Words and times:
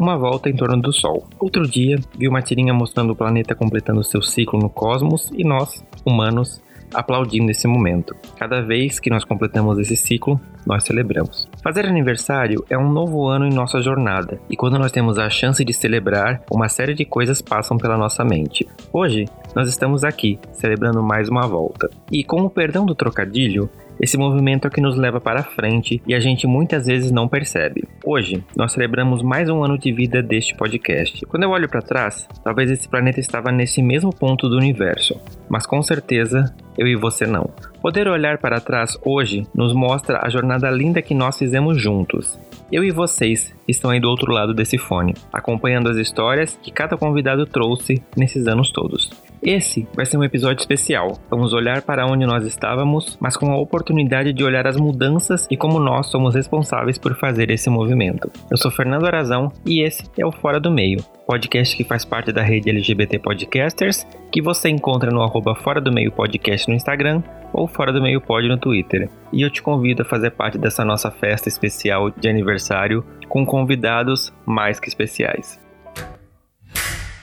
uma 0.00 0.16
volta 0.16 0.48
em 0.48 0.56
torno 0.56 0.80
do 0.80 0.92
Sol. 0.92 1.26
Outro 1.38 1.68
dia, 1.68 1.98
vi 2.18 2.26
uma 2.26 2.40
tirinha 2.40 2.72
mostrando 2.72 3.12
o 3.12 3.16
planeta 3.16 3.54
completando 3.54 4.02
seu 4.02 4.22
ciclo 4.22 4.58
no 4.58 4.70
cosmos 4.70 5.30
e 5.34 5.44
nós, 5.44 5.84
humanos, 6.04 6.62
aplaudindo 6.92 7.50
esse 7.50 7.68
momento. 7.68 8.16
Cada 8.36 8.62
vez 8.62 8.98
que 8.98 9.10
nós 9.10 9.24
completamos 9.24 9.78
esse 9.78 9.96
ciclo, 9.96 10.40
nós 10.66 10.84
celebramos. 10.84 11.48
Fazer 11.62 11.86
aniversário 11.86 12.64
é 12.68 12.76
um 12.76 12.90
novo 12.90 13.26
ano 13.26 13.46
em 13.46 13.52
nossa 13.52 13.80
jornada, 13.80 14.40
e 14.48 14.56
quando 14.56 14.78
nós 14.78 14.90
temos 14.90 15.18
a 15.18 15.28
chance 15.30 15.64
de 15.64 15.72
celebrar, 15.72 16.42
uma 16.50 16.68
série 16.68 16.94
de 16.94 17.04
coisas 17.04 17.40
passam 17.40 17.76
pela 17.76 17.96
nossa 17.96 18.24
mente. 18.24 18.66
Hoje, 18.92 19.26
nós 19.54 19.68
estamos 19.68 20.04
aqui, 20.04 20.38
celebrando 20.52 21.02
mais 21.02 21.28
uma 21.28 21.46
volta. 21.46 21.90
E 22.10 22.22
com 22.22 22.42
o 22.42 22.50
perdão 22.50 22.86
do 22.86 22.94
trocadilho, 22.94 23.68
esse 24.00 24.16
movimento 24.16 24.66
é 24.66 24.70
que 24.70 24.80
nos 24.80 24.96
leva 24.96 25.20
para 25.20 25.42
frente 25.42 26.00
e 26.06 26.14
a 26.14 26.20
gente 26.20 26.46
muitas 26.46 26.86
vezes 26.86 27.10
não 27.10 27.28
percebe. 27.28 27.86
Hoje, 28.02 28.42
nós 28.56 28.72
celebramos 28.72 29.22
mais 29.22 29.50
um 29.50 29.62
ano 29.62 29.76
de 29.76 29.92
vida 29.92 30.22
deste 30.22 30.54
podcast. 30.54 31.26
Quando 31.26 31.42
eu 31.42 31.50
olho 31.50 31.68
para 31.68 31.82
trás, 31.82 32.26
talvez 32.42 32.70
esse 32.70 32.88
planeta 32.88 33.20
estava 33.20 33.52
nesse 33.52 33.82
mesmo 33.82 34.10
ponto 34.10 34.48
do 34.48 34.56
universo, 34.56 35.20
mas 35.50 35.66
com 35.66 35.82
certeza 35.82 36.46
eu 36.78 36.86
e 36.86 36.96
você 36.96 37.26
não. 37.26 37.50
Poder 37.82 38.08
olhar 38.08 38.38
para 38.38 38.60
trás 38.60 38.98
hoje 39.04 39.46
nos 39.54 39.74
mostra 39.74 40.20
a 40.22 40.30
jornada 40.30 40.70
linda 40.70 41.02
que 41.02 41.14
nós 41.14 41.36
fizemos 41.36 41.78
juntos. 41.78 42.40
Eu 42.72 42.82
e 42.82 42.90
vocês 42.90 43.54
estão 43.68 43.90
aí 43.90 44.00
do 44.00 44.08
outro 44.08 44.32
lado 44.32 44.54
desse 44.54 44.78
fone, 44.78 45.14
acompanhando 45.30 45.90
as 45.90 45.98
histórias 45.98 46.58
que 46.62 46.70
cada 46.70 46.96
convidado 46.96 47.44
trouxe 47.44 48.02
nesses 48.16 48.46
anos 48.46 48.70
todos. 48.70 49.10
Esse 49.42 49.88
vai 49.94 50.04
ser 50.04 50.18
um 50.18 50.24
episódio 50.24 50.60
especial. 50.60 51.18
Vamos 51.30 51.54
olhar 51.54 51.80
para 51.80 52.06
onde 52.06 52.26
nós 52.26 52.44
estávamos, 52.44 53.16
mas 53.18 53.38
com 53.38 53.50
a 53.50 53.56
oportunidade 53.56 54.34
de 54.34 54.44
olhar 54.44 54.66
as 54.66 54.76
mudanças 54.76 55.46
e 55.50 55.56
como 55.56 55.80
nós 55.80 56.08
somos 56.08 56.34
responsáveis 56.34 56.98
por 56.98 57.16
fazer 57.16 57.50
esse 57.50 57.70
movimento. 57.70 58.30
Eu 58.50 58.58
sou 58.58 58.70
Fernando 58.70 59.06
Arazão 59.06 59.50
e 59.64 59.82
esse 59.82 60.04
é 60.18 60.26
o 60.26 60.32
Fora 60.32 60.60
do 60.60 60.70
Meio, 60.70 61.02
podcast 61.26 61.74
que 61.74 61.84
faz 61.84 62.04
parte 62.04 62.32
da 62.32 62.42
rede 62.42 62.68
LGBT 62.68 63.18
Podcasters, 63.18 64.06
que 64.30 64.42
você 64.42 64.68
encontra 64.68 65.10
no 65.10 65.22
arroba 65.22 65.54
Fora 65.54 65.80
do 65.80 65.90
Meio 65.90 66.12
Podcast 66.12 66.68
no 66.68 66.74
Instagram 66.74 67.22
ou 67.54 67.66
Fora 67.66 67.94
do 67.94 68.02
Meio 68.02 68.20
Pod 68.20 68.46
no 68.46 68.58
Twitter. 68.58 69.08
E 69.32 69.40
eu 69.40 69.48
te 69.48 69.62
convido 69.62 70.02
a 70.02 70.04
fazer 70.04 70.32
parte 70.32 70.58
dessa 70.58 70.84
nossa 70.84 71.10
festa 71.10 71.48
especial 71.48 72.10
de 72.10 72.28
aniversário 72.28 73.02
com 73.26 73.46
convidados 73.46 74.34
mais 74.44 74.78
que 74.78 74.88
especiais. 74.88 75.58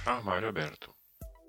Armário 0.04 0.50
aberto. 0.50 0.97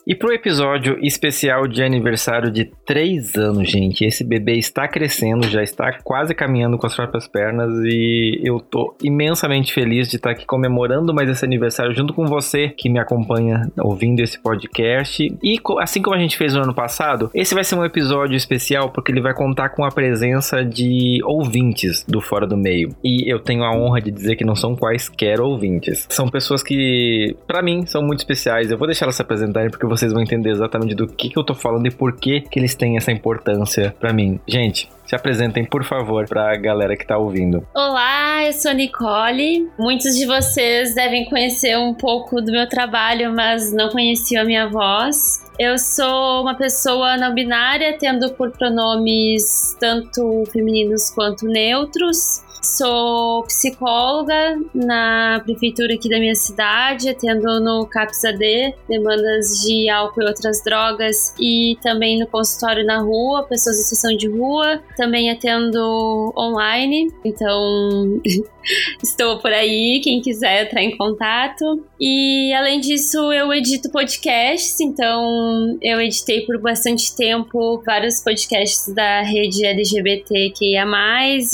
E 0.08 0.14
pro 0.14 0.32
episódio 0.32 0.98
especial 1.02 1.68
de 1.68 1.82
aniversário 1.82 2.50
de 2.50 2.64
3 2.86 3.34
anos, 3.34 3.70
gente, 3.70 4.06
esse 4.06 4.24
bebê 4.24 4.54
está 4.54 4.88
crescendo, 4.88 5.46
já 5.46 5.62
está 5.62 5.98
quase 6.02 6.34
caminhando 6.34 6.78
com 6.78 6.86
as 6.86 6.96
próprias 6.96 7.28
pernas 7.28 7.70
e 7.84 8.40
eu 8.42 8.58
tô 8.58 8.96
imensamente 9.04 9.70
feliz 9.70 10.08
de 10.08 10.16
estar 10.16 10.30
aqui 10.30 10.46
comemorando 10.46 11.12
mais 11.12 11.28
esse 11.28 11.44
aniversário 11.44 11.94
junto 11.94 12.14
com 12.14 12.24
você 12.24 12.70
que 12.70 12.88
me 12.88 12.98
acompanha 12.98 13.70
ouvindo 13.76 14.20
esse 14.20 14.38
podcast. 14.42 15.30
E 15.42 15.60
assim 15.78 16.00
como 16.00 16.16
a 16.16 16.18
gente 16.18 16.38
fez 16.38 16.54
no 16.54 16.62
ano 16.62 16.72
passado, 16.72 17.30
esse 17.34 17.54
vai 17.54 17.62
ser 17.62 17.74
um 17.74 17.84
episódio 17.84 18.34
especial 18.34 18.88
porque 18.88 19.12
ele 19.12 19.20
vai 19.20 19.34
contar 19.34 19.68
com 19.68 19.84
a 19.84 19.90
presença 19.90 20.64
de 20.64 21.20
ouvintes 21.22 22.02
do 22.08 22.22
Fora 22.22 22.46
do 22.46 22.56
Meio. 22.56 22.96
E 23.04 23.30
eu 23.30 23.38
tenho 23.40 23.62
a 23.62 23.76
honra 23.76 24.00
de 24.00 24.10
dizer 24.10 24.36
que 24.36 24.44
não 24.44 24.56
são 24.56 24.74
quaisquer 24.74 25.38
ouvintes. 25.38 26.06
São 26.08 26.30
pessoas 26.30 26.62
que, 26.62 27.36
para 27.46 27.60
mim, 27.60 27.84
são 27.84 28.00
muito 28.00 28.20
especiais. 28.20 28.70
Eu 28.70 28.78
vou 28.78 28.88
deixar 28.88 29.04
elas 29.04 29.16
se 29.16 29.20
apresentarem 29.20 29.68
porque 29.68 29.97
vocês 29.98 30.12
vão 30.12 30.22
entender 30.22 30.50
exatamente 30.50 30.94
do 30.94 31.06
que, 31.06 31.28
que 31.28 31.38
eu 31.38 31.44
tô 31.44 31.54
falando 31.54 31.86
e 31.86 31.90
por 31.90 32.16
que, 32.16 32.40
que 32.40 32.58
eles 32.58 32.74
têm 32.74 32.96
essa 32.96 33.10
importância 33.10 33.94
para 33.98 34.12
mim. 34.12 34.40
Gente, 34.46 34.88
se 35.08 35.16
apresentem, 35.16 35.64
por 35.64 35.84
favor, 35.84 36.26
para 36.28 36.52
a 36.52 36.56
galera 36.56 36.94
que 36.94 37.02
está 37.02 37.16
ouvindo. 37.16 37.66
Olá, 37.74 38.44
eu 38.44 38.52
sou 38.52 38.72
Nicole. 38.72 39.66
Muitos 39.78 40.14
de 40.14 40.26
vocês 40.26 40.94
devem 40.94 41.24
conhecer 41.24 41.78
um 41.78 41.94
pouco 41.94 42.42
do 42.42 42.52
meu 42.52 42.68
trabalho, 42.68 43.34
mas 43.34 43.72
não 43.72 43.88
conheciam 43.88 44.42
a 44.42 44.44
minha 44.44 44.68
voz. 44.68 45.42
Eu 45.58 45.78
sou 45.78 46.42
uma 46.42 46.54
pessoa 46.54 47.16
não 47.16 47.34
binária, 47.34 47.96
tendo 47.98 48.30
por 48.34 48.50
pronomes 48.50 49.74
tanto 49.80 50.44
femininos 50.52 51.10
quanto 51.10 51.46
neutros. 51.46 52.44
Sou 52.62 53.44
psicóloga 53.44 54.58
na 54.74 55.40
prefeitura 55.44 55.94
aqui 55.94 56.08
da 56.08 56.18
minha 56.18 56.34
cidade, 56.34 57.08
atendo 57.08 57.60
no 57.60 57.86
CAPS-AD, 57.86 58.74
demandas 58.88 59.62
de 59.64 59.88
álcool 59.88 60.22
e 60.22 60.26
outras 60.26 60.62
drogas, 60.64 61.34
e 61.38 61.78
também 61.82 62.18
no 62.18 62.26
consultório 62.26 62.84
na 62.84 63.00
rua, 63.00 63.44
pessoas 63.44 63.78
em 63.78 63.82
situação 63.82 64.16
de 64.16 64.28
rua. 64.28 64.82
Também 64.96 65.30
atendo 65.30 66.32
online, 66.36 67.12
então 67.24 68.20
estou 69.02 69.38
por 69.38 69.52
aí, 69.52 70.00
quem 70.02 70.20
quiser 70.20 70.64
entrar 70.64 70.82
em 70.82 70.96
contato. 70.96 71.84
E 72.00 72.52
além 72.54 72.80
disso, 72.80 73.32
eu 73.32 73.52
edito 73.52 73.90
podcasts, 73.90 74.80
então 74.80 75.78
eu 75.80 76.00
editei 76.00 76.42
por 76.42 76.60
bastante 76.60 77.14
tempo 77.14 77.80
vários 77.86 78.20
podcasts 78.20 78.92
da 78.92 79.22
rede 79.22 79.64
LGBTQIA, 79.64 80.84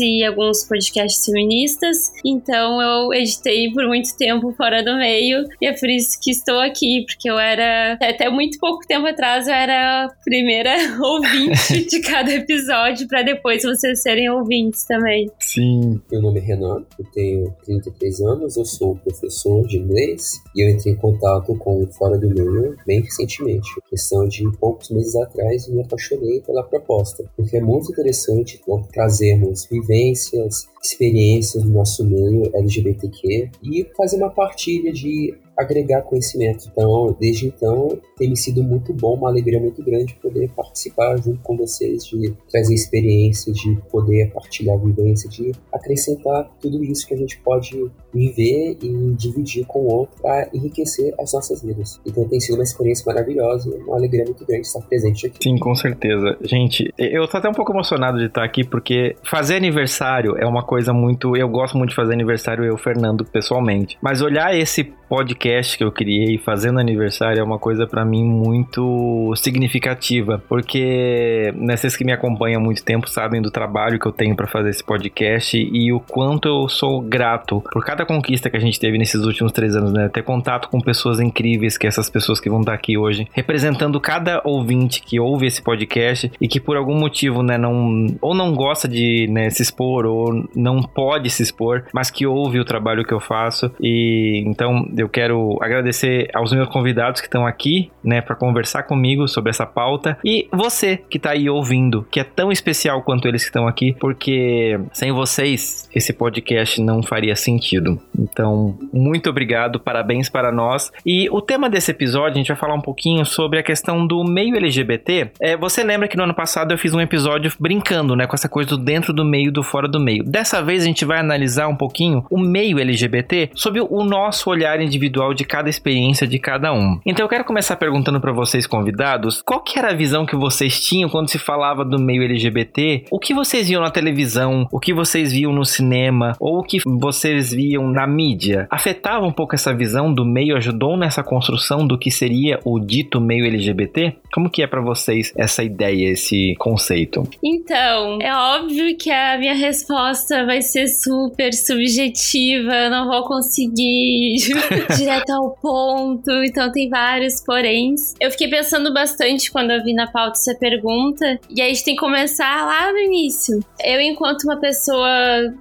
e 0.00 0.25
alguns 0.25 0.65
podcasts 0.65 0.94
feministas. 1.25 2.12
Então 2.25 2.81
eu 2.81 3.12
editei 3.12 3.72
por 3.72 3.87
muito 3.87 4.16
tempo 4.16 4.53
fora 4.53 4.82
do 4.82 4.97
meio, 4.97 5.44
e 5.60 5.66
é 5.66 5.72
por 5.72 5.88
isso 5.88 6.19
que 6.21 6.31
estou 6.31 6.60
aqui, 6.60 7.05
porque 7.06 7.31
eu 7.31 7.38
era, 7.38 7.94
até 7.94 8.28
muito 8.28 8.59
pouco 8.59 8.87
tempo 8.87 9.06
atrás, 9.06 9.47
eu 9.47 9.54
era 9.54 10.04
a 10.04 10.09
primeira 10.25 10.75
ouvinte 11.00 11.87
de 11.87 12.00
cada 12.00 12.33
episódio, 12.33 13.06
para 13.09 13.22
depois 13.22 13.62
vocês 13.62 14.03
serem 14.03 14.31
ouvintes 14.31 14.84
também. 14.84 15.31
Sim. 15.38 16.00
Meu 16.10 16.22
nome 16.22 16.41
é 16.41 16.43
Renan, 16.43 16.84
eu 16.99 17.04
tenho 17.12 17.54
33 17.65 18.21
anos, 18.21 18.56
eu 18.56 18.65
sou 18.65 18.97
professor 18.97 19.66
de 19.66 19.78
inglês 19.78 20.41
e 20.54 20.65
eu 20.65 20.71
entrei 20.71 20.93
em 20.93 20.97
contato 20.97 21.56
com 21.56 21.83
o 21.83 21.87
Fora 21.87 22.19
do 22.19 22.28
Meio 22.28 22.77
bem 22.87 23.00
recentemente, 23.00 23.69
questão 23.88 24.27
de 24.28 24.44
poucos 24.59 24.91
meses 24.91 25.15
atrás, 25.16 25.66
e 25.66 25.72
me 25.72 25.83
apaixonei 25.83 26.41
pela 26.41 26.62
proposta, 26.62 27.25
porque 27.37 27.56
é 27.56 27.60
muito 27.60 27.91
interessante 27.91 28.60
trazermos 28.93 29.66
vivências, 29.66 30.69
experiências 30.84 31.62
do 31.62 31.71
nosso 31.71 32.05
meio 32.05 32.50
LGBTQ 32.55 33.50
e 33.62 33.87
fazer 33.97 34.17
uma 34.17 34.31
partilha 34.31 34.93
de 34.93 35.34
agregar 35.56 36.03
conhecimento. 36.03 36.69
Então, 36.70 37.16
desde 37.19 37.47
então, 37.47 37.98
tem 38.16 38.31
me 38.31 38.37
sido 38.37 38.62
muito 38.62 38.92
bom, 38.92 39.15
uma 39.15 39.28
alegria 39.28 39.60
muito 39.60 39.82
grande 39.82 40.15
poder 40.15 40.50
participar 40.50 41.16
junto 41.16 41.41
com 41.41 41.56
vocês, 41.56 42.06
de 42.06 42.34
trazer 42.50 42.75
experiências, 42.75 43.56
de 43.56 43.76
poder 43.91 44.31
partilhar 44.32 44.78
vivência, 44.78 45.28
de 45.28 45.53
acrescentar 45.72 46.50
tudo 46.60 46.82
isso 46.84 47.06
que 47.06 47.15
a 47.15 47.16
gente 47.16 47.38
pode 47.41 47.91
viver 48.12 48.78
e 48.82 49.15
dividir 49.15 49.66
com 49.66 49.81
o 49.81 49.92
outro 49.92 50.20
para 50.22 50.48
enriquecer 50.53 51.15
as 51.19 51.32
nossas 51.32 51.62
vidas. 51.62 52.00
Então, 52.06 52.26
tem 52.28 52.41
sido 52.41 52.54
uma 52.54 52.65
experiência 52.65 53.04
maravilhosa 53.06 53.75
uma 53.86 53.97
alegria 53.97 54.25
muito 54.25 54.44
grande 54.47 54.66
estar 54.66 54.81
presente 54.81 55.26
aqui. 55.26 55.38
Sim, 55.42 55.59
com 55.59 55.75
certeza. 55.75 56.36
Gente, 56.42 56.92
eu 56.98 57.26
tô 57.28 57.36
até 57.36 57.48
um 57.48 57.53
pouco 57.53 57.72
emocionado 57.72 58.19
de 58.19 58.26
estar 58.26 58.44
aqui 58.44 58.65
porque 58.65 59.16
fazer 59.22 59.56
aniversário 59.56 60.36
é 60.38 60.47
uma 60.47 60.62
coisa 60.62 60.92
muito. 60.92 61.36
Eu 61.36 61.48
gosto 61.48 61.76
muito 61.76 61.91
de 61.91 61.97
fazer 61.97 62.12
aniversário, 62.12 62.65
eu, 62.65 62.76
Fernando, 62.76 63.25
pessoalmente. 63.25 63.98
Mas 64.03 64.21
olhar 64.21 64.56
esse 64.56 64.92
podcast 65.15 65.78
que 65.78 65.84
eu 65.84 65.93
criei 65.93 66.39
fazendo 66.39 66.81
aniversário 66.81 67.39
é 67.39 67.43
uma 67.45 67.57
coisa 67.57 67.87
para 67.87 68.05
mim 68.05 68.25
muito 68.25 69.33
significativa, 69.37 70.43
porque 70.49 71.55
né, 71.57 71.77
vocês 71.77 71.97
que 71.97 72.05
me 72.05 72.11
acompanham 72.11 72.61
há 72.61 72.65
muito 72.65 72.84
tempo 72.84 73.09
sabem 73.09 73.41
do 73.41 73.49
trabalho 73.49 73.97
que 73.97 74.07
eu 74.07 74.11
tenho 74.11 74.34
para 74.34 74.49
fazer 74.49 74.71
esse 74.71 74.83
podcast 74.83 75.57
e 75.57 75.93
o 75.93 76.01
quanto 76.01 76.49
eu 76.49 76.69
sou 76.69 77.01
grato 77.01 77.63
por 77.72 77.84
cada 77.84 78.05
conquista 78.05 78.51
que 78.51 78.57
a 78.57 78.61
gente 78.61 78.81
teve 78.81 78.99
nesses 78.99 79.25
últimos 79.25 79.53
três 79.53 79.77
anos, 79.77 79.93
né? 79.93 80.09
Ter 80.09 80.22
contato 80.22 80.69
com 80.69 80.81
pessoas 80.81 81.21
incríveis, 81.21 81.78
que 81.78 81.87
essas 81.87 82.11
pessoas 82.11 82.41
que 82.41 82.51
vão 82.51 82.61
estar 82.61 82.75
aqui 82.75 82.99
hoje, 82.99 83.28
representando 83.33 84.01
cada 84.01 84.43
ouvinte 84.45 85.01
que 85.01 85.21
ouve 85.21 85.47
esse 85.47 85.63
podcast 85.63 86.33
e 86.41 86.49
que 86.49 86.59
por 86.59 86.77
algum 86.77 86.99
motivo, 86.99 87.41
né, 87.41 87.57
não 87.57 88.16
ou 88.21 88.34
não 88.34 88.53
gosta 88.53 88.89
de 88.89 89.28
né, 89.31 89.49
se 89.49 89.63
expor 89.63 90.07
ou 90.07 90.45
não 90.57 90.83
pode 90.83 91.31
se 91.31 91.45
expor, 91.45 91.84
mas 91.95 92.11
que 92.11 92.27
ouve 92.27 92.59
o 92.59 92.65
trabalho 92.65 93.05
que 93.05 93.15
eu 93.15 93.21
faço 93.21 93.71
e 93.81 94.43
então 94.45 94.84
eu 94.97 95.03
eu 95.04 95.09
quero 95.09 95.59
agradecer 95.60 96.28
aos 96.34 96.53
meus 96.53 96.68
convidados 96.68 97.21
que 97.21 97.27
estão 97.27 97.47
aqui, 97.47 97.91
né, 98.03 98.21
para 98.21 98.34
conversar 98.34 98.84
comigo 98.84 99.28
sobre 99.28 99.51
essa 99.51 99.66
pauta 99.66 100.18
e 100.24 100.48
você 100.53 100.97
que 100.97 101.18
está 101.18 101.30
aí 101.30 101.48
ouvindo, 101.48 102.06
que 102.10 102.18
é 102.18 102.24
tão 102.24 102.51
especial 102.51 103.03
quanto 103.03 103.28
eles 103.28 103.42
que 103.42 103.48
estão 103.48 103.66
aqui, 103.68 103.95
porque 104.01 104.78
sem 104.92 105.12
vocês 105.12 105.89
esse 105.95 106.12
podcast 106.12 106.80
não 106.80 107.03
faria 107.03 107.36
sentido. 107.36 108.01
Então, 108.18 108.77
muito 108.92 109.28
obrigado, 109.30 109.78
parabéns 109.78 110.28
para 110.28 110.51
nós. 110.51 110.91
E 111.04 111.28
o 111.30 111.41
tema 111.41 111.68
desse 111.68 111.91
episódio, 111.91 112.34
a 112.34 112.39
gente 112.39 112.48
vai 112.48 112.56
falar 112.56 112.74
um 112.74 112.80
pouquinho 112.80 113.24
sobre 113.24 113.59
a 113.59 113.62
questão 113.62 114.06
do 114.06 114.24
meio 114.24 114.56
LGBT. 114.56 115.30
É, 115.41 115.56
você 115.56 115.83
lembra 115.83 116.09
que 116.09 116.16
no 116.16 116.24
ano 116.24 116.34
passado 116.34 116.72
eu 116.72 116.78
fiz 116.78 116.95
um 116.95 117.01
episódio 117.01 117.53
brincando, 117.59 118.16
né, 118.16 118.27
com 118.27 118.34
essa 118.34 118.48
coisa 118.48 118.71
do 118.71 118.78
dentro 118.78 119.12
do 119.12 119.24
meio 119.24 119.53
do 119.53 119.62
fora 119.62 119.89
do 119.89 120.01
meio. 120.01 120.24
Dessa 120.24 120.62
vez 120.62 120.83
a 120.83 120.86
gente 120.86 121.04
vai 121.04 121.18
analisar 121.18 121.68
um 121.68 121.77
pouquinho 121.77 122.24
o 122.30 122.39
meio 122.39 122.78
LGBT 122.78 123.51
sob 123.54 123.80
o 123.80 124.04
nosso 124.04 124.51
olhar 124.51 124.80
individual 124.84 125.34
de 125.34 125.45
cada 125.45 125.69
experiência 125.69 126.27
de 126.27 126.39
cada 126.39 126.72
um. 126.72 127.01
Então 127.04 127.25
eu 127.25 127.28
quero 127.28 127.45
começar 127.45 127.77
perguntando 127.77 128.21
para 128.21 128.33
vocês 128.33 128.66
convidados, 128.66 129.42
qual 129.42 129.63
que 129.63 129.78
era 129.78 129.91
a 129.91 129.95
visão 129.95 130.27
que 130.27 130.36
vocês 130.36 130.84
tinham 130.84 131.09
quando 131.09 131.28
se 131.28 131.39
falava 131.39 131.84
do 131.84 131.98
meio 131.98 132.22
LGBT? 132.22 133.04
O 133.10 133.19
que 133.19 133.34
vocês 133.34 133.69
viam 133.69 133.83
na 133.83 133.91
televisão? 133.91 134.66
O 134.71 134.78
que 134.78 134.92
vocês 134.92 135.33
viam 135.33 135.53
no 135.53 135.65
cinema? 135.65 136.33
Ou 136.39 136.59
o 136.59 136.63
que 136.63 136.78
vocês 136.84 137.53
viam 137.53 137.89
na 137.91 138.07
mídia? 138.07 138.66
Afetava 138.71 139.27
um 139.27 139.33
pouco 139.33 139.54
essa 139.54 139.75
visão 139.75 140.13
do 140.13 140.25
meio? 140.25 140.57
Ajudou 140.57 140.97
nessa 140.97 141.22
construção 141.22 141.87
do 141.87 141.98
que 141.98 142.10
seria 142.10 142.60
o 142.65 142.78
dito 142.78 143.21
meio 143.21 143.47
LGBT? 143.47 144.16
Como 144.33 144.51
que 144.51 144.63
é 144.63 144.66
para 144.66 144.80
vocês 144.80 145.33
essa 145.37 145.63
ideia, 145.63 146.10
esse 146.10 146.54
conceito? 146.59 147.22
Então, 147.42 148.19
é 148.21 148.34
óbvio 148.34 148.97
que 148.97 149.10
a 149.10 149.39
minha 149.39 149.54
resposta 149.54 150.45
vai 150.45 150.60
ser 150.60 150.89
super 150.89 151.53
subjetiva, 151.53 152.89
não 152.91 153.09
vou 153.09 153.25
conseguir 153.25 154.37
direto 154.97 155.30
ao 155.30 155.50
ponto, 155.56 156.30
então 156.44 156.71
tem 156.72 156.88
vários 156.88 157.41
poréns. 157.42 158.15
Eu 158.21 158.30
fiquei 158.30 158.48
pensando 158.48 158.92
bastante 158.92 159.50
quando 159.50 159.71
eu 159.71 159.82
vi 159.82 159.94
na 159.94 160.06
pauta 160.06 160.38
essa 160.38 160.54
pergunta, 160.54 161.38
e 161.48 161.60
aí 161.60 161.71
a 161.71 161.74
gente 161.74 161.84
tem 161.84 161.94
que 161.94 162.00
começar 162.00 162.65
lá 162.66 162.92
no 162.92 162.98
início. 162.98 163.60
Eu, 163.82 164.00
enquanto 164.00 164.44
uma 164.44 164.56
pessoa 164.56 165.09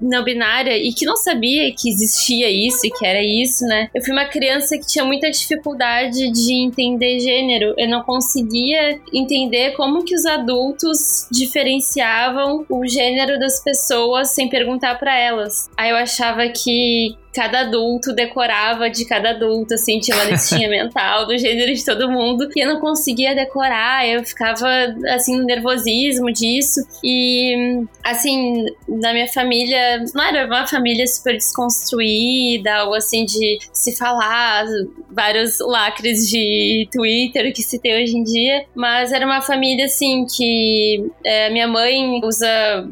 não 0.01 0.23
binária 0.23 0.77
e 0.77 0.93
que 0.93 1.05
não 1.05 1.15
sabia 1.15 1.73
que 1.73 1.89
existia 1.89 2.49
isso 2.49 2.85
e 2.85 2.91
que 2.91 3.05
era 3.05 3.21
isso, 3.21 3.65
né? 3.65 3.89
Eu 3.93 4.01
fui 4.03 4.13
uma 4.13 4.25
criança 4.25 4.77
que 4.77 4.87
tinha 4.87 5.05
muita 5.05 5.29
dificuldade 5.29 6.31
de 6.31 6.53
entender 6.53 7.19
gênero. 7.19 7.73
Eu 7.77 7.89
não 7.89 8.03
conseguia 8.03 8.99
entender 9.13 9.71
como 9.71 10.03
que 10.03 10.15
os 10.15 10.25
adultos 10.25 11.27
diferenciavam 11.31 12.65
o 12.69 12.85
gênero 12.87 13.39
das 13.39 13.63
pessoas 13.63 14.29
sem 14.29 14.49
perguntar 14.49 14.99
para 14.99 15.17
elas. 15.17 15.69
Aí 15.77 15.89
eu 15.89 15.97
achava 15.97 16.47
que 16.49 17.15
cada 17.33 17.61
adulto 17.61 18.13
decorava 18.13 18.89
de 18.89 19.05
cada 19.05 19.31
adulto, 19.31 19.73
assim, 19.73 19.99
tinha 19.99 20.15
uma 20.15 20.25
listinha 20.25 20.69
mental 20.69 21.25
do 21.25 21.37
gênero 21.37 21.73
de 21.73 21.83
todo 21.83 22.09
mundo. 22.09 22.47
E 22.55 22.63
eu 22.63 22.67
não 22.67 22.79
conseguia 22.79 23.35
decorar, 23.35 24.07
eu 24.07 24.23
ficava, 24.23 24.67
assim, 25.09 25.37
no 25.37 25.43
nervosismo 25.43 26.31
disso. 26.31 26.81
E, 27.03 27.83
assim, 28.03 28.65
na 28.87 29.13
minha 29.13 29.27
família, 29.27 30.03
não 30.13 30.23
era 30.23 30.45
uma 30.45 30.67
família 30.67 31.07
super 31.07 31.33
desconstruída, 31.33 32.73
algo 32.75 32.93
assim 32.93 33.25
de 33.25 33.57
se 33.71 33.97
falar, 33.97 34.65
vários 35.09 35.59
lacres 35.59 36.29
de 36.29 36.87
Twitter 36.91 37.51
que 37.53 37.63
se 37.63 37.79
tem 37.79 38.03
hoje 38.03 38.15
em 38.15 38.23
dia. 38.23 38.65
Mas 38.75 39.11
era 39.11 39.25
uma 39.25 39.41
família, 39.41 39.85
assim, 39.85 40.25
que 40.25 41.09
é, 41.25 41.49
minha 41.49 41.67
mãe 41.67 42.19
usa 42.23 42.47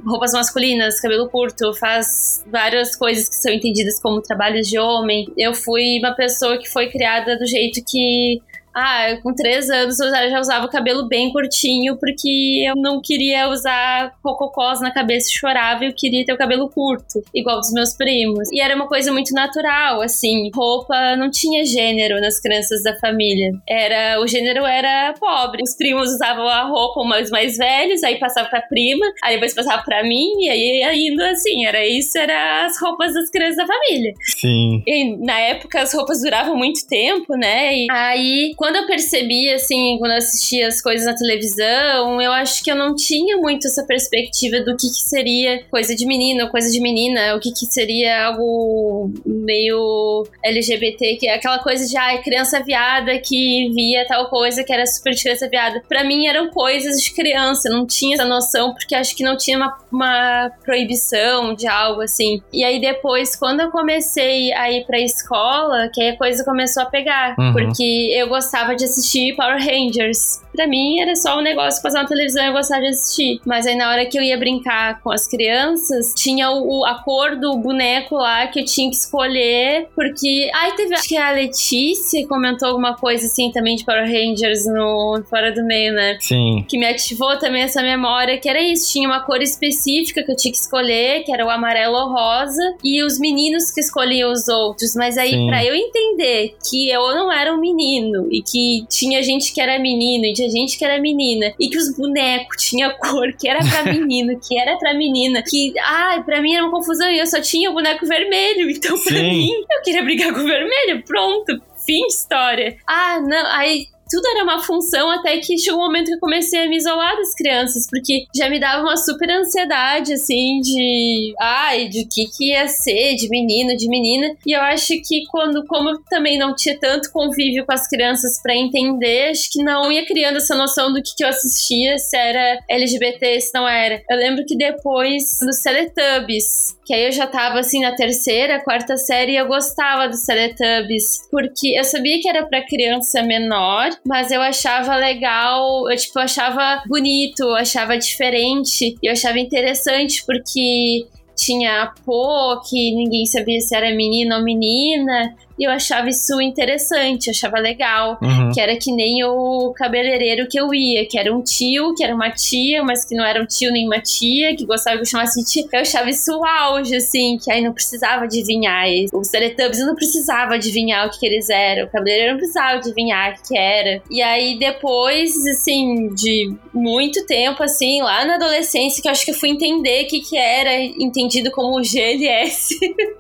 roupas 0.06 0.34
masculinas, 0.34 1.00
cabelo 1.00 1.30
curto, 1.30 1.74
faz 1.76 2.44
várias 2.48 2.96
coisas 2.96 3.30
que 3.30 3.36
são 3.36 3.52
entendidas 3.52 4.00
como 4.02 4.22
trabalhos 4.32 4.68
de 4.68 4.80
homem. 4.80 5.28
Eu 5.38 5.54
fui 5.54 6.00
uma 6.00 6.16
pessoa 6.16 6.58
que 6.58 6.70
foi 6.70 6.90
criada 6.90 7.38
do 7.38 7.46
jeito 7.46 7.84
que 7.86 8.42
ah, 8.74 9.18
com 9.22 9.34
três 9.34 9.70
anos 9.70 10.00
eu 10.00 10.10
já 10.10 10.40
usava 10.40 10.66
o 10.66 10.70
cabelo 10.70 11.08
bem 11.08 11.32
curtinho 11.32 11.98
porque 11.98 12.66
eu 12.68 12.76
não 12.76 13.02
queria 13.02 13.50
usar 13.50 14.14
cococós 14.22 14.82
na 14.82 14.92
cabeça 14.92 15.30
e 15.30 15.38
chorava 15.38 15.84
e 15.84 15.88
eu 15.88 15.94
queria 15.94 16.26
ter 16.26 16.34
o 16.34 16.38
cabelo 16.38 16.70
curto, 16.70 17.24
igual 17.34 17.60
dos 17.60 17.72
meus 17.72 17.96
primos. 17.96 18.52
E 18.52 18.62
era 18.62 18.76
uma 18.76 18.88
coisa 18.88 19.12
muito 19.12 19.34
natural, 19.34 20.02
assim, 20.02 20.50
roupa 20.54 21.16
não 21.16 21.30
tinha 21.30 21.66
gênero 21.66 22.20
nas 22.20 22.40
crianças 22.40 22.84
da 22.84 22.96
família. 23.00 23.52
Era, 23.68 24.22
o 24.22 24.28
gênero 24.28 24.66
era 24.66 25.14
pobre. 25.20 25.64
Os 25.64 25.76
primos 25.76 26.10
usavam 26.10 26.48
a 26.48 26.64
roupa, 26.64 27.02
os 27.22 27.30
mais 27.30 27.58
velhos, 27.58 28.04
aí 28.04 28.20
passava 28.20 28.50
pra 28.50 28.62
prima, 28.62 29.06
aí 29.24 29.36
depois 29.36 29.54
passava 29.54 29.84
pra 29.84 30.04
mim, 30.04 30.30
e 30.40 30.50
aí 30.50 30.84
ainda 30.84 31.30
assim, 31.32 31.66
era 31.66 31.86
isso, 31.86 32.18
era 32.18 32.66
as 32.66 32.80
roupas 32.80 33.14
das 33.14 33.30
crianças 33.30 33.58
da 33.58 33.68
família. 33.68 34.14
Sim. 34.22 34.84
E 34.86 35.18
na 35.18 35.40
época 35.40 35.82
as 35.82 35.94
roupas 35.94 36.22
duravam 36.22 36.56
muito 36.56 36.86
tempo, 36.88 37.36
né? 37.36 37.76
E 37.76 37.88
aí 37.92 38.54
quando 38.62 38.76
eu 38.76 38.86
percebi, 38.86 39.52
assim, 39.52 39.98
quando 39.98 40.12
eu 40.12 40.18
assistia 40.20 40.68
as 40.68 40.80
coisas 40.80 41.08
na 41.08 41.16
televisão, 41.16 42.22
eu 42.22 42.32
acho 42.32 42.64
que 42.64 42.72
eu 42.72 42.76
não 42.76 42.94
tinha 42.94 43.36
muito 43.38 43.66
essa 43.66 43.84
perspectiva 43.88 44.60
do 44.60 44.78
que, 44.78 44.88
que 44.88 45.02
seria 45.10 45.64
coisa 45.64 45.96
de 45.96 46.06
menino, 46.06 46.48
coisa 46.48 46.70
de 46.70 46.80
menina, 46.80 47.36
o 47.36 47.40
que, 47.40 47.52
que 47.52 47.66
seria 47.66 48.28
algo 48.28 49.12
meio 49.26 50.28
LGBT, 50.46 51.16
que 51.16 51.28
é 51.28 51.34
aquela 51.34 51.58
coisa 51.58 51.88
de, 51.88 51.98
ai, 51.98 52.22
criança 52.22 52.62
viada 52.62 53.18
que 53.18 53.72
via 53.74 54.06
tal 54.06 54.30
coisa 54.30 54.64
que 54.64 54.72
era 54.72 54.86
super 54.86 55.16
de 55.16 55.24
criança 55.24 55.50
viada. 55.50 55.82
Pra 55.90 56.04
mim 56.04 56.28
eram 56.28 56.52
coisas 56.52 57.02
de 57.02 57.16
criança, 57.16 57.68
não 57.68 57.88
tinha 57.88 58.14
essa 58.14 58.26
noção, 58.26 58.76
porque 58.76 58.94
acho 58.94 59.16
que 59.16 59.24
não 59.24 59.36
tinha 59.36 59.58
uma, 59.58 59.76
uma 59.92 60.52
proibição 60.64 61.56
de 61.56 61.66
algo 61.68 62.02
assim. 62.02 62.40
E 62.54 62.64
aí 62.64 62.80
depois, 62.80 63.36
quando 63.36 63.62
eu 63.62 63.72
comecei 63.72 64.54
a 64.54 64.72
ir 64.72 64.86
pra 64.86 65.00
escola, 65.00 65.90
que 65.92 66.00
aí 66.00 66.10
a 66.10 66.16
coisa 66.16 66.46
começou 66.46 66.84
a 66.84 66.86
pegar, 66.86 67.36
Uhum. 67.40 67.54
porque 67.54 68.14
eu 68.14 68.28
gostava 68.28 68.51
de 68.76 68.86
assistir 68.86 69.36
Power 69.36 69.58
Rangers. 69.60 70.42
Pra 70.54 70.68
mim 70.68 71.00
era 71.00 71.16
só 71.16 71.38
um 71.38 71.42
negócio 71.42 71.82
passar 71.82 72.04
na 72.04 72.08
televisão 72.08 72.44
e 72.44 72.48
eu 72.48 72.54
gostava 72.54 72.82
de 72.82 72.88
assistir. 72.88 73.40
Mas 73.46 73.66
aí 73.66 73.76
na 73.76 73.90
hora 73.90 74.06
que 74.06 74.18
eu 74.18 74.22
ia 74.22 74.38
brincar 74.38 75.02
com 75.02 75.12
as 75.12 75.28
crianças, 75.28 76.14
tinha 76.16 76.52
o, 76.52 76.86
a 76.86 76.96
cor 76.96 77.36
do 77.36 77.58
boneco 77.58 78.16
lá 78.16 78.48
que 78.48 78.60
eu 78.60 78.66
tinha 78.66 78.90
que 78.90 78.96
escolher. 78.96 79.88
Porque. 79.96 80.50
Ai, 80.54 80.76
teve. 80.76 80.94
Acho 80.94 81.08
que 81.08 81.18
a 81.18 81.32
Letícia 81.32 82.28
comentou 82.28 82.68
alguma 82.68 82.96
coisa 82.96 83.26
assim 83.26 83.52
também 83.52 83.76
de 83.76 83.86
Power 83.86 84.06
Rangers 84.06 84.66
no 84.66 85.24
Fora 85.30 85.52
do 85.52 85.64
Meio, 85.66 85.94
né? 85.94 86.18
Sim. 86.20 86.66
que 86.68 86.78
me 86.78 86.86
ativou 86.86 87.38
também 87.38 87.64
essa 87.64 87.82
memória, 87.82 88.38
que 88.38 88.50
era 88.50 88.62
isso, 88.62 88.92
tinha 88.92 89.08
uma 89.08 89.22
cor 89.22 89.42
específica 89.42 90.24
que 90.24 90.32
eu 90.32 90.36
tinha 90.36 90.52
que 90.52 90.58
escolher, 90.58 91.24
que 91.24 91.32
era 91.32 91.46
o 91.46 91.50
amarelo 91.50 91.96
ou 91.96 92.10
rosa, 92.10 92.76
e 92.84 93.04
os 93.04 93.20
meninos 93.20 93.72
que 93.72 93.80
escolhiam 93.80 94.32
os 94.32 94.48
outros, 94.48 94.96
mas 94.96 95.18
aí 95.18 95.32
Sim. 95.32 95.48
pra 95.48 95.64
eu 95.66 95.76
entender 95.76 96.56
que 96.70 96.90
eu 96.90 97.02
não 97.16 97.32
era 97.32 97.54
um 97.54 97.60
menino 97.60 98.28
e 98.32 98.42
que 98.42 98.86
tinha 98.90 99.22
gente 99.24 99.54
que 99.54 99.62
era 99.62 99.80
menino 99.80 100.26
e 100.26 100.34
tinha 100.42 100.50
gente 100.50 100.78
que 100.78 100.84
era 100.84 101.00
menina 101.00 101.54
e 101.60 101.70
que 101.70 101.78
os 101.78 101.96
bonecos 101.96 102.64
tinha 102.64 102.90
cor 102.92 103.32
que 103.34 103.48
era 103.48 103.60
pra 103.60 103.84
menino, 103.94 104.40
que 104.40 104.58
era 104.58 104.78
pra 104.78 104.94
menina, 104.94 105.44
que 105.48 105.74
ai, 105.80 106.24
pra 106.24 106.42
mim 106.42 106.54
era 106.54 106.64
uma 106.64 106.72
confusão 106.72 107.10
e 107.10 107.20
eu 107.20 107.28
só 107.28 107.40
tinha 107.42 107.70
o 107.70 107.74
boneco 107.74 108.06
vermelho, 108.06 108.70
então 108.70 108.98
pra 109.00 109.18
Sim. 109.18 109.30
mim 109.30 109.52
eu 109.72 109.82
queria 109.84 110.04
brigar 110.04 110.34
com 110.34 110.40
o 110.40 110.46
vermelho, 110.46 111.04
pronto, 111.06 111.62
fim 111.86 112.02
de 112.08 112.14
história. 112.14 112.78
Ah, 112.88 113.20
não, 113.20 113.46
aí 113.48 113.88
tudo 114.12 114.28
era 114.28 114.44
uma 114.44 114.62
função 114.62 115.10
até 115.10 115.38
que 115.38 115.58
chegou 115.58 115.80
um 115.80 115.86
momento 115.86 116.08
que 116.08 116.16
eu 116.16 116.20
comecei 116.20 116.66
a 116.66 116.70
me 116.70 116.76
isolar 116.76 117.16
das 117.16 117.34
crianças, 117.34 117.88
porque 117.90 118.26
já 118.36 118.50
me 118.50 118.60
dava 118.60 118.82
uma 118.82 118.98
super 118.98 119.30
ansiedade, 119.30 120.14
assim, 120.14 120.60
de. 120.60 121.34
Ai, 121.40 121.88
de 121.88 122.06
que 122.06 122.26
que 122.26 122.52
ia 122.52 122.68
ser, 122.68 123.16
de 123.16 123.30
menino, 123.30 123.76
de 123.78 123.88
menina. 123.88 124.36
E 124.46 124.52
eu 124.52 124.62
acho 124.62 124.94
que 125.08 125.24
quando, 125.32 125.66
como 125.66 125.92
eu 125.92 126.04
também 126.10 126.38
não 126.38 126.54
tinha 126.54 126.78
tanto 126.78 127.12
convívio 127.12 127.66
com 127.66 127.74
as 127.74 127.88
crianças 127.88 128.42
pra 128.42 128.54
entender, 128.54 129.30
acho 129.30 129.50
que 129.50 129.64
não 129.64 129.90
ia 129.90 130.06
criando 130.06 130.38
essa 130.38 130.56
noção 130.56 130.92
do 130.92 131.02
que, 131.02 131.16
que 131.16 131.24
eu 131.24 131.30
assistia, 131.30 131.98
se 131.98 132.18
era 132.18 132.60
LGBT, 132.70 133.40
se 133.40 133.54
não 133.54 133.68
era. 133.68 134.02
Eu 134.10 134.18
lembro 134.18 134.46
que 134.46 134.58
depois, 134.58 135.40
nos 135.42 135.60
Teletubbies, 135.60 136.76
que 136.86 136.94
aí 136.94 137.06
eu 137.06 137.12
já 137.14 137.28
tava 137.28 137.60
assim 137.60 137.80
na 137.82 137.96
terceira, 137.96 138.64
quarta 138.64 138.98
série 138.98 139.38
eu 139.38 139.48
gostava 139.48 140.10
dos 140.10 140.24
Teletubbies, 140.24 141.22
porque 141.32 141.80
eu 141.80 141.84
sabia 141.86 142.20
que 142.20 142.28
era 142.28 142.46
pra 142.46 142.66
criança 142.66 143.24
menor, 143.24 143.90
mas 144.06 144.32
eu 144.32 144.42
achava 144.42 144.96
legal, 144.96 145.90
eu 145.90 145.96
tipo, 145.96 146.18
eu 146.18 146.24
achava 146.24 146.82
bonito, 146.88 147.42
eu 147.42 147.56
achava 147.56 147.98
diferente, 147.98 148.98
e 149.02 149.08
eu 149.08 149.12
achava 149.12 149.40
interessante 149.40 150.24
porque 150.26 151.06
tinha 151.36 151.92
Pô, 152.06 152.62
que 152.68 152.94
ninguém 152.94 153.26
sabia 153.26 153.60
se 153.62 153.76
era 153.76 153.96
menino 153.96 154.36
ou 154.36 154.44
menina, 154.44 155.36
e 155.62 155.64
eu 155.64 155.70
achava 155.70 156.10
isso 156.10 156.42
interessante, 156.42 157.30
achava 157.30 157.60
legal. 157.60 158.18
Uhum. 158.20 158.52
Que 158.52 158.60
era 158.60 158.76
que 158.76 158.92
nem 158.92 159.24
o 159.24 159.72
cabeleireiro 159.76 160.48
que 160.50 160.60
eu 160.60 160.74
ia, 160.74 161.06
que 161.08 161.20
era 161.20 161.32
um 161.32 161.44
tio, 161.44 161.94
que 161.94 162.04
era 162.04 162.16
uma 162.16 162.32
tia, 162.32 162.84
mas 162.84 163.06
que 163.06 163.14
não 163.14 163.24
era 163.24 163.40
um 163.40 163.46
tio 163.46 163.72
nem 163.72 163.86
uma 163.86 164.00
tia, 164.00 164.56
que 164.56 164.66
gostava 164.66 164.98
que 164.98 165.04
eu 165.04 165.06
chamasse 165.06 165.40
de 165.40 165.48
tia. 165.48 165.64
Eu 165.72 165.82
achava 165.82 166.10
isso 166.10 166.36
o 166.36 166.44
auge, 166.44 166.96
assim, 166.96 167.38
que 167.38 167.52
aí 167.52 167.62
não 167.62 167.74
precisava 167.74 168.24
adivinhar. 168.24 168.88
Os 169.14 169.28
Teletubbies 169.28 169.82
eu 169.82 169.86
não 169.86 169.94
precisava 169.94 170.56
adivinhar 170.56 171.06
o 171.06 171.12
que, 171.12 171.20
que 171.20 171.28
eles 171.28 171.48
eram. 171.48 171.86
O 171.86 171.92
cabeleireiro 171.92 172.32
não 172.32 172.40
precisava 172.40 172.78
adivinhar 172.78 173.32
o 173.32 173.36
que, 173.36 173.50
que 173.50 173.58
era. 173.58 174.02
E 174.10 174.20
aí 174.20 174.58
depois, 174.58 175.46
assim, 175.46 176.10
de 176.16 176.56
muito 176.74 177.24
tempo, 177.28 177.62
assim, 177.62 178.02
lá 178.02 178.26
na 178.26 178.34
adolescência, 178.34 179.00
que 179.00 179.08
eu 179.08 179.12
acho 179.12 179.24
que 179.24 179.30
eu 179.30 179.36
fui 179.36 179.50
entender 179.50 180.06
o 180.06 180.08
que, 180.08 180.22
que 180.22 180.36
era 180.36 180.76
entendido 180.76 181.52
como 181.52 181.84
GLS. 181.84 182.80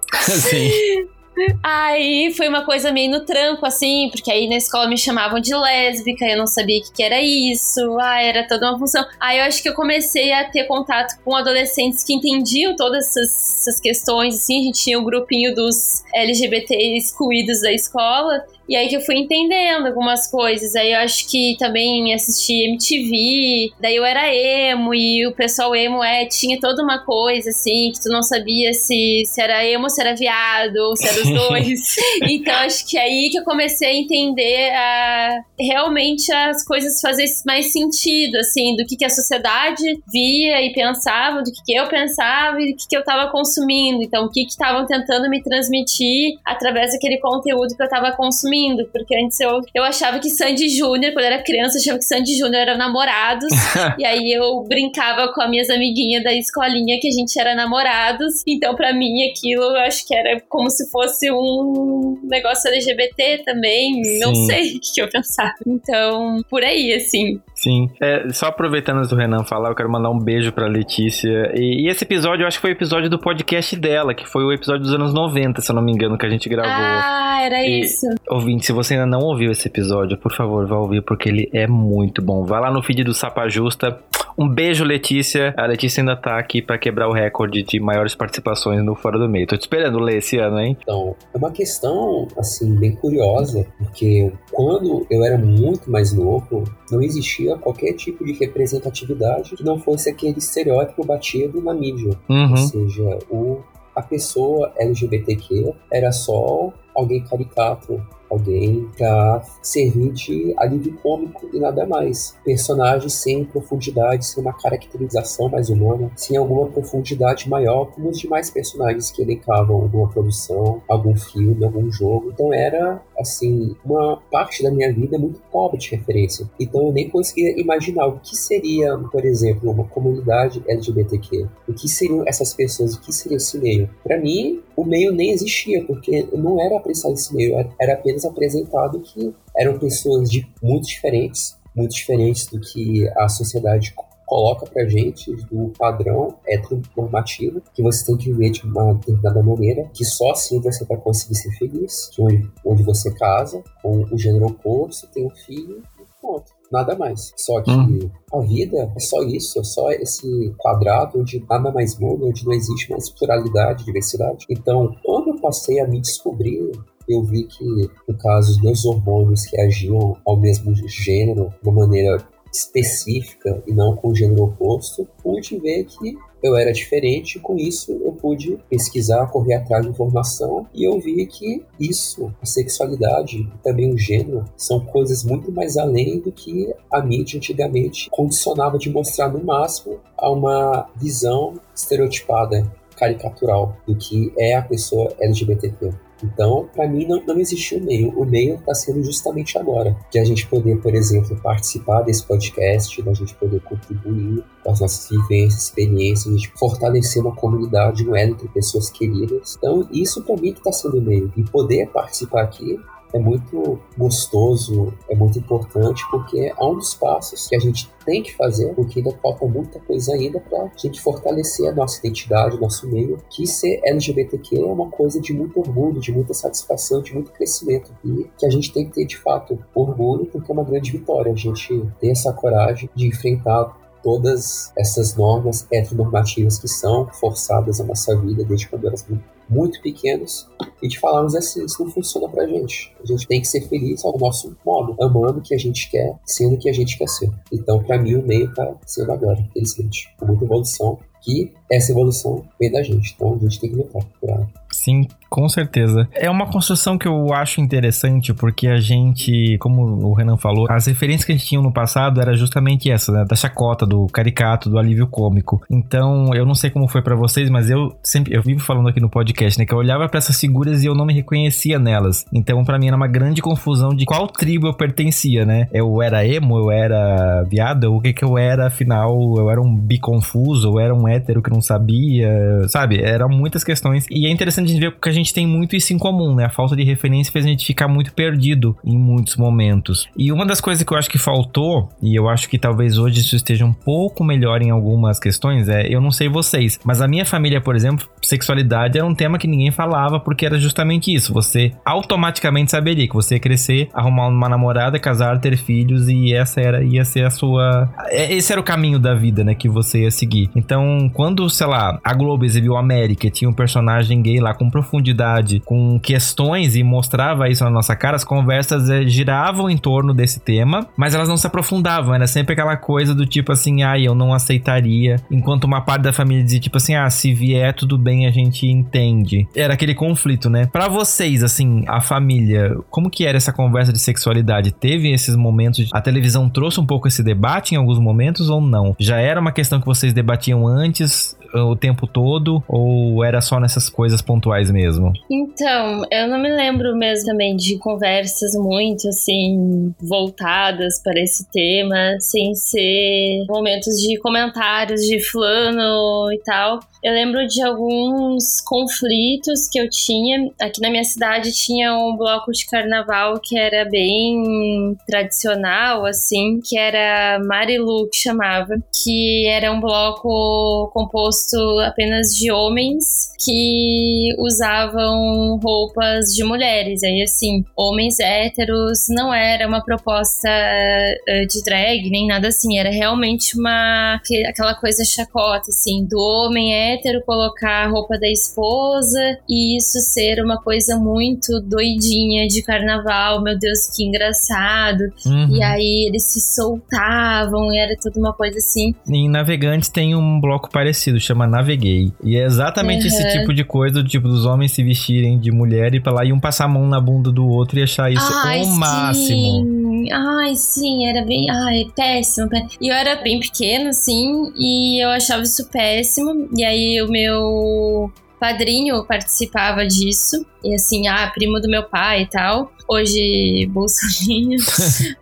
Sim. 0.25 1.07
Aí 1.63 2.33
foi 2.35 2.47
uma 2.47 2.65
coisa 2.65 2.91
meio 2.91 3.11
no 3.11 3.25
tranco, 3.25 3.65
assim, 3.65 4.09
porque 4.11 4.31
aí 4.31 4.47
na 4.47 4.55
escola 4.55 4.87
me 4.87 4.97
chamavam 4.97 5.39
de 5.39 5.55
lésbica, 5.55 6.25
eu 6.25 6.37
não 6.37 6.47
sabia 6.47 6.79
o 6.79 6.83
que, 6.83 6.91
que 6.93 7.03
era 7.03 7.21
isso, 7.21 7.97
ah, 7.99 8.21
era 8.21 8.47
toda 8.47 8.69
uma 8.69 8.79
função. 8.79 9.05
Aí 9.19 9.39
eu 9.39 9.45
acho 9.45 9.61
que 9.61 9.69
eu 9.69 9.73
comecei 9.73 10.31
a 10.31 10.49
ter 10.49 10.65
contato 10.65 11.21
com 11.23 11.35
adolescentes 11.35 12.03
que 12.03 12.13
entendiam 12.13 12.75
todas 12.75 13.07
essas, 13.07 13.59
essas 13.59 13.79
questões, 13.79 14.35
assim, 14.35 14.59
a 14.59 14.63
gente 14.63 14.83
tinha 14.83 14.97
o 14.97 15.01
um 15.01 15.05
grupinho 15.05 15.53
dos 15.55 16.03
LGBT 16.13 16.75
excluídos 16.97 17.61
da 17.61 17.71
escola, 17.71 18.43
e 18.71 18.75
aí 18.77 18.87
que 18.87 18.95
eu 18.95 19.01
fui 19.01 19.17
entendendo 19.17 19.85
algumas 19.85 20.31
coisas. 20.31 20.73
Aí 20.77 20.93
eu 20.93 20.99
acho 20.99 21.29
que 21.29 21.57
também 21.59 22.13
assisti 22.13 22.69
MTV, 22.69 23.73
daí 23.81 23.97
eu 23.97 24.05
era 24.05 24.33
emo, 24.33 24.95
e 24.95 25.27
o 25.27 25.33
pessoal 25.33 25.75
emo 25.75 26.01
é, 26.01 26.25
tinha 26.25 26.57
toda 26.57 26.81
uma 26.81 26.99
coisa 26.99 27.49
assim, 27.49 27.91
que 27.93 28.01
tu 28.01 28.07
não 28.07 28.23
sabia 28.23 28.73
se, 28.73 29.23
se 29.25 29.41
era 29.41 29.65
emo, 29.65 29.89
se 29.89 29.99
era 29.99 30.15
viado, 30.15 30.77
ou 30.77 30.95
se 30.95 31.05
era 31.05 31.21
os 31.21 31.29
dois. 31.29 31.95
então 32.31 32.53
acho 32.59 32.87
que 32.87 32.97
é 32.97 33.01
aí 33.01 33.29
que 33.29 33.39
eu 33.39 33.43
comecei 33.43 33.89
a 33.89 33.93
entender 33.93 34.71
a, 34.73 35.41
realmente 35.59 36.31
as 36.31 36.63
coisas 36.63 37.01
fazerem 37.01 37.29
mais 37.45 37.73
sentido, 37.73 38.37
assim, 38.37 38.77
do 38.77 38.85
que, 38.85 38.95
que 38.95 39.03
a 39.03 39.09
sociedade 39.09 39.83
via 40.09 40.61
e 40.61 40.71
pensava, 40.71 41.43
do 41.43 41.51
que, 41.51 41.61
que 41.65 41.73
eu 41.73 41.89
pensava 41.89 42.61
e 42.61 42.71
do 42.71 42.77
que, 42.77 42.87
que 42.87 42.95
eu 42.95 43.03
tava 43.03 43.29
consumindo. 43.33 44.01
Então, 44.01 44.23
o 44.23 44.29
que 44.29 44.43
estavam 44.43 44.85
tentando 44.85 45.29
me 45.29 45.43
transmitir 45.43 46.39
através 46.45 46.93
daquele 46.93 47.19
conteúdo 47.19 47.75
que 47.75 47.83
eu 47.83 47.89
tava 47.89 48.13
consumindo 48.13 48.60
porque 48.91 49.15
antes 49.15 49.39
eu, 49.39 49.61
eu 49.73 49.83
achava 49.83 50.19
que 50.19 50.29
Sandy 50.29 50.69
Júnior, 50.69 51.13
quando 51.13 51.25
eu 51.25 51.31
era 51.31 51.43
criança, 51.43 51.77
eu 51.77 51.81
achava 51.81 51.97
que 51.97 52.05
Sandy 52.05 52.37
Júnior 52.37 52.61
eram 52.61 52.77
namorados, 52.77 53.49
e 53.97 54.05
aí 54.05 54.31
eu 54.31 54.63
brincava 54.67 55.31
com 55.33 55.41
as 55.41 55.49
minhas 55.49 55.69
amiguinhas 55.69 56.23
da 56.23 56.33
escolinha 56.33 56.99
que 56.99 57.07
a 57.07 57.11
gente 57.11 57.39
era 57.39 57.55
namorados, 57.55 58.43
então 58.47 58.75
para 58.75 58.93
mim 58.93 59.29
aquilo 59.29 59.63
eu 59.63 59.81
acho 59.81 60.07
que 60.07 60.15
era 60.15 60.41
como 60.49 60.69
se 60.69 60.89
fosse 60.89 61.31
um 61.31 62.19
negócio 62.23 62.69
LGBT 62.69 63.43
também, 63.45 64.03
Sim. 64.03 64.19
não 64.19 64.33
sei 64.35 64.75
o 64.75 64.79
que 64.79 65.01
eu 65.01 65.09
pensava. 65.09 65.53
Então, 65.65 66.41
por 66.49 66.63
aí, 66.63 66.93
assim. 66.93 67.39
Sim. 67.55 67.89
É, 68.01 68.27
só 68.33 68.47
aproveitando 68.47 68.97
antes 68.97 69.09
do 69.09 69.15
Renan 69.15 69.43
falar, 69.43 69.69
eu 69.69 69.75
quero 69.75 69.91
mandar 69.91 70.09
um 70.09 70.17
beijo 70.17 70.51
pra 70.51 70.67
Letícia. 70.67 71.51
E, 71.55 71.85
e, 71.85 71.89
esse 71.89 72.03
episódio, 72.03 72.43
eu 72.43 72.47
acho 72.47 72.57
que 72.57 72.61
foi 72.61 72.71
o 72.71 72.73
episódio 72.73 73.09
do 73.09 73.19
podcast 73.19 73.75
dela, 73.75 74.13
que 74.13 74.27
foi 74.27 74.43
o 74.43 74.51
episódio 74.51 74.81
dos 74.81 74.93
anos 74.93 75.13
90, 75.13 75.61
se 75.61 75.71
eu 75.71 75.75
não 75.75 75.83
me 75.83 75.91
engano, 75.91 76.17
que 76.17 76.25
a 76.25 76.29
gente 76.29 76.49
gravou. 76.49 76.71
Ah, 76.71 77.41
era 77.43 77.63
e, 77.63 77.81
isso. 77.81 78.07
Ouvinte, 78.51 78.65
se 78.65 78.73
você 78.73 78.95
ainda 78.95 79.05
não 79.05 79.19
ouviu 79.19 79.49
esse 79.49 79.69
episódio, 79.69 80.17
por 80.17 80.33
favor, 80.33 80.67
vá 80.67 80.77
ouvir, 80.77 81.01
porque 81.01 81.29
ele 81.29 81.49
é 81.53 81.65
muito 81.67 82.21
bom. 82.21 82.43
Vai 82.43 82.59
lá 82.59 82.69
no 82.69 82.83
feed 82.83 83.01
do 83.01 83.13
Sapa 83.13 83.47
Justa. 83.47 83.97
Um 84.37 84.49
beijo, 84.49 84.83
Letícia. 84.83 85.53
A 85.55 85.65
Letícia 85.65 86.01
ainda 86.01 86.17
tá 86.17 86.37
aqui 86.37 86.61
para 86.61 86.77
quebrar 86.77 87.07
o 87.07 87.13
recorde 87.13 87.63
de 87.63 87.79
maiores 87.79 88.13
participações 88.13 88.83
no 88.83 88.93
Fora 88.93 89.17
do 89.17 89.29
Meio. 89.29 89.47
Tô 89.47 89.55
te 89.55 89.61
esperando 89.61 89.99
ler 89.99 90.17
esse 90.17 90.37
ano, 90.37 90.59
hein? 90.59 90.77
Então, 90.81 91.15
é 91.33 91.37
uma 91.37 91.51
questão, 91.51 92.27
assim, 92.37 92.75
bem 92.75 92.93
curiosa, 92.93 93.65
porque 93.77 94.29
quando 94.51 95.07
eu 95.09 95.23
era 95.23 95.37
muito 95.37 95.89
mais 95.89 96.11
novo, 96.11 96.65
não 96.91 97.01
existia 97.01 97.55
qualquer 97.55 97.93
tipo 97.93 98.25
de 98.25 98.33
representatividade 98.33 99.55
que 99.55 99.63
não 99.63 99.79
fosse 99.79 100.09
aquele 100.09 100.39
estereótipo 100.39 101.05
batido 101.05 101.61
na 101.61 101.73
mídia. 101.73 102.17
Uhum. 102.27 102.51
Ou 102.51 102.57
seja, 102.57 103.19
o, 103.29 103.61
a 103.95 104.01
pessoa 104.01 104.73
LGBTQ 104.77 105.73
era 105.89 106.11
só 106.11 106.73
alguém 106.95 107.23
caricato, 107.23 108.01
alguém 108.31 108.87
para 108.97 109.43
servir 109.61 110.11
de 110.13 110.53
alívio 110.57 110.97
cômico 111.03 111.49
e 111.53 111.59
nada 111.59 111.85
mais. 111.85 112.37
Personagens 112.45 113.13
sem 113.13 113.43
profundidade, 113.43 114.25
sem 114.25 114.41
uma 114.41 114.53
caracterização 114.53 115.49
mais 115.49 115.69
humana, 115.69 116.09
sem 116.15 116.37
alguma 116.37 116.67
profundidade 116.67 117.49
maior, 117.49 117.91
como 117.91 118.09
os 118.09 118.17
demais 118.17 118.49
personagens 118.49 119.11
que 119.11 119.21
elencavam 119.21 119.75
alguma 119.75 120.07
produção, 120.07 120.81
algum 120.87 121.15
filme, 121.15 121.63
algum 121.63 121.91
jogo. 121.91 122.31
Então 122.33 122.53
era, 122.53 123.01
assim, 123.19 123.75
uma 123.83 124.17
parte 124.31 124.63
da 124.63 124.71
minha 124.71 124.91
vida 124.93 125.19
muito 125.19 125.41
pobre 125.51 125.77
de 125.77 125.89
referência. 125.91 126.49
Então 126.59 126.87
eu 126.87 126.93
nem 126.93 127.09
conseguia 127.09 127.59
imaginar 127.59 128.07
o 128.07 128.19
que 128.19 128.35
seria, 128.35 128.97
por 128.97 129.25
exemplo, 129.25 129.69
uma 129.69 129.83
comunidade 129.83 130.63
LGBTQ. 130.67 131.47
O 131.67 131.73
que 131.73 131.89
seriam 131.89 132.23
essas 132.25 132.53
pessoas, 132.53 132.95
o 132.95 133.01
que 133.01 133.11
seria 133.11 133.37
esse 133.37 133.57
meio. 133.59 133.89
Para 134.03 134.17
mim, 134.17 134.61
o 134.75 134.85
meio 134.85 135.11
nem 135.11 135.31
existia, 135.31 135.83
porque 135.85 136.25
não 136.33 136.61
era 136.61 136.79
apreciado 136.81 137.13
esse 137.13 137.33
meio, 137.33 137.55
era 137.79 137.93
apenas 137.93 138.25
apresentado 138.25 138.99
que 138.99 139.33
eram 139.55 139.79
pessoas 139.79 140.29
de, 140.29 140.47
muito 140.61 140.87
diferentes, 140.87 141.57
muito 141.75 141.95
diferentes 141.95 142.47
do 142.47 142.59
que 142.59 143.07
a 143.15 143.29
sociedade 143.29 143.93
coloca 144.31 144.65
pra 144.65 144.87
gente 144.87 145.35
do 145.47 145.73
padrão 145.77 146.37
heteronormativo, 146.47 147.61
que 147.73 147.83
você 147.83 148.05
tem 148.05 148.15
que 148.15 148.31
viver 148.31 148.51
de 148.51 148.63
uma 148.65 148.93
determinada 148.93 149.43
maneira, 149.43 149.89
que 149.93 150.05
só 150.05 150.31
assim 150.31 150.61
você 150.61 150.85
vai 150.85 150.97
conseguir 150.97 151.35
ser 151.35 151.51
feliz, 151.57 152.09
onde, 152.17 152.49
onde 152.65 152.81
você 152.81 153.13
casa 153.13 153.61
com 153.81 154.05
o 154.09 154.17
gênero 154.17 154.45
oposto, 154.45 155.07
tem 155.07 155.25
um 155.25 155.29
filho 155.31 155.83
e 155.99 156.03
pronto. 156.21 156.60
Nada 156.71 156.95
mais. 156.95 157.33
Só 157.35 157.61
que 157.61 157.71
hum. 157.71 158.09
a 158.33 158.39
vida 158.39 158.91
é 158.95 158.99
só 158.99 159.21
isso, 159.23 159.59
é 159.59 159.63
só 159.63 159.91
esse 159.91 160.53
quadrado 160.57 161.19
onde 161.19 161.43
nada 161.49 161.71
mais 161.71 161.99
muda, 161.99 162.25
onde 162.25 162.45
não 162.45 162.53
existe 162.53 162.89
mais 162.89 163.09
pluralidade, 163.09 163.83
diversidade. 163.83 164.45
Então, 164.49 164.95
quando 165.03 165.31
eu 165.31 165.41
passei 165.41 165.79
a 165.79 165.87
me 165.87 165.99
descobrir 165.99 166.71
eu 167.07 167.23
vi 167.23 167.43
que, 167.43 167.89
no 168.07 168.17
caso, 168.17 168.51
os 168.51 168.61
meus 168.61 168.85
hormônios 168.85 169.45
reagiam 169.51 170.15
ao 170.25 170.37
mesmo 170.37 170.73
gênero 170.87 171.53
de 171.61 171.69
uma 171.69 171.81
maneira 171.85 172.23
específica 172.51 173.63
e 173.65 173.73
não 173.73 173.95
com 173.95 174.09
o 174.09 174.15
gênero 174.15 174.43
oposto, 174.43 175.07
pude 175.23 175.57
ver 175.57 175.85
que 175.85 176.17
eu 176.43 176.55
era 176.55 176.71
diferente, 176.71 177.39
com 177.39 177.55
isso 177.55 177.91
eu 178.03 178.11
pude 178.13 178.57
pesquisar, 178.69 179.27
correr 179.27 179.55
atrás 179.55 179.83
de 179.83 179.91
informação 179.91 180.65
e 180.73 180.83
eu 180.83 180.99
vi 180.99 181.25
que 181.27 181.63
isso, 181.79 182.33
a 182.41 182.45
sexualidade 182.45 183.37
e 183.37 183.63
também 183.63 183.93
o 183.93 183.97
gênero, 183.97 184.45
são 184.57 184.79
coisas 184.79 185.23
muito 185.23 185.51
mais 185.51 185.77
além 185.77 186.19
do 186.19 186.31
que 186.31 186.73
a 186.91 187.01
mídia 187.01 187.37
antigamente 187.37 188.09
condicionava 188.09 188.77
de 188.77 188.89
mostrar 188.89 189.29
no 189.29 189.43
máximo 189.43 189.99
a 190.17 190.29
uma 190.31 190.89
visão 190.95 191.53
estereotipada, 191.75 192.71
caricatural 192.95 193.77
do 193.87 193.95
que 193.95 194.31
é 194.37 194.55
a 194.55 194.61
pessoa 194.61 195.13
LGBTQ. 195.19 195.91
Então, 196.23 196.69
para 196.73 196.87
mim, 196.87 197.05
não, 197.05 197.23
não 197.25 197.39
existiu 197.39 197.79
o 197.79 197.83
meio. 197.83 198.09
O 198.19 198.25
meio 198.25 198.55
está 198.55 198.73
sendo 198.73 199.03
justamente 199.03 199.57
agora. 199.57 199.95
De 200.11 200.19
a 200.19 200.23
gente 200.23 200.47
poder, 200.47 200.79
por 200.81 200.93
exemplo, 200.93 201.35
participar 201.41 202.01
desse 202.01 202.23
podcast, 202.25 203.01
da 203.01 203.13
gente 203.13 203.33
poder 203.35 203.59
contribuir 203.61 204.43
com 204.63 204.71
as 204.71 204.79
nossas 204.79 205.09
vivências, 205.09 205.63
experiências, 205.63 206.39
de 206.39 206.51
fortalecer 206.57 207.21
uma 207.21 207.35
comunidade, 207.35 208.07
um 208.07 208.15
elo 208.15 208.33
entre 208.33 208.47
pessoas 208.49 208.89
queridas. 208.89 209.55
Então, 209.57 209.87
isso 209.91 210.23
para 210.23 210.35
mim 210.35 210.53
que 210.53 210.59
está 210.59 210.71
sendo 210.71 210.97
o 210.97 211.01
meio. 211.01 211.31
E 211.35 211.43
poder 211.43 211.87
participar 211.87 212.43
aqui 212.43 212.79
é 213.13 213.19
muito 213.19 213.79
gostoso, 213.97 214.93
é 215.09 215.15
muito 215.15 215.39
importante, 215.39 216.03
porque 216.09 216.39
é 216.39 216.63
um 216.63 216.75
dos 216.75 216.93
passos 216.93 217.47
que 217.47 217.55
a 217.55 217.59
gente 217.59 217.89
tem 218.05 218.23
que 218.23 218.35
fazer, 218.35 218.73
porque 218.73 218.99
ainda 218.99 219.11
falta 219.21 219.45
muita 219.45 219.79
coisa 219.79 220.13
ainda 220.13 220.39
para 220.39 220.63
a 220.63 220.71
gente 220.75 221.01
fortalecer 221.01 221.69
a 221.69 221.73
nossa 221.73 221.99
identidade, 221.99 222.59
nosso 222.59 222.87
meio, 222.87 223.17
que 223.29 223.45
ser 223.45 223.79
LGBTQ 223.83 224.59
é 224.59 224.65
uma 224.65 224.89
coisa 224.89 225.19
de 225.19 225.33
muito 225.33 225.59
orgulho, 225.59 225.99
de 225.99 226.11
muita 226.11 226.33
satisfação, 226.33 227.01
de 227.01 227.13
muito 227.13 227.31
crescimento, 227.31 227.91
e 228.03 228.29
que 228.37 228.45
a 228.45 228.49
gente 228.49 228.73
tem 228.73 228.85
que 228.85 228.93
ter, 228.93 229.05
de 229.05 229.17
fato, 229.17 229.59
orgulho, 229.75 230.25
porque 230.25 230.51
é 230.51 230.53
uma 230.53 230.63
grande 230.63 230.91
vitória 230.91 231.31
a 231.31 231.35
gente 231.35 231.85
ter 231.99 232.09
essa 232.09 232.33
coragem 232.33 232.89
de 232.95 233.07
enfrentar 233.07 233.77
todas 234.03 234.71
essas 234.75 235.15
normas 235.15 235.67
heteronormativas 235.71 236.57
que 236.57 236.67
são 236.67 237.07
forçadas 237.07 237.79
na 237.79 237.85
nossa 237.85 238.17
vida 238.17 238.43
desde 238.43 238.67
quando 238.67 238.87
elas 238.87 239.05
muito 239.51 239.81
pequenos 239.81 240.47
e 240.81 240.87
de 240.87 240.97
falarmos 240.97 241.35
assim, 241.35 241.65
isso 241.65 241.83
não 241.83 241.91
funciona 241.91 242.27
pra 242.29 242.47
gente. 242.47 242.91
A 243.03 243.05
gente 243.05 243.27
tem 243.27 243.41
que 243.41 243.47
ser 243.47 243.67
feliz 243.67 244.03
ao 244.03 244.17
nosso 244.17 244.55
modo, 244.65 244.95
amando 245.01 245.39
o 245.39 245.41
que 245.41 245.53
a 245.53 245.57
gente 245.57 245.89
quer, 245.91 246.17
sendo 246.25 246.55
o 246.55 246.57
que 246.57 246.69
a 246.69 246.73
gente 246.73 246.97
quer 246.97 247.07
ser. 247.07 247.29
Então, 247.51 247.83
para 247.83 247.99
mim, 247.99 248.15
o 248.15 248.25
meio 248.25 248.51
tá 248.53 248.73
sendo 248.85 249.11
agora, 249.11 249.45
felizmente. 249.53 250.09
Com 250.17 250.27
muita 250.27 250.45
evolução, 250.45 250.97
que 251.21 251.53
essa 251.71 251.91
evolução 251.91 252.43
vem 252.59 252.71
da 252.71 252.81
gente. 252.81 253.13
Então, 253.15 253.35
a 253.35 253.37
gente 253.37 253.59
tem 253.59 253.69
que 253.69 253.75
lutar 253.75 254.03
por 254.19 254.29
ela. 254.29 254.49
Sim, 254.71 255.07
com 255.29 255.47
certeza. 255.47 256.09
É 256.13 256.29
uma 256.29 256.45
construção 256.45 256.97
que 256.97 257.07
eu 257.07 257.33
acho 257.33 257.61
interessante, 257.61 258.33
porque 258.33 258.67
a 258.67 258.77
gente, 258.77 259.57
como 259.59 259.81
o 259.81 260.13
Renan 260.13 260.35
falou, 260.35 260.67
as 260.69 260.87
referências 260.87 261.23
que 261.23 261.31
a 261.31 261.35
gente 261.35 261.47
tinha 261.47 261.61
no 261.61 261.71
passado 261.71 262.19
era 262.19 262.33
justamente 262.33 262.91
essa, 262.91 263.11
né? 263.11 263.25
Da 263.25 263.35
chacota, 263.35 263.85
do 263.85 264.07
caricato, 264.07 264.69
do 264.69 264.77
alívio 264.77 265.07
cômico. 265.07 265.61
Então, 265.69 266.33
eu 266.33 266.45
não 266.45 266.53
sei 266.53 266.69
como 266.69 266.87
foi 266.87 267.01
para 267.01 267.15
vocês, 267.15 267.49
mas 267.49 267.69
eu 267.69 267.95
sempre, 268.03 268.35
eu 268.35 268.41
vivo 268.41 268.59
falando 268.59 268.89
aqui 268.89 268.99
no 268.99 269.09
podcast, 269.09 269.57
né? 269.57 269.65
Que 269.65 269.73
eu 269.73 269.77
olhava 269.77 270.09
para 270.09 270.17
essas 270.17 270.39
figuras 270.39 270.83
e 270.83 270.87
eu 270.87 270.93
não 270.93 271.05
me 271.05 271.13
reconhecia 271.13 271.79
nelas. 271.79 272.25
Então, 272.33 272.63
para 272.65 272.77
mim 272.77 272.87
era 272.87 272.97
uma 272.97 273.07
grande 273.07 273.41
confusão 273.41 273.95
de 273.95 274.05
qual 274.05 274.27
tribo 274.27 274.67
eu 274.67 274.73
pertencia, 274.73 275.45
né? 275.45 275.67
Eu 275.71 276.01
era 276.01 276.25
emo, 276.25 276.57
eu 276.57 276.71
era 276.71 277.43
viado, 277.43 277.93
o 277.93 278.01
que 278.01 278.11
que 278.11 278.25
eu 278.25 278.37
era, 278.37 278.67
afinal? 278.67 279.17
Eu 279.37 279.49
era 279.49 279.61
um 279.61 279.73
biconfuso, 279.73 280.71
eu 280.71 280.79
era 280.79 280.93
um 280.93 281.07
hétero 281.07 281.41
que 281.41 281.49
não 281.49 281.61
sabia, 281.61 282.67
sabe? 282.67 283.01
Eram 283.01 283.29
muitas 283.29 283.63
questões. 283.63 284.05
E 284.11 284.27
é 284.27 284.29
interessante 284.29 284.60
gente 284.65 284.79
vê 284.79 284.91
que 284.91 285.09
a 285.09 285.11
gente 285.11 285.33
tem 285.33 285.47
muito 285.47 285.75
isso 285.75 285.93
em 285.93 285.97
comum, 285.97 286.35
né? 286.35 286.45
A 286.45 286.49
falta 286.49 286.75
de 286.75 286.83
referência 286.83 287.31
fez 287.31 287.45
a 287.45 287.49
gente 287.49 287.65
ficar 287.65 287.87
muito 287.87 288.13
perdido 288.13 288.75
em 288.85 288.97
muitos 288.97 289.35
momentos. 289.35 290.07
E 290.17 290.31
uma 290.31 290.45
das 290.45 290.61
coisas 290.61 290.83
que 290.83 290.93
eu 290.93 290.97
acho 290.97 291.09
que 291.09 291.17
faltou, 291.17 291.89
e 292.01 292.15
eu 292.17 292.29
acho 292.29 292.49
que 292.49 292.57
talvez 292.57 292.97
hoje 292.97 293.21
isso 293.21 293.35
esteja 293.35 293.65
um 293.65 293.73
pouco 293.73 294.23
melhor 294.23 294.61
em 294.61 294.69
algumas 294.69 295.19
questões, 295.19 295.67
é, 295.69 295.87
eu 295.87 296.01
não 296.01 296.11
sei 296.11 296.29
vocês, 296.29 296.79
mas 296.83 297.01
a 297.01 297.07
minha 297.07 297.25
família, 297.25 297.61
por 297.61 297.75
exemplo, 297.75 298.07
sexualidade 298.21 298.97
era 298.97 299.07
um 299.07 299.15
tema 299.15 299.37
que 299.37 299.47
ninguém 299.47 299.71
falava 299.71 300.19
porque 300.19 300.45
era 300.45 300.57
justamente 300.57 301.13
isso. 301.13 301.33
Você 301.33 301.71
automaticamente 301.85 302.71
saberia 302.71 303.07
que 303.07 303.13
você 303.13 303.35
ia 303.35 303.39
crescer, 303.39 303.89
arrumar 303.93 304.27
uma 304.27 304.49
namorada, 304.49 304.99
casar, 304.99 305.39
ter 305.39 305.57
filhos 305.57 306.07
e 306.07 306.33
essa 306.33 306.61
era 306.61 306.83
ia 306.83 307.03
ser 307.05 307.25
a 307.25 307.29
sua, 307.29 307.89
é, 308.07 308.33
esse 308.33 308.51
era 308.51 308.61
o 308.61 308.63
caminho 308.63 308.99
da 308.99 309.13
vida, 309.13 309.43
né, 309.43 309.55
que 309.55 309.69
você 309.69 310.03
ia 310.03 310.11
seguir. 310.11 310.49
Então, 310.55 311.09
quando, 311.13 311.49
sei 311.49 311.67
lá, 311.67 311.99
a 312.03 312.13
Globo 312.13 312.45
exibiu 312.45 312.77
América, 312.77 313.29
tinha 313.29 313.49
um 313.49 313.53
personagem 313.53 314.21
gay 314.21 314.39
lá 314.39 314.50
com 314.53 314.69
profundidade, 314.69 315.61
com 315.61 315.99
questões 315.99 316.75
e 316.75 316.83
mostrava 316.83 317.49
isso 317.49 317.63
na 317.63 317.69
nossa 317.69 317.95
cara, 317.95 318.15
as 318.15 318.23
conversas 318.23 318.89
é, 318.89 319.05
giravam 319.05 319.69
em 319.69 319.77
torno 319.77 320.13
desse 320.13 320.39
tema, 320.39 320.87
mas 320.95 321.13
elas 321.13 321.27
não 321.27 321.37
se 321.37 321.47
aprofundavam, 321.47 322.13
era 322.13 322.27
sempre 322.27 322.53
aquela 322.53 322.77
coisa 322.77 323.13
do 323.13 323.25
tipo 323.25 323.51
assim, 323.51 323.83
ai, 323.83 324.01
ah, 324.01 324.05
eu 324.05 324.15
não 324.15 324.33
aceitaria, 324.33 325.17
enquanto 325.29 325.65
uma 325.65 325.81
parte 325.81 326.03
da 326.03 326.13
família 326.13 326.43
dizia 326.43 326.59
tipo 326.59 326.77
assim, 326.77 326.95
ah, 326.95 327.09
se 327.09 327.33
vier 327.33 327.73
tudo 327.73 327.97
bem, 327.97 328.25
a 328.25 328.31
gente 328.31 328.67
entende. 328.67 329.47
Era 329.55 329.73
aquele 329.73 329.93
conflito, 329.93 330.49
né? 330.49 330.67
Para 330.71 330.87
vocês, 330.87 331.43
assim, 331.43 331.83
a 331.87 332.01
família, 332.01 332.75
como 332.89 333.09
que 333.09 333.25
era 333.25 333.37
essa 333.37 333.53
conversa 333.53 333.91
de 333.91 333.99
sexualidade? 333.99 334.71
Teve 334.71 335.11
esses 335.11 335.35
momentos, 335.35 335.89
a 335.93 336.01
televisão 336.01 336.49
trouxe 336.49 336.79
um 336.79 336.85
pouco 336.85 337.07
esse 337.07 337.23
debate 337.23 337.73
em 337.73 337.77
alguns 337.77 337.99
momentos 337.99 338.49
ou 338.49 338.61
não? 338.61 338.95
Já 338.99 339.19
era 339.19 339.39
uma 339.39 339.51
questão 339.51 339.79
que 339.79 339.85
vocês 339.85 340.13
debatiam 340.13 340.67
antes? 340.67 341.35
O 341.53 341.75
tempo 341.75 342.07
todo 342.07 342.63
ou 342.67 343.23
era 343.23 343.41
só 343.41 343.59
nessas 343.59 343.89
coisas 343.89 344.21
pontuais 344.21 344.71
mesmo? 344.71 345.13
Então, 345.29 346.03
eu 346.11 346.27
não 346.27 346.39
me 346.39 346.49
lembro 346.49 346.95
mesmo 346.95 347.25
também 347.25 347.55
de 347.55 347.77
conversas 347.77 348.53
muito 348.55 349.07
assim 349.07 349.93
voltadas 350.01 351.01
para 351.01 351.19
esse 351.19 351.49
tema, 351.51 352.17
sem 352.19 352.53
ser 352.55 353.45
momentos 353.47 353.95
de 353.95 354.17
comentários 354.19 355.01
de 355.01 355.19
fulano 355.19 356.31
e 356.31 356.39
tal. 356.43 356.79
Eu 357.03 357.13
lembro 357.13 357.47
de 357.47 357.63
alguns 357.63 358.61
conflitos 358.61 359.67
que 359.67 359.79
eu 359.79 359.89
tinha. 359.89 360.51
Aqui 360.61 360.79
na 360.79 360.89
minha 360.89 361.03
cidade 361.03 361.51
tinha 361.51 361.95
um 361.95 362.15
bloco 362.15 362.51
de 362.51 362.63
carnaval 362.67 363.39
que 363.41 363.57
era 363.57 363.85
bem 363.85 364.95
tradicional, 365.07 366.05
assim, 366.05 366.59
que 366.63 366.77
era 366.77 367.39
Marilu, 367.43 368.07
que 368.07 368.17
chamava, 368.17 368.75
que 369.03 369.47
era 369.47 369.71
um 369.71 369.79
bloco 369.79 370.91
composto 370.93 371.40
apenas 371.79 372.29
de 372.29 372.51
homens 372.51 373.31
que 373.43 374.29
usavam 374.37 375.59
roupas 375.61 376.27
de 376.35 376.43
mulheres. 376.43 377.03
Aí, 377.03 377.21
assim, 377.23 377.63
homens 377.75 378.19
héteros 378.19 379.05
não 379.09 379.33
era 379.33 379.67
uma 379.67 379.83
proposta 379.83 380.49
uh, 380.49 381.47
de 381.47 381.63
drag, 381.63 382.09
nem 382.09 382.27
nada 382.27 382.47
assim. 382.47 382.77
Era 382.77 382.89
realmente 382.89 383.57
uma 383.57 384.19
aquela 384.47 384.75
coisa 384.75 385.03
chacota, 385.03 385.69
assim, 385.69 386.05
do 386.05 386.19
homem 386.19 386.73
hétero 386.73 387.21
colocar 387.25 387.85
a 387.85 387.87
roupa 387.87 388.17
da 388.17 388.29
esposa 388.29 389.19
e 389.49 389.77
isso 389.77 389.99
ser 389.99 390.43
uma 390.43 390.61
coisa 390.61 390.97
muito 390.97 391.59
doidinha 391.61 392.47
de 392.47 392.61
carnaval. 392.61 393.41
Meu 393.41 393.57
Deus, 393.57 393.87
que 393.95 394.03
engraçado. 394.03 395.01
Uhum. 395.25 395.55
E 395.55 395.63
aí 395.63 396.05
eles 396.07 396.23
se 396.25 396.41
soltavam 396.41 397.71
e 397.71 397.77
era 397.77 397.95
tudo 398.01 398.19
uma 398.19 398.33
coisa 398.33 398.57
assim. 398.57 398.93
Em 399.09 399.29
Navegantes 399.29 399.89
tem 399.89 400.15
um 400.15 400.39
bloco 400.39 400.69
parecido, 400.71 401.19
chama 401.31 401.47
Naveguei. 401.47 402.11
E 402.23 402.37
é 402.37 402.43
exatamente 402.43 403.01
uhum. 403.01 403.07
esse 403.07 403.31
tipo 403.31 403.53
de 403.53 403.63
coisa, 403.63 404.01
do 404.01 404.07
tipo 404.07 404.27
dos 404.27 404.45
homens 404.45 404.71
se 404.71 404.83
vestirem 404.83 405.39
de 405.39 405.51
mulher 405.51 405.93
e 405.95 405.99
pra 405.99 406.13
lá 406.13 406.25
e 406.25 406.31
um 406.31 406.39
passar 406.39 406.65
a 406.65 406.67
mão 406.67 406.87
na 406.87 406.99
bunda 406.99 407.31
do 407.31 407.47
outro 407.47 407.79
e 407.79 407.83
achar 407.83 408.11
isso 408.11 408.31
Ai, 408.43 408.61
o 408.61 408.65
sim. 408.65 408.77
máximo. 408.77 410.05
Ai, 410.11 410.55
sim, 410.55 411.05
era 411.07 411.25
bem. 411.25 411.49
Ai, 411.49 411.85
péssimo. 411.95 412.49
E 412.79 412.87
eu 412.87 412.93
era 412.93 413.15
bem 413.15 413.39
pequena, 413.39 413.89
assim, 413.89 414.51
e 414.57 415.03
eu 415.03 415.09
achava 415.09 415.43
isso 415.43 415.67
péssimo. 415.69 416.49
E 416.55 416.63
aí 416.63 417.01
o 417.01 417.09
meu 417.09 418.11
padrinho 418.41 419.05
participava 419.05 419.85
disso. 419.85 420.43
E 420.63 420.75
assim, 420.75 421.07
ah, 421.07 421.31
primo 421.33 421.59
do 421.59 421.69
meu 421.69 421.83
pai 421.83 422.23
e 422.23 422.27
tal. 422.27 422.71
Hoje, 422.87 423.67
Bolsonaro. 423.71 424.57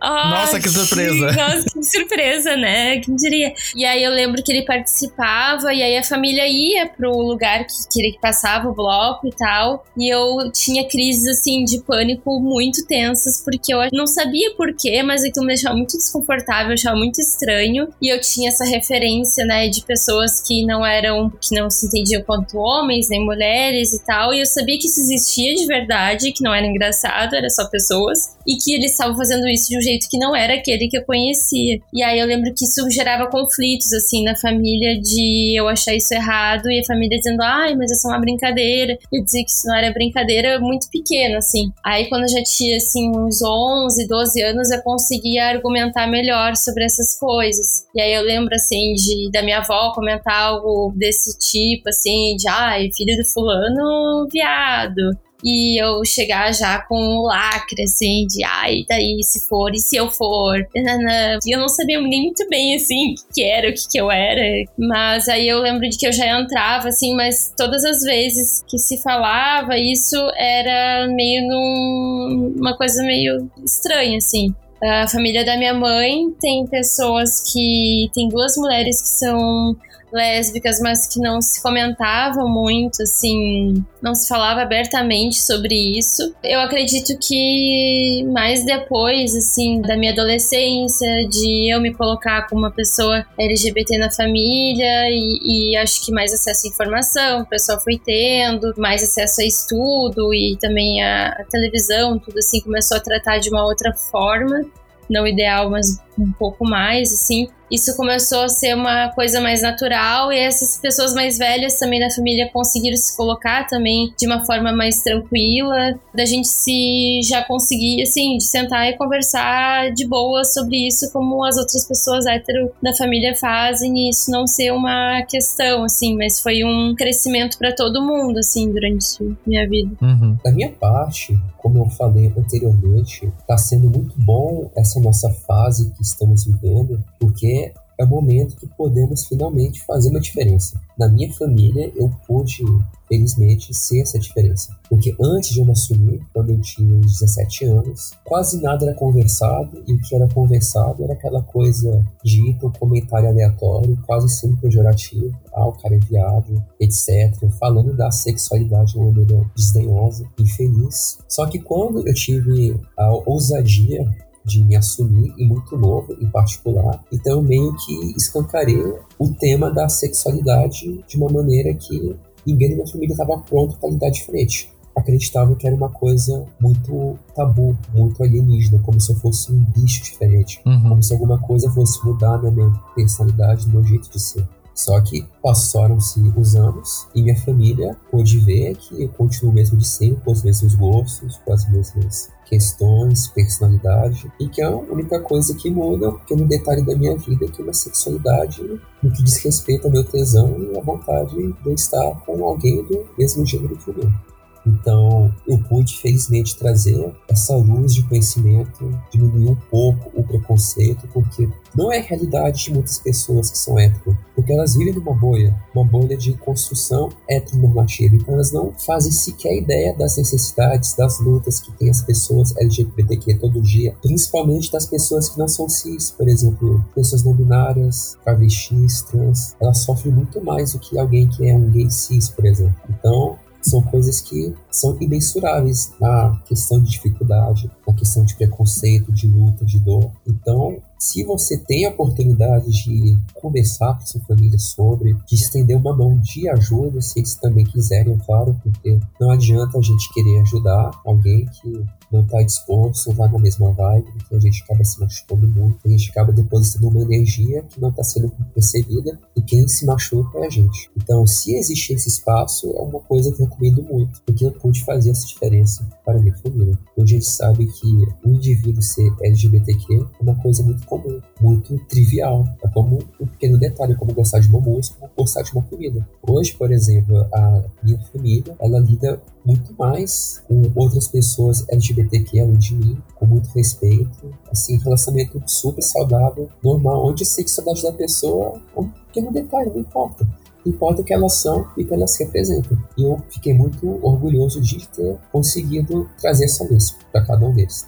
nossa, 0.00 0.58
que 0.58 0.68
surpresa! 0.68 1.32
Nossa, 1.32 1.70
que 1.72 1.82
surpresa, 1.84 2.56
né? 2.56 2.98
Quem 2.98 3.14
diria? 3.14 3.54
E 3.76 3.84
aí 3.84 4.02
eu 4.02 4.10
lembro 4.10 4.42
que 4.42 4.50
ele 4.50 4.64
participava, 4.64 5.72
e 5.72 5.80
aí 5.82 5.96
a 5.96 6.02
família 6.02 6.48
ia 6.48 6.88
pro 6.88 7.16
lugar 7.16 7.64
que, 7.64 7.74
que 7.90 8.00
ele 8.00 8.18
passava 8.20 8.68
o 8.68 8.74
bloco 8.74 9.28
e 9.28 9.30
tal. 9.30 9.84
E 9.96 10.12
eu 10.12 10.50
tinha 10.52 10.88
crises, 10.88 11.26
assim, 11.28 11.64
de 11.64 11.80
pânico 11.82 12.40
muito 12.40 12.84
tensas, 12.86 13.42
porque 13.44 13.72
eu 13.72 13.78
não 13.92 14.06
sabia 14.06 14.52
porquê, 14.56 15.02
mas 15.02 15.22
aquilo 15.22 15.46
me 15.46 15.54
deixava 15.54 15.76
muito 15.76 15.96
desconfortável, 15.96 16.72
achava 16.72 16.96
muito 16.96 17.20
estranho. 17.20 17.88
E 18.02 18.12
eu 18.12 18.20
tinha 18.20 18.48
essa 18.48 18.64
referência, 18.64 19.44
né, 19.44 19.68
de 19.68 19.84
pessoas 19.84 20.42
que 20.42 20.66
não 20.66 20.84
eram, 20.84 21.30
que 21.40 21.54
não 21.54 21.70
se 21.70 21.86
entendiam 21.86 22.22
quanto 22.22 22.58
homens, 22.58 23.09
nem 23.10 23.24
mulheres 23.24 23.92
e 23.92 24.04
tal. 24.04 24.32
E 24.32 24.40
eu 24.40 24.46
sabia 24.46 24.78
que 24.78 24.86
isso 24.86 25.00
existia 25.00 25.54
de 25.54 25.66
verdade, 25.66 26.32
que 26.32 26.42
não 26.42 26.54
era 26.54 26.66
engraçado, 26.66 27.34
era 27.34 27.50
só 27.50 27.68
pessoas. 27.68 28.36
E 28.46 28.56
que 28.56 28.74
eles 28.74 28.92
estavam 28.92 29.16
fazendo 29.16 29.46
isso 29.48 29.68
de 29.68 29.78
um 29.78 29.82
jeito 29.82 30.08
que 30.08 30.18
não 30.18 30.34
era 30.34 30.54
aquele 30.54 30.88
que 30.88 30.96
eu 30.96 31.04
conhecia. 31.04 31.80
E 31.92 32.02
aí 32.02 32.18
eu 32.18 32.26
lembro 32.26 32.52
que 32.54 32.64
isso 32.64 32.88
gerava 32.90 33.28
conflitos, 33.30 33.92
assim, 33.92 34.24
na 34.24 34.36
família, 34.36 34.98
de 35.00 35.58
eu 35.58 35.68
achar 35.68 35.94
isso 35.94 36.12
errado 36.14 36.70
e 36.70 36.80
a 36.80 36.84
família 36.84 37.18
dizendo, 37.18 37.42
ai, 37.42 37.74
mas 37.76 37.90
é 37.90 37.94
só 37.94 38.08
uma 38.08 38.20
brincadeira. 38.20 38.98
Eu 39.12 39.24
dizia 39.24 39.44
que 39.44 39.50
isso 39.50 39.66
não 39.66 39.76
era 39.76 39.92
brincadeira 39.92 40.58
muito 40.58 40.88
pequena, 40.90 41.38
assim. 41.38 41.70
Aí 41.84 42.08
quando 42.08 42.22
eu 42.22 42.28
já 42.28 42.42
tinha, 42.42 42.76
assim, 42.76 43.10
uns 43.10 43.42
11, 43.42 44.06
12 44.06 44.42
anos, 44.42 44.70
eu 44.70 44.82
conseguia 44.82 45.46
argumentar 45.46 46.06
melhor 46.06 46.56
sobre 46.56 46.84
essas 46.84 47.18
coisas. 47.18 47.84
E 47.94 48.00
aí 48.00 48.14
eu 48.14 48.22
lembro, 48.22 48.54
assim, 48.54 48.94
de 48.94 49.30
da 49.30 49.42
minha 49.42 49.58
avó 49.58 49.92
comentar 49.94 50.34
algo 50.34 50.92
desse 50.96 51.38
tipo, 51.38 51.88
assim, 51.88 52.36
de, 52.36 52.48
ai, 52.48 52.88
filho 53.04 53.16
do 53.16 53.28
fulano, 53.28 54.28
viado 54.30 55.16
e 55.44 55.82
eu 55.82 56.04
chegar 56.04 56.52
já 56.52 56.80
com 56.82 56.96
um 56.96 57.22
lacre, 57.22 57.82
assim, 57.82 58.26
de 58.26 58.44
ai, 58.44 58.84
daí 58.88 59.22
se 59.22 59.48
for, 59.48 59.70
e 59.72 59.78
se 59.78 59.96
eu 59.96 60.10
for, 60.10 60.58
e 60.74 61.54
eu 61.54 61.58
não 61.58 61.68
sabia 61.68 62.00
nem 62.00 62.22
muito 62.24 62.46
bem, 62.48 62.76
assim, 62.76 63.12
o 63.12 63.14
que, 63.14 63.22
que 63.34 63.44
era, 63.44 63.68
o 63.68 63.72
que, 63.72 63.88
que 63.90 64.00
eu 64.00 64.10
era, 64.10 64.42
mas 64.78 65.28
aí 65.28 65.48
eu 65.48 65.60
lembro 65.60 65.88
de 65.88 65.96
que 65.96 66.06
eu 66.06 66.12
já 66.12 66.38
entrava, 66.38 66.88
assim, 66.88 67.14
mas 67.14 67.52
todas 67.56 67.84
as 67.84 68.02
vezes 68.02 68.62
que 68.68 68.78
se 68.78 69.02
falava 69.02 69.78
isso 69.78 70.16
era 70.36 71.06
meio 71.08 71.48
num, 71.48 72.54
uma 72.56 72.76
coisa 72.76 73.02
meio 73.02 73.50
estranha, 73.64 74.18
assim. 74.18 74.54
A 74.82 75.06
família 75.06 75.44
da 75.44 75.58
minha 75.58 75.74
mãe 75.74 76.30
tem 76.40 76.66
pessoas 76.66 77.52
que. 77.52 78.08
Tem 78.14 78.30
duas 78.30 78.56
mulheres 78.56 79.02
que 79.02 79.08
são 79.08 79.76
lésbicas, 80.12 80.80
mas 80.80 81.06
que 81.06 81.20
não 81.20 81.40
se 81.40 81.62
comentavam 81.62 82.48
muito, 82.48 83.02
assim, 83.02 83.84
não 84.02 84.14
se 84.14 84.28
falava 84.28 84.62
abertamente 84.62 85.40
sobre 85.42 85.74
isso. 85.98 86.34
Eu 86.42 86.60
acredito 86.60 87.16
que 87.18 88.24
mais 88.32 88.64
depois, 88.64 89.34
assim, 89.34 89.80
da 89.80 89.96
minha 89.96 90.12
adolescência, 90.12 91.28
de 91.28 91.72
eu 91.72 91.80
me 91.80 91.94
colocar 91.94 92.48
como 92.48 92.62
uma 92.62 92.70
pessoa 92.70 93.24
LGBT 93.38 93.98
na 93.98 94.10
família 94.10 95.08
e, 95.10 95.72
e 95.72 95.76
acho 95.76 96.04
que 96.04 96.12
mais 96.12 96.32
acesso 96.32 96.66
à 96.66 96.70
informação, 96.70 97.42
o 97.42 97.46
pessoal 97.46 97.80
foi 97.80 97.98
tendo, 97.98 98.74
mais 98.76 99.02
acesso 99.02 99.40
a 99.40 99.44
estudo 99.44 100.34
e 100.34 100.56
também 100.60 101.02
a, 101.02 101.28
a 101.28 101.44
televisão, 101.44 102.18
tudo 102.18 102.38
assim, 102.38 102.60
começou 102.60 102.96
a 102.96 103.00
tratar 103.00 103.38
de 103.38 103.50
uma 103.50 103.64
outra 103.64 103.92
forma 103.92 104.64
não 105.08 105.26
ideal, 105.26 105.68
mas 105.68 105.98
um 106.16 106.30
pouco 106.30 106.64
mais, 106.64 107.12
assim 107.12 107.48
isso 107.70 107.96
começou 107.96 108.42
a 108.42 108.48
ser 108.48 108.74
uma 108.74 109.08
coisa 109.10 109.40
mais 109.40 109.62
natural 109.62 110.32
e 110.32 110.38
essas 110.38 110.76
pessoas 110.78 111.14
mais 111.14 111.38
velhas 111.38 111.78
também 111.78 112.00
da 112.00 112.10
família 112.10 112.50
conseguiram 112.52 112.96
se 112.96 113.16
colocar 113.16 113.66
também 113.66 114.12
de 114.18 114.26
uma 114.26 114.44
forma 114.44 114.72
mais 114.72 115.02
tranquila, 115.02 115.98
da 116.14 116.24
gente 116.24 116.48
se 116.48 117.20
já 117.22 117.44
conseguir, 117.44 118.02
assim, 118.02 118.36
de 118.36 118.44
sentar 118.44 118.88
e 118.88 118.96
conversar 118.96 119.92
de 119.92 120.06
boa 120.06 120.44
sobre 120.44 120.86
isso 120.86 121.12
como 121.12 121.44
as 121.44 121.56
outras 121.56 121.86
pessoas 121.86 122.26
hétero 122.26 122.72
da 122.82 122.94
família 122.94 123.34
fazem 123.36 123.96
e 123.96 124.10
isso 124.10 124.30
não 124.30 124.46
ser 124.46 124.72
uma 124.72 125.22
questão, 125.28 125.84
assim, 125.84 126.16
mas 126.16 126.40
foi 126.40 126.64
um 126.64 126.94
crescimento 126.96 127.58
para 127.58 127.74
todo 127.74 128.02
mundo, 128.02 128.38
assim, 128.38 128.70
durante 128.72 129.00
minha 129.46 129.68
vida. 129.68 129.90
Uhum. 130.00 130.36
Da 130.44 130.50
minha 130.50 130.70
parte, 130.70 131.38
como 131.58 131.84
eu 131.84 131.90
falei 131.90 132.32
anteriormente, 132.36 133.30
está 133.40 133.56
sendo 133.56 133.90
muito 133.90 134.14
bom 134.16 134.70
essa 134.76 134.98
nossa 135.00 135.30
fase 135.46 135.90
que 135.90 136.02
estamos 136.02 136.44
vivendo, 136.44 137.02
porque 137.18 137.59
é 138.00 138.04
o 138.04 138.08
momento 138.08 138.56
que 138.56 138.66
podemos 138.66 139.26
finalmente 139.26 139.84
fazer 139.84 140.08
uma 140.08 140.20
diferença. 140.20 140.80
Na 140.98 141.06
minha 141.06 141.30
família, 141.34 141.92
eu 141.94 142.10
pude, 142.26 142.64
felizmente, 143.06 143.74
ser 143.74 144.00
essa 144.00 144.18
diferença. 144.18 144.74
Porque 144.88 145.14
antes 145.20 145.50
de 145.50 145.60
eu 145.60 145.66
me 145.66 145.72
assumir, 145.72 146.22
quando 146.32 146.50
eu 146.50 146.60
tinha 146.62 146.94
uns 146.94 147.18
17 147.20 147.66
anos, 147.66 148.12
quase 148.24 148.60
nada 148.62 148.86
era 148.86 148.94
conversado, 148.94 149.82
e 149.86 149.92
o 149.92 150.00
que 150.00 150.14
era 150.14 150.26
conversado 150.28 151.04
era 151.04 151.12
aquela 151.12 151.42
coisa 151.42 152.02
dita, 152.24 152.66
um 152.66 152.72
comentário 152.72 153.28
aleatório, 153.28 153.98
quase 154.06 154.30
sempre 154.30 154.62
pejorativo, 154.62 155.36
ah, 155.52 155.66
o 155.66 155.72
cara 155.72 155.94
é 155.94 155.98
viado, 155.98 156.64
etc., 156.80 157.50
falando 157.58 157.94
da 157.94 158.10
sexualidade 158.10 158.92
de 158.92 158.98
uma 158.98 159.12
maneira 159.12 159.44
desdenhosa, 159.54 160.24
infeliz. 160.38 161.18
Só 161.28 161.44
que 161.46 161.58
quando 161.58 162.08
eu 162.08 162.14
tive 162.14 162.80
a 162.96 163.12
ousadia 163.26 164.08
de 164.44 164.64
me 164.64 164.76
assumir 164.76 165.32
e 165.36 165.44
muito 165.44 165.76
novo 165.76 166.12
em 166.20 166.26
particular. 166.28 167.02
Então 167.12 167.38
eu 167.38 167.42
meio 167.42 167.74
que 167.76 168.16
escancarei 168.16 168.82
o 169.18 169.28
tema 169.34 169.70
da 169.70 169.88
sexualidade 169.88 171.04
de 171.06 171.16
uma 171.16 171.30
maneira 171.30 171.74
que 171.74 172.16
ninguém 172.46 172.70
da 172.70 172.76
minha 172.76 172.86
família 172.86 173.12
estava 173.12 173.38
pronto 173.38 173.76
para 173.78 173.90
lidar 173.90 174.10
diferente. 174.10 174.70
Acreditavam 174.96 175.54
que 175.54 175.66
era 175.66 175.76
uma 175.76 175.88
coisa 175.88 176.44
muito 176.60 177.16
tabu, 177.34 177.78
muito 177.94 178.22
alienígena, 178.22 178.80
como 178.82 179.00
se 179.00 179.12
eu 179.12 179.16
fosse 179.16 179.52
um 179.52 179.64
bicho 179.64 180.02
diferente, 180.02 180.60
uhum. 180.66 180.88
como 180.88 181.02
se 181.02 181.12
alguma 181.12 181.38
coisa 181.38 181.70
fosse 181.70 182.04
mudar 182.04 182.42
na 182.42 182.50
minha 182.50 182.70
personalidade, 182.94 183.66
no 183.66 183.74
meu 183.74 183.84
jeito 183.84 184.10
de 184.10 184.20
ser. 184.20 184.46
Só 184.74 185.00
que 185.00 185.26
passaram-se 185.42 186.20
os 186.36 186.56
anos 186.56 187.06
e 187.14 187.22
minha 187.22 187.36
família 187.36 187.96
pôde 188.10 188.38
ver 188.38 188.76
que 188.76 189.02
eu 189.02 189.08
continuo 189.10 189.52
mesmo 189.52 189.76
de 189.76 189.86
sempre, 189.86 190.22
com 190.24 190.32
os 190.32 190.42
mesmos 190.42 190.74
gostos, 190.74 191.38
com 191.44 191.52
as 191.52 191.68
mesmas 191.70 192.30
questões, 192.50 193.28
personalidade, 193.28 194.30
e 194.40 194.48
que 194.48 194.60
a 194.60 194.70
única 194.70 195.20
coisa 195.20 195.54
que 195.54 195.70
muda 195.70 196.06
é 196.06 196.08
um 196.08 196.18
pequeno 196.18 196.46
detalhe 196.48 196.84
da 196.84 196.96
minha 196.96 197.16
vida 197.16 197.46
que 197.46 197.62
é 197.62 197.64
uma 197.64 197.72
sexualidade 197.72 198.60
no 199.00 199.12
que 199.12 199.22
diz 199.22 199.36
respeito 199.44 199.86
ao 199.86 199.92
meu 199.92 200.02
tesão 200.02 200.56
e 200.58 200.76
a 200.76 200.82
vontade 200.82 201.36
de 201.36 201.72
estar 201.72 202.10
com 202.26 202.44
alguém 202.44 202.82
do 202.82 203.06
mesmo 203.16 203.46
gênero 203.46 203.76
que 203.76 203.90
o 203.90 203.94
meu. 203.96 204.29
Então, 204.66 205.34
eu 205.46 205.58
pude, 205.58 205.96
felizmente, 205.96 206.56
trazer 206.56 207.14
essa 207.28 207.56
luz 207.56 207.94
de 207.94 208.02
conhecimento, 208.02 208.90
diminuir 209.10 209.50
um 209.50 209.56
pouco 209.70 210.10
o 210.14 210.22
preconceito, 210.22 211.08
porque 211.12 211.48
não 211.74 211.92
é 211.92 211.98
a 211.98 212.02
realidade 212.02 212.64
de 212.64 212.72
muitas 212.72 212.98
pessoas 212.98 213.50
que 213.50 213.58
são 213.58 213.78
hétero, 213.78 214.16
porque 214.34 214.52
elas 214.52 214.74
vivem 214.74 214.94
numa 214.94 215.14
bolha, 215.14 215.56
uma 215.74 215.84
bolha 215.84 216.16
de 216.16 216.34
construção 216.34 217.10
heteronormativa. 217.28 218.14
Então, 218.14 218.34
elas 218.34 218.52
não 218.52 218.72
fazem 218.78 219.12
sequer 219.12 219.56
ideia 219.56 219.94
das 219.94 220.16
necessidades, 220.16 220.94
das 220.94 221.20
lutas 221.20 221.60
que 221.60 221.72
tem 221.72 221.90
as 221.90 222.02
pessoas 222.02 222.56
LGBTQ 222.56 223.38
todo 223.38 223.62
dia, 223.62 223.94
principalmente 224.02 224.70
das 224.70 224.86
pessoas 224.86 225.28
que 225.28 225.38
não 225.38 225.48
são 225.48 225.68
cis, 225.68 226.10
por 226.10 226.28
exemplo, 226.28 226.84
pessoas 226.94 227.24
não 227.24 227.32
binárias, 227.32 228.18
travestis, 228.24 229.02
trans. 229.02 229.54
Elas 229.60 229.78
sofrem 229.78 230.12
muito 230.12 230.44
mais 230.44 230.72
do 230.72 230.78
que 230.78 230.98
alguém 230.98 231.28
que 231.28 231.48
é 231.48 231.54
um 231.54 231.70
gay 231.70 231.90
cis, 231.90 232.28
por 232.28 232.44
exemplo. 232.44 232.74
Então, 232.88 233.38
são 233.62 233.82
coisas 233.82 234.20
que 234.20 234.54
são 234.70 234.96
imensuráveis 235.00 235.92
na 236.00 236.40
questão 236.46 236.82
de 236.82 236.90
dificuldade, 236.90 237.70
na 237.86 237.94
questão 237.94 238.24
de 238.24 238.34
preconceito, 238.34 239.12
de 239.12 239.26
luta, 239.26 239.64
de 239.64 239.78
dor. 239.78 240.10
Então, 240.26 240.80
se 241.00 241.24
você 241.24 241.56
tem 241.56 241.86
a 241.86 241.88
oportunidade 241.88 242.70
de 242.70 243.18
conversar 243.32 243.98
com 243.98 244.04
sua 244.04 244.20
família 244.20 244.58
sobre, 244.58 245.16
de 245.26 245.34
estender 245.34 245.74
uma 245.74 245.96
mão 245.96 246.18
de 246.18 246.46
ajuda, 246.50 247.00
se 247.00 247.20
eles 247.20 247.34
também 247.36 247.64
quiserem, 247.64 248.12
é 248.12 248.18
claro, 248.18 248.54
porque 248.62 249.00
não 249.18 249.30
adianta 249.30 249.78
a 249.78 249.80
gente 249.80 250.12
querer 250.12 250.40
ajudar 250.40 250.90
alguém 251.02 251.46
que 251.46 251.82
não 252.12 252.20
está 252.22 252.42
disposto, 252.42 253.12
vai 253.12 253.30
na 253.30 253.38
mesma 253.38 253.72
vibe, 253.72 254.10
porque 254.12 254.34
a 254.34 254.40
gente 254.40 254.62
acaba 254.62 254.84
se 254.84 255.00
machucando 255.00 255.48
muito, 255.48 255.78
a 255.86 255.88
gente 255.88 256.10
acaba 256.10 256.32
depositando 256.32 256.88
uma 256.88 257.02
energia 257.02 257.62
que 257.62 257.80
não 257.80 257.90
está 257.90 258.02
sendo 258.02 258.30
percebida 258.52 259.18
e 259.36 259.40
quem 259.40 259.66
se 259.68 259.86
machuca 259.86 260.38
é 260.40 260.46
a 260.46 260.50
gente. 260.50 260.90
Então, 260.96 261.26
se 261.26 261.54
existe 261.54 261.94
esse 261.94 262.08
espaço, 262.08 262.70
é 262.76 262.82
uma 262.82 263.00
coisa 263.00 263.32
que 263.32 263.40
eu 263.40 263.46
recomendo 263.46 263.82
muito, 263.84 264.20
porque 264.26 264.44
eu 264.44 264.50
pude 264.50 264.84
fazer 264.84 265.10
essa 265.10 265.26
diferença 265.26 265.88
para 266.04 266.18
a 266.18 266.20
minha 266.20 266.36
família. 266.36 266.76
Hoje 266.96 267.16
a 267.16 267.18
gente 267.18 267.30
sabe 267.30 267.66
que 267.66 267.86
o 268.24 268.28
indivíduo 268.28 268.82
ser 268.82 269.10
LGBTQ 269.22 270.06
é 270.18 270.22
uma 270.22 270.34
coisa 270.34 270.62
muito 270.62 270.84
comum, 270.90 271.20
muito 271.40 271.78
trivial. 271.88 272.44
É 272.62 272.68
como 272.68 272.98
um 273.20 273.26
pequeno 273.26 273.56
detalhe, 273.56 273.94
como 273.94 274.12
gostar 274.12 274.40
de 274.40 274.48
uma 274.48 274.60
música, 274.60 274.96
como 274.98 275.12
gostar 275.16 275.42
de 275.42 275.52
uma 275.52 275.62
comida. 275.62 276.06
Hoje, 276.26 276.52
por 276.54 276.72
exemplo, 276.72 277.16
a 277.32 277.62
minha 277.82 277.98
família, 278.12 278.56
ela 278.58 278.80
lida 278.80 279.22
muito 279.44 279.72
mais 279.78 280.42
com 280.46 280.70
outras 280.74 281.08
pessoas 281.08 281.64
LGBTQ 281.68 282.40
além 282.40 282.58
de 282.58 282.74
mim, 282.74 282.98
com 283.14 283.26
muito 283.26 283.48
respeito, 283.50 284.34
assim, 284.50 284.76
relacionamento 284.78 285.40
super 285.46 285.82
saudável, 285.82 286.50
normal, 286.62 287.06
onde 287.06 287.22
a 287.22 287.26
sexualidade 287.26 287.82
da 287.82 287.92
pessoa 287.92 288.60
é 288.76 288.80
um 288.80 288.88
pequeno 288.88 289.32
detalhe, 289.32 289.70
não 289.70 289.80
importa 289.80 290.26
importa 290.66 291.02
o 291.02 291.04
que 291.04 291.12
elas 291.12 291.40
são 291.40 291.66
e 291.76 291.82
o 291.82 291.86
que 291.86 291.94
elas 291.94 292.18
representam. 292.18 292.76
E 292.96 293.02
eu 293.02 293.22
fiquei 293.30 293.54
muito 293.54 293.86
orgulhoso 294.04 294.60
de 294.60 294.86
ter 294.88 295.16
conseguido 295.32 296.08
trazer 296.20 296.44
essa 296.44 296.64
luz 296.64 296.96
para 297.12 297.22
cada 297.24 297.46
um 297.46 297.52
deles. 297.52 297.84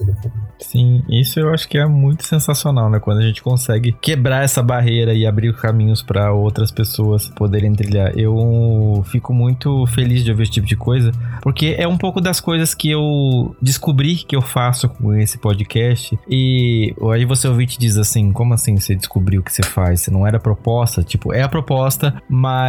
Sim, 0.59 1.03
isso 1.09 1.39
eu 1.39 1.49
acho 1.53 1.67
que 1.67 1.77
é 1.77 1.85
muito 1.85 2.25
sensacional, 2.25 2.89
né? 2.89 2.99
Quando 2.99 3.19
a 3.19 3.23
gente 3.23 3.41
consegue 3.41 3.93
quebrar 4.01 4.43
essa 4.43 4.61
barreira 4.61 5.13
e 5.13 5.25
abrir 5.25 5.55
caminhos 5.55 6.01
para 6.01 6.33
outras 6.33 6.71
pessoas 6.71 7.27
poderem 7.29 7.73
trilhar. 7.73 8.17
Eu 8.17 9.03
fico 9.05 9.33
muito 9.33 9.85
feliz 9.87 10.23
de 10.23 10.31
ouvir 10.31 10.43
esse 10.43 10.51
tipo 10.51 10.67
de 10.67 10.75
coisa, 10.75 11.11
porque 11.41 11.75
é 11.77 11.87
um 11.87 11.97
pouco 11.97 12.19
das 12.19 12.39
coisas 12.39 12.73
que 12.73 12.89
eu 12.89 13.55
descobri 13.61 14.15
que 14.15 14.35
eu 14.35 14.41
faço 14.41 14.89
com 14.89 15.13
esse 15.13 15.37
podcast. 15.37 16.17
E 16.29 16.93
aí 17.11 17.25
você 17.25 17.47
ouvinte 17.47 17.77
diz 17.77 17.97
assim: 17.97 18.31
como 18.31 18.53
assim 18.53 18.77
você 18.77 18.95
descobriu 18.95 19.41
o 19.41 19.43
que 19.43 19.51
você 19.51 19.63
faz? 19.63 20.01
Você 20.01 20.11
não 20.11 20.25
era 20.25 20.39
proposta? 20.39 21.03
Tipo, 21.03 21.33
é 21.33 21.41
a 21.41 21.49
proposta, 21.49 22.21
mas 22.29 22.62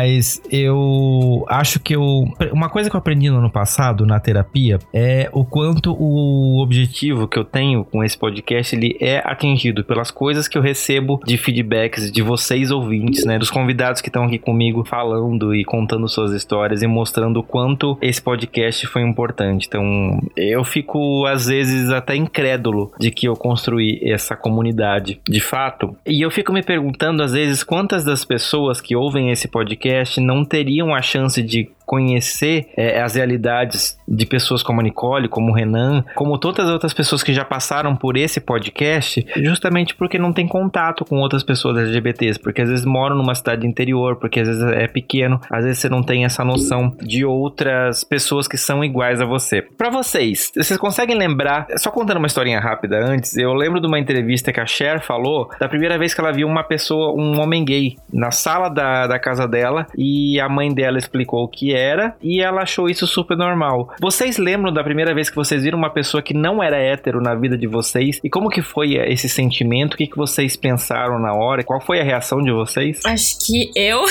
eu 0.51 1.45
acho 1.49 1.79
que 1.79 1.95
eu. 1.95 2.25
Uma 2.53 2.69
coisa 2.69 2.89
que 2.89 2.97
eu 2.97 2.99
aprendi 2.99 3.31
no 3.31 3.39
ano 3.39 3.51
passado 3.51 4.07
na 4.07 4.19
terapia 4.19 4.79
é 4.93 5.29
o 5.33 5.45
quanto 5.45 5.93
o 5.93 6.25
o 6.55 6.63
objetivo 6.63 7.27
que 7.27 7.39
eu 7.39 7.45
tenho 7.45 7.85
com 7.85 8.05
esse 8.05 8.17
podcast 8.17 8.77
ele 8.77 8.97
é 9.01 9.19
atingido 9.25 9.85
pelas 9.85 10.11
coisas 10.11 10.47
que 10.47 10.57
eu 10.57 10.63
recebo 10.63 11.21
de 11.25 11.37
feedbacks 11.37 12.11
de 12.11 12.23
vocês 12.23 12.71
ouvintes, 12.71 13.25
né, 13.25 13.39
dos 13.39 13.51
convidados 13.51 14.01
que 14.01 14.09
estão 14.09 14.25
aqui 14.25 14.39
comigo 14.39 14.85
falando 14.85 15.55
e 15.55 15.65
contando 15.65 16.09
suas 16.09 16.33
histórias 16.33 16.83
e 16.83 16.87
mostrando 16.87 17.41
o 17.41 17.43
quanto 17.43 17.99
esse 18.01 18.23
podcast 18.23 18.87
foi 18.87 19.03
importante. 19.03 19.67
Então, 19.67 20.21
eu 20.37 20.63
fico 20.65 21.27
às 21.27 21.47
vezes 21.47 21.91
até 21.91 22.15
incrédulo 22.15 22.93
de 22.99 23.11
que 23.11 23.27
eu 23.27 23.35
construí 23.35 24.01
essa 24.03 24.37
comunidade, 24.37 25.21
de 25.29 25.41
fato. 25.41 25.97
E 26.07 26.25
eu 26.25 26.31
fico 26.31 26.53
me 26.53 26.63
perguntando 26.63 27.23
às 27.23 27.33
vezes 27.33 27.65
quantas 27.65 28.05
das 28.05 28.25
pessoas 28.25 28.81
que 28.81 28.95
ouvem 28.95 29.31
esse 29.31 29.49
podcast 29.49 29.84
não 30.20 30.44
teriam 30.44 30.94
a 30.94 31.03
chance 31.03 31.42
de 31.42 31.70
conhecer 31.87 32.68
é, 32.77 33.01
as 33.01 33.14
realidades 33.14 33.99
de 34.07 34.27
pessoas 34.27 34.62
como 34.62 34.81
a 34.81 34.83
Nicole, 34.83 35.29
como 35.29 35.51
o 35.51 35.55
Renan, 35.55 36.05
como 36.14 36.38
todas 36.38 36.66
as 36.66 36.73
outras 36.73 36.92
pessoas 36.92 37.23
que 37.23 37.33
já 37.33 37.44
passaram 37.44 37.97
por 37.97 38.16
esse 38.16 38.40
podcast, 38.40 39.27
justamente 39.37 39.94
porque 39.94 40.18
não 40.18 40.33
tem 40.33 40.47
contato 40.47 41.05
com 41.05 41.18
outras 41.18 41.42
pessoas 41.42 41.79
LGBTs, 41.79 42.38
porque 42.38 42.62
às 42.62 42.68
vezes 42.68 42.85
moram 42.85 43.16
numa 43.16 43.35
cidade 43.35 43.66
interior, 43.66 44.16
porque 44.16 44.40
às 44.40 44.49
vezes 44.49 44.62
é 44.62 44.87
pequeno, 44.87 45.40
às 45.51 45.64
vezes 45.64 45.79
você 45.79 45.88
não 45.88 46.03
tem 46.03 46.25
essa 46.25 46.44
noção 46.44 46.94
de 47.01 47.25
outras 47.25 48.05
pessoas 48.05 48.49
que 48.49 48.57
são 48.57 48.85
iguais 48.85 49.20
a 49.20 49.25
você. 49.25 49.62
Para 49.62 49.90
vocês, 49.90 50.53
vocês 50.55 50.79
conseguem 50.79 51.16
lembrar, 51.16 51.66
só 51.77 51.90
contando 51.90 52.18
uma 52.18 52.27
historinha 52.27 52.61
rápida 52.61 52.99
antes, 52.99 53.37
eu 53.37 53.53
lembro 53.55 53.81
de 53.81 53.87
uma 53.87 53.99
entrevista 53.99 54.53
que 54.53 54.61
a 54.61 54.66
Cher 54.66 55.01
falou 55.01 55.49
da 55.59 55.68
primeira 55.68 55.99
vez 55.99 56.14
que 56.14 56.20
ela 56.20 56.33
viu 56.33 56.47
uma 56.47 56.62
pessoa, 56.62 57.14
um 57.14 57.40
homem 57.40 57.64
gay, 57.64 57.97
na 58.12 58.31
sala 58.31 58.68
da, 58.68 59.07
da 59.07 59.18
casa 59.18 59.47
dela 59.47 59.87
e 59.97 60.40
a 60.40 60.49
mãe 60.49 60.73
dela 60.73 60.99
explicou 60.99 61.44
o 61.44 61.49
que 61.49 61.74
era 61.75 62.17
e 62.23 62.43
ela 62.43 62.63
achou 62.63 62.89
isso 62.89 63.07
super 63.07 63.37
normal. 63.37 63.89
Vocês 64.01 64.39
lembram 64.39 64.73
da 64.73 64.83
primeira 64.83 65.15
vez 65.15 65.31
que 65.31 65.37
vocês 65.37 65.63
viram 65.63 65.79
uma 65.79 65.91
pessoa 65.91 66.23
que 66.23 66.35
não 66.35 66.63
era 66.63 66.77
hétero 66.77 67.21
na 67.21 67.35
vida 67.35 67.57
de 67.57 67.67
vocês? 67.67 68.21
E 68.23 68.31
como 68.31 68.49
que 68.49 68.63
foi 68.63 68.95
esse 68.95 69.29
sentimento? 69.29 69.95
O 69.95 69.97
que, 69.97 70.07
que 70.07 70.17
vocês 70.17 70.57
pensaram 70.57 71.19
na 71.19 71.35
hora? 71.35 71.65
Qual 71.65 71.81
foi 71.81 72.01
a 72.01 72.05
reação 72.05 72.43
de 72.43 72.53
vocês? 72.53 73.01
Acho 73.05 73.39
que 73.45 73.71
eu. 73.75 74.05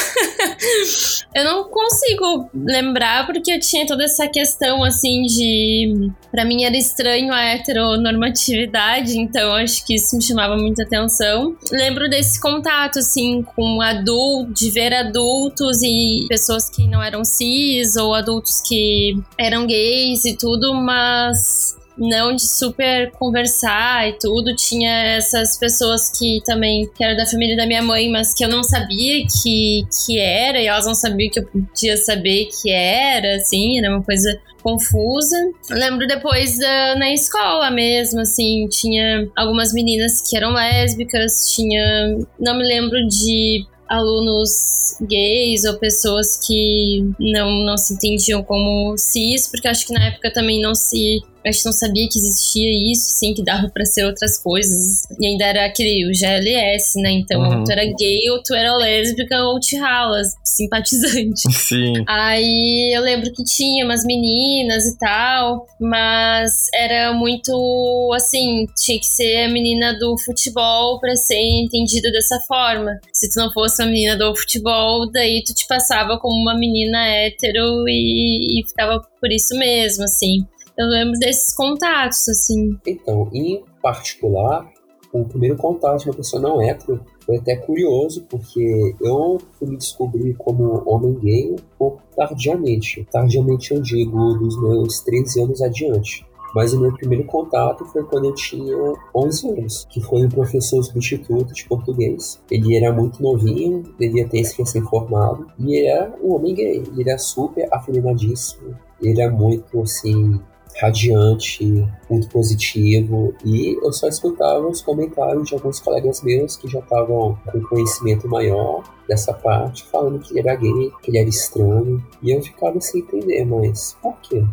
eu 1.35 1.43
não 1.43 1.63
consigo 1.69 2.49
lembrar 2.53 3.25
porque 3.25 3.51
eu 3.51 3.59
tinha 3.59 3.85
toda 3.85 4.03
essa 4.03 4.27
questão 4.27 4.83
assim 4.83 5.23
de. 5.23 6.11
Pra 6.31 6.45
mim 6.45 6.63
era 6.63 6.75
estranho 6.75 7.31
a 7.31 7.41
heteronormatividade, 7.43 9.17
então 9.17 9.53
acho 9.55 9.85
que 9.85 9.95
isso 9.95 10.15
me 10.15 10.23
chamava 10.23 10.57
muita 10.57 10.83
atenção. 10.83 11.55
Lembro 11.71 12.09
desse 12.09 12.39
contato, 12.41 12.99
assim, 12.99 13.43
com 13.43 13.81
adultos, 13.81 14.59
de 14.59 14.71
ver 14.71 14.93
adultos 14.93 15.81
e 15.83 16.25
pessoas 16.27 16.69
que 16.69 16.87
não 16.87 17.01
eram 17.01 17.23
cis 17.23 17.52
ou 17.95 18.13
adultos 18.13 18.61
que 18.61 19.17
eram 19.37 19.65
gays 19.65 20.25
e 20.25 20.37
tudo, 20.37 20.73
mas 20.73 21.75
não 21.97 22.35
de 22.35 22.47
super 22.47 23.11
conversar 23.11 24.07
e 24.09 24.13
tudo. 24.13 24.55
Tinha 24.55 24.91
essas 25.17 25.57
pessoas 25.57 26.11
que 26.17 26.41
também, 26.45 26.89
que 26.95 27.15
da 27.15 27.25
família 27.25 27.55
da 27.55 27.65
minha 27.65 27.81
mãe, 27.81 28.09
mas 28.09 28.33
que 28.33 28.43
eu 28.43 28.49
não 28.49 28.63
sabia 28.63 29.25
que, 29.25 29.83
que 30.05 30.19
era, 30.19 30.59
e 30.59 30.67
elas 30.67 30.85
não 30.85 30.95
sabiam 30.95 31.29
que 31.29 31.39
eu 31.39 31.45
podia 31.45 31.97
saber 31.97 32.49
que 32.61 32.71
era, 32.71 33.35
assim, 33.35 33.79
era 33.79 33.89
uma 33.89 34.03
coisa 34.03 34.39
confusa. 34.61 35.35
Eu 35.69 35.77
lembro 35.77 36.07
depois 36.07 36.57
uh, 36.57 36.97
na 36.97 37.13
escola 37.13 37.69
mesmo, 37.69 38.21
assim, 38.21 38.67
tinha 38.69 39.27
algumas 39.35 39.73
meninas 39.73 40.21
que 40.27 40.37
eram 40.37 40.53
lésbicas, 40.53 41.49
tinha. 41.53 42.17
Não 42.39 42.57
me 42.57 42.63
lembro 42.63 43.05
de 43.07 43.65
alunos 43.93 44.97
gays 45.01 45.63
ou 45.65 45.77
pessoas 45.77 46.37
que 46.37 47.11
não, 47.19 47.63
não 47.63 47.77
se 47.77 47.93
entendiam 47.93 48.43
como 48.43 48.97
cis, 48.97 49.47
porque 49.47 49.67
acho 49.67 49.85
que 49.85 49.93
na 49.93 50.07
época 50.07 50.33
também 50.33 50.61
não 50.61 50.73
se 50.73 51.21
a 51.45 51.51
gente 51.51 51.65
não 51.65 51.71
sabia 51.73 52.07
que 52.09 52.17
existia 52.17 52.91
isso, 52.91 53.09
sim, 53.17 53.33
que 53.33 53.43
dava 53.43 53.69
para 53.69 53.85
ser 53.85 54.05
outras 54.05 54.37
coisas. 54.37 55.03
E 55.19 55.27
ainda 55.27 55.45
era 55.45 55.65
aquele 55.65 56.05
o 56.05 56.11
GLS, 56.13 57.01
né? 57.01 57.11
Então, 57.11 57.41
uhum. 57.41 57.63
tu 57.63 57.71
era 57.71 57.85
gay 57.85 58.29
ou 58.31 58.41
tu 58.41 58.53
era 58.53 58.75
lésbica 58.77 59.43
ou 59.43 59.59
te 59.59 59.77
ralas, 59.77 60.35
simpatizante. 60.43 61.41
Sim. 61.53 62.03
Aí 62.07 62.91
eu 62.95 63.01
lembro 63.01 63.31
que 63.31 63.43
tinha 63.43 63.85
umas 63.85 64.03
meninas 64.03 64.85
e 64.85 64.97
tal, 64.97 65.65
mas 65.79 66.51
era 66.73 67.13
muito 67.13 68.11
assim, 68.15 68.65
tinha 68.83 68.99
que 68.99 69.05
ser 69.05 69.45
a 69.45 69.49
menina 69.49 69.97
do 69.97 70.17
futebol 70.17 70.99
para 70.99 71.15
ser 71.15 71.39
entendida 71.39 72.11
dessa 72.11 72.39
forma. 72.47 72.99
Se 73.11 73.29
tu 73.29 73.39
não 73.39 73.51
fosse 73.51 73.81
uma 73.81 73.91
menina 73.91 74.17
do 74.17 74.35
futebol, 74.35 75.09
daí 75.11 75.43
tu 75.45 75.53
te 75.53 75.65
passava 75.67 76.17
como 76.19 76.35
uma 76.35 76.57
menina 76.57 77.07
hétero 77.07 77.87
e, 77.87 78.59
e 78.59 78.67
ficava 78.67 79.01
por 79.19 79.31
isso 79.31 79.57
mesmo, 79.57 80.03
assim. 80.03 80.45
Eu 80.77 80.87
lembro 80.87 81.19
desses 81.19 81.55
contatos, 81.55 82.27
assim. 82.27 82.77
Então, 82.85 83.29
em 83.31 83.63
particular, 83.81 84.71
o 85.11 85.23
primeiro 85.23 85.55
contato 85.55 85.99
de 85.99 86.09
uma 86.09 86.15
pessoa 86.15 86.41
não 86.41 86.61
hétero 86.61 86.99
foi 87.23 87.37
até 87.37 87.55
curioso, 87.55 88.25
porque 88.27 88.95
eu 88.99 89.37
fui 89.51 89.69
me 89.69 89.77
descobrir 89.77 90.33
como 90.35 90.81
homem 90.85 91.13
gay 91.19 91.51
um 91.51 91.77
pouco 91.77 92.01
tardiamente. 92.15 93.07
Tardiamente 93.11 93.73
eu 93.73 93.81
digo 93.81 94.33
dos 94.33 94.59
meus 94.59 94.99
13 95.01 95.41
anos 95.41 95.61
adiante. 95.61 96.25
Mas 96.55 96.71
o 96.71 96.79
meu 96.79 96.93
primeiro 96.93 97.25
contato 97.25 97.83
foi 97.85 98.03
quando 98.03 98.25
eu 98.25 98.35
tinha 98.35 98.75
11 99.15 99.49
anos, 99.49 99.87
que 99.89 99.99
foi 100.01 100.23
um 100.23 100.29
professor 100.29 100.83
substituto 100.83 101.51
de 101.51 101.65
português. 101.65 102.39
Ele 102.49 102.75
era 102.75 102.93
muito 102.93 103.21
novinho, 103.23 103.83
devia 103.97 104.27
ter 104.27 104.43
se 104.43 104.59
recém-formado, 104.59 105.47
e 105.57 105.79
era 105.79 106.13
um 106.21 106.35
homem 106.35 106.53
gay. 106.53 106.77
Ele 106.77 107.09
era 107.09 107.17
super 107.17 107.67
afeminadíssimo, 107.71 108.77
ele 109.01 109.19
era 109.19 109.31
muito, 109.31 109.81
assim, 109.81 110.39
radiante, 110.79 111.87
muito 112.09 112.27
positivo, 112.29 113.33
e 113.45 113.77
eu 113.81 113.91
só 113.91 114.07
escutava 114.07 114.67
os 114.67 114.81
comentários 114.81 115.47
de 115.47 115.53
alguns 115.53 115.79
colegas 115.79 116.21
meus 116.21 116.55
que 116.55 116.67
já 116.67 116.79
estavam 116.79 117.37
com 117.51 117.61
conhecimento 117.61 118.27
maior 118.27 118.83
dessa 119.07 119.33
parte, 119.33 119.83
falando 119.85 120.19
que 120.19 120.31
ele 120.31 120.47
era 120.47 120.55
gay, 120.55 120.91
que 121.01 121.11
ele 121.11 121.19
era 121.19 121.29
estranho, 121.29 122.03
e 122.21 122.31
eu 122.31 122.41
ficava 122.41 122.79
sem 122.81 123.01
entender, 123.01 123.45
mas 123.45 123.97
por 124.01 124.15
quê? 124.21 124.43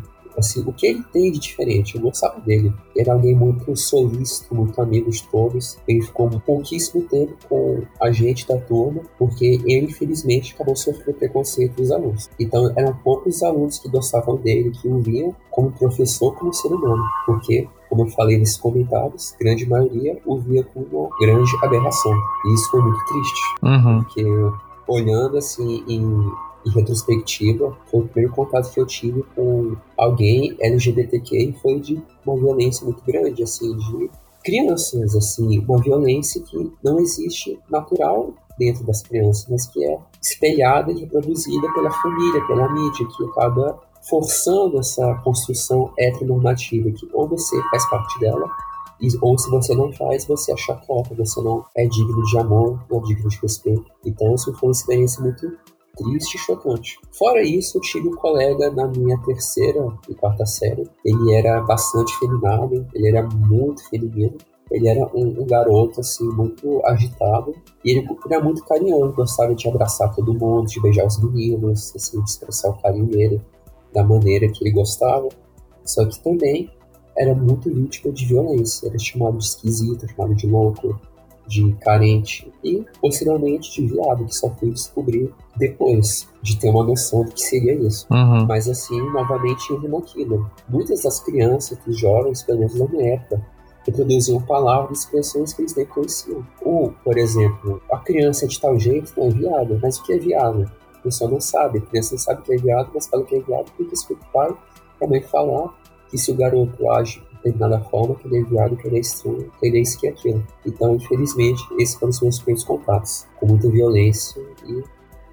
Assim, 0.41 0.63
o 0.67 0.73
que 0.73 0.87
ele 0.87 1.03
tem 1.13 1.31
de 1.31 1.39
diferente? 1.39 1.95
Eu 1.95 2.03
gostava 2.03 2.41
dele. 2.41 2.73
Ele 2.95 3.01
era 3.09 3.13
alguém 3.13 3.35
muito 3.35 3.75
solícito, 3.77 4.55
muito 4.55 4.81
amigo 4.81 5.11
de 5.11 5.23
todos. 5.29 5.79
Ele 5.87 6.03
ficou 6.03 6.27
um 6.27 6.41
pouquíssimo 6.41 7.03
tempo 7.03 7.37
com 7.49 7.83
a 8.01 8.11
gente 8.11 8.47
da 8.47 8.59
turma, 8.59 9.03
porque 9.19 9.61
ele, 9.65 9.87
infelizmente, 9.87 10.55
acabou 10.55 10.75
sofrendo 10.75 11.19
preconceito 11.19 11.77
dos 11.77 11.93
alunos. 11.93 12.29
Então, 12.39 12.73
eram 12.77 12.95
poucos 13.05 13.43
alunos 13.43 13.79
que 13.79 13.89
gostavam 13.89 14.37
dele, 14.37 14.71
que 14.71 14.89
o 14.89 15.01
viam 15.01 15.35
como 15.51 15.71
professor, 15.71 16.35
como 16.35 16.53
ser 16.53 16.69
humano. 16.69 17.03
Porque 17.27 17.69
como 17.91 18.03
eu 18.03 18.07
falei 18.11 18.39
nesses 18.39 18.57
comentários, 18.57 19.35
grande 19.39 19.69
maioria 19.69 20.17
o 20.25 20.39
via 20.39 20.63
como 20.63 20.87
uma 20.93 21.11
grande 21.21 21.51
aberração. 21.63 22.17
E 22.47 22.55
isso 22.55 22.71
foi 22.71 22.81
muito 22.81 23.05
triste. 23.05 23.41
Uhum. 23.63 23.99
Porque 23.99 24.25
olhando 24.87 25.37
assim 25.37 25.85
em 25.89 26.31
em 26.67 26.71
retrospectiva, 26.71 27.77
foi 27.91 28.01
o 28.01 28.09
primeiro 28.09 28.35
contato 28.35 28.73
que 28.73 28.81
eu 28.81 28.87
tive 28.87 29.23
com 29.35 29.77
alguém 29.97 30.57
LGBTQ 30.61 31.55
foi 31.63 31.81
de 31.81 32.03
uma 32.27 32.37
violência 32.37 32.85
muito 32.85 33.03
grande, 33.05 33.43
assim, 33.43 33.77
de 33.77 34.11
crianças, 34.45 35.15
assim, 35.15 35.59
uma 35.61 35.79
violência 35.79 36.41
que 36.43 36.73
não 36.83 36.99
existe 36.99 37.59
natural 37.71 38.33
dentro 38.59 38.85
das 38.85 39.03
crianças, 39.03 39.47
mas 39.49 39.67
que 39.67 39.85
é 39.85 39.99
espelhada 40.23 40.93
e 40.93 41.01
reproduzida 41.01 41.73
pela 41.73 41.91
família, 41.91 42.47
pela 42.47 42.73
mídia, 42.73 43.07
que 43.17 43.25
acaba 43.25 43.81
forçando 44.09 44.79
essa 44.79 45.15
construção 45.25 45.93
heteronormativa, 45.99 46.91
que 46.91 47.09
ou 47.13 47.29
você 47.29 47.61
faz 47.71 47.89
parte 47.89 48.19
dela, 48.19 48.51
ou 49.23 49.39
se 49.39 49.51
você 49.51 49.75
não 49.75 49.93
faz, 49.93 50.27
você 50.27 50.53
é 50.53 50.57
chacota, 50.57 51.15
você 51.15 51.41
não 51.41 51.65
é 51.75 51.87
digno 51.87 52.23
de 52.23 52.39
amor, 52.39 52.79
não 52.91 52.99
é 52.99 53.03
digno 53.03 53.29
de 53.29 53.39
respeito. 53.41 53.87
Então, 54.05 54.35
isso 54.35 54.53
foi 54.55 54.69
uma 54.69 54.73
experiência 54.73 55.23
muito 55.23 55.51
triste 56.03 56.35
e 56.35 56.39
chocante. 56.39 56.99
Fora 57.13 57.43
isso, 57.43 57.79
eu 57.79 57.83
tive 57.83 58.09
um 58.09 58.17
colega 58.17 58.71
na 58.71 58.87
minha 58.87 59.19
terceira 59.19 59.87
e 60.09 60.15
quarta 60.15 60.47
série. 60.47 60.89
Ele 61.05 61.35
era 61.35 61.61
bastante 61.61 62.17
feminado, 62.19 62.87
ele 62.95 63.09
era 63.09 63.23
muito 63.29 63.89
feminino. 63.89 64.37
Ele 64.71 64.89
era 64.89 65.05
um, 65.15 65.43
um, 65.43 65.47
garoto, 65.47 66.01
assim, 66.01 66.25
muito 66.29 66.81
agitado. 66.87 67.55
E 67.85 67.91
ele 67.91 68.09
era 68.31 68.43
muito 68.43 68.65
carinhoso, 68.65 69.13
gostava 69.13 69.55
de 69.55 69.69
abraçar 69.69 70.15
todo 70.15 70.33
mundo, 70.33 70.67
de 70.67 70.81
beijar 70.81 71.07
os 71.07 71.21
meninos, 71.21 71.93
assim, 71.95 72.23
de 72.23 72.31
expressar 72.31 72.71
o 72.71 72.81
carinho 72.81 73.07
dele 73.07 73.41
da 73.93 74.05
maneira 74.05 74.49
que 74.49 74.63
ele 74.63 74.73
gostava. 74.73 75.29
Só 75.85 76.07
que 76.07 76.23
também 76.23 76.71
era 77.19 77.35
muito 77.35 77.73
vítima 77.73 78.13
de 78.13 78.27
violência. 78.27 78.87
Era 78.87 78.99
chamado 78.99 79.39
de 79.39 79.45
esquisito, 79.45 80.09
chamado 80.09 80.37
de 80.37 80.47
louco, 80.47 81.01
de 81.51 81.73
carente 81.81 82.49
e 82.63 82.85
posteriormente 83.01 83.73
de 83.73 83.89
viado, 83.89 84.25
que 84.25 84.37
só 84.37 84.49
fui 84.51 84.71
descobrir 84.71 85.35
depois 85.57 86.29
de 86.41 86.57
ter 86.57 86.71
uma 86.71 86.85
noção 86.85 87.25
do 87.25 87.33
que 87.33 87.41
seria 87.41 87.75
isso. 87.75 88.07
Uhum. 88.09 88.47
Mas 88.47 88.69
assim, 88.69 88.97
novamente 89.11 89.73
indo 89.73 89.89
naquilo. 89.89 90.49
Muitas 90.69 91.03
das 91.03 91.19
crianças, 91.19 91.77
dos 91.79 91.99
jovens, 91.99 92.45
pelo 92.45 92.61
menos 92.61 92.77
na 92.77 92.87
minha 92.87 93.15
época, 93.15 93.45
reproduziam 93.85 94.41
palavras 94.43 94.99
e 94.99 95.01
expressões 95.03 95.53
que 95.53 95.63
eles 95.63 95.75
nem 95.75 95.87
conheciam. 95.87 96.47
Ou, 96.63 96.95
por 97.03 97.19
exemplo, 97.19 97.83
a 97.91 97.99
criança 97.99 98.47
de 98.47 98.61
tal 98.61 98.79
jeito 98.79 99.13
não 99.17 99.27
é 99.27 99.31
viado, 99.31 99.81
mas 99.83 99.99
o 99.99 100.05
que 100.05 100.13
é 100.13 100.19
viado? 100.19 100.71
A 100.95 101.03
pessoa 101.03 101.29
não 101.29 101.41
sabe, 101.41 101.79
a 101.79 101.81
criança 101.81 102.13
não 102.13 102.21
sabe 102.21 102.43
que 102.43 102.55
é 102.55 102.59
viado, 102.59 102.91
mas 102.95 103.09
fala 103.09 103.25
que 103.25 103.35
é 103.35 103.41
viado 103.41 103.73
porque 103.77 103.93
escuta 103.93 104.25
o 104.25 104.33
pai 104.33 104.57
a 105.03 105.07
mãe 105.07 105.23
falar 105.23 105.75
que 106.11 106.19
se 106.19 106.31
o 106.31 106.37
garoto 106.37 106.91
age 106.91 107.23
determinada 107.45 107.81
forma, 107.85 108.15
que 108.15 108.27
é 108.37 108.43
viado, 108.43 108.77
que 108.77 108.89
é 108.89 108.99
é 108.99 109.79
isso 109.79 109.99
que 109.99 110.07
é 110.07 110.11
aquilo. 110.11 110.47
Então, 110.67 110.95
infelizmente, 110.95 111.63
esses 111.79 111.95
foram 111.95 112.11
os 112.11 112.21
meus 112.21 112.39
primeiros 112.39 112.65
contatos, 112.65 113.27
com 113.39 113.47
muita 113.47 113.69
violência 113.69 114.41
e 114.67 114.83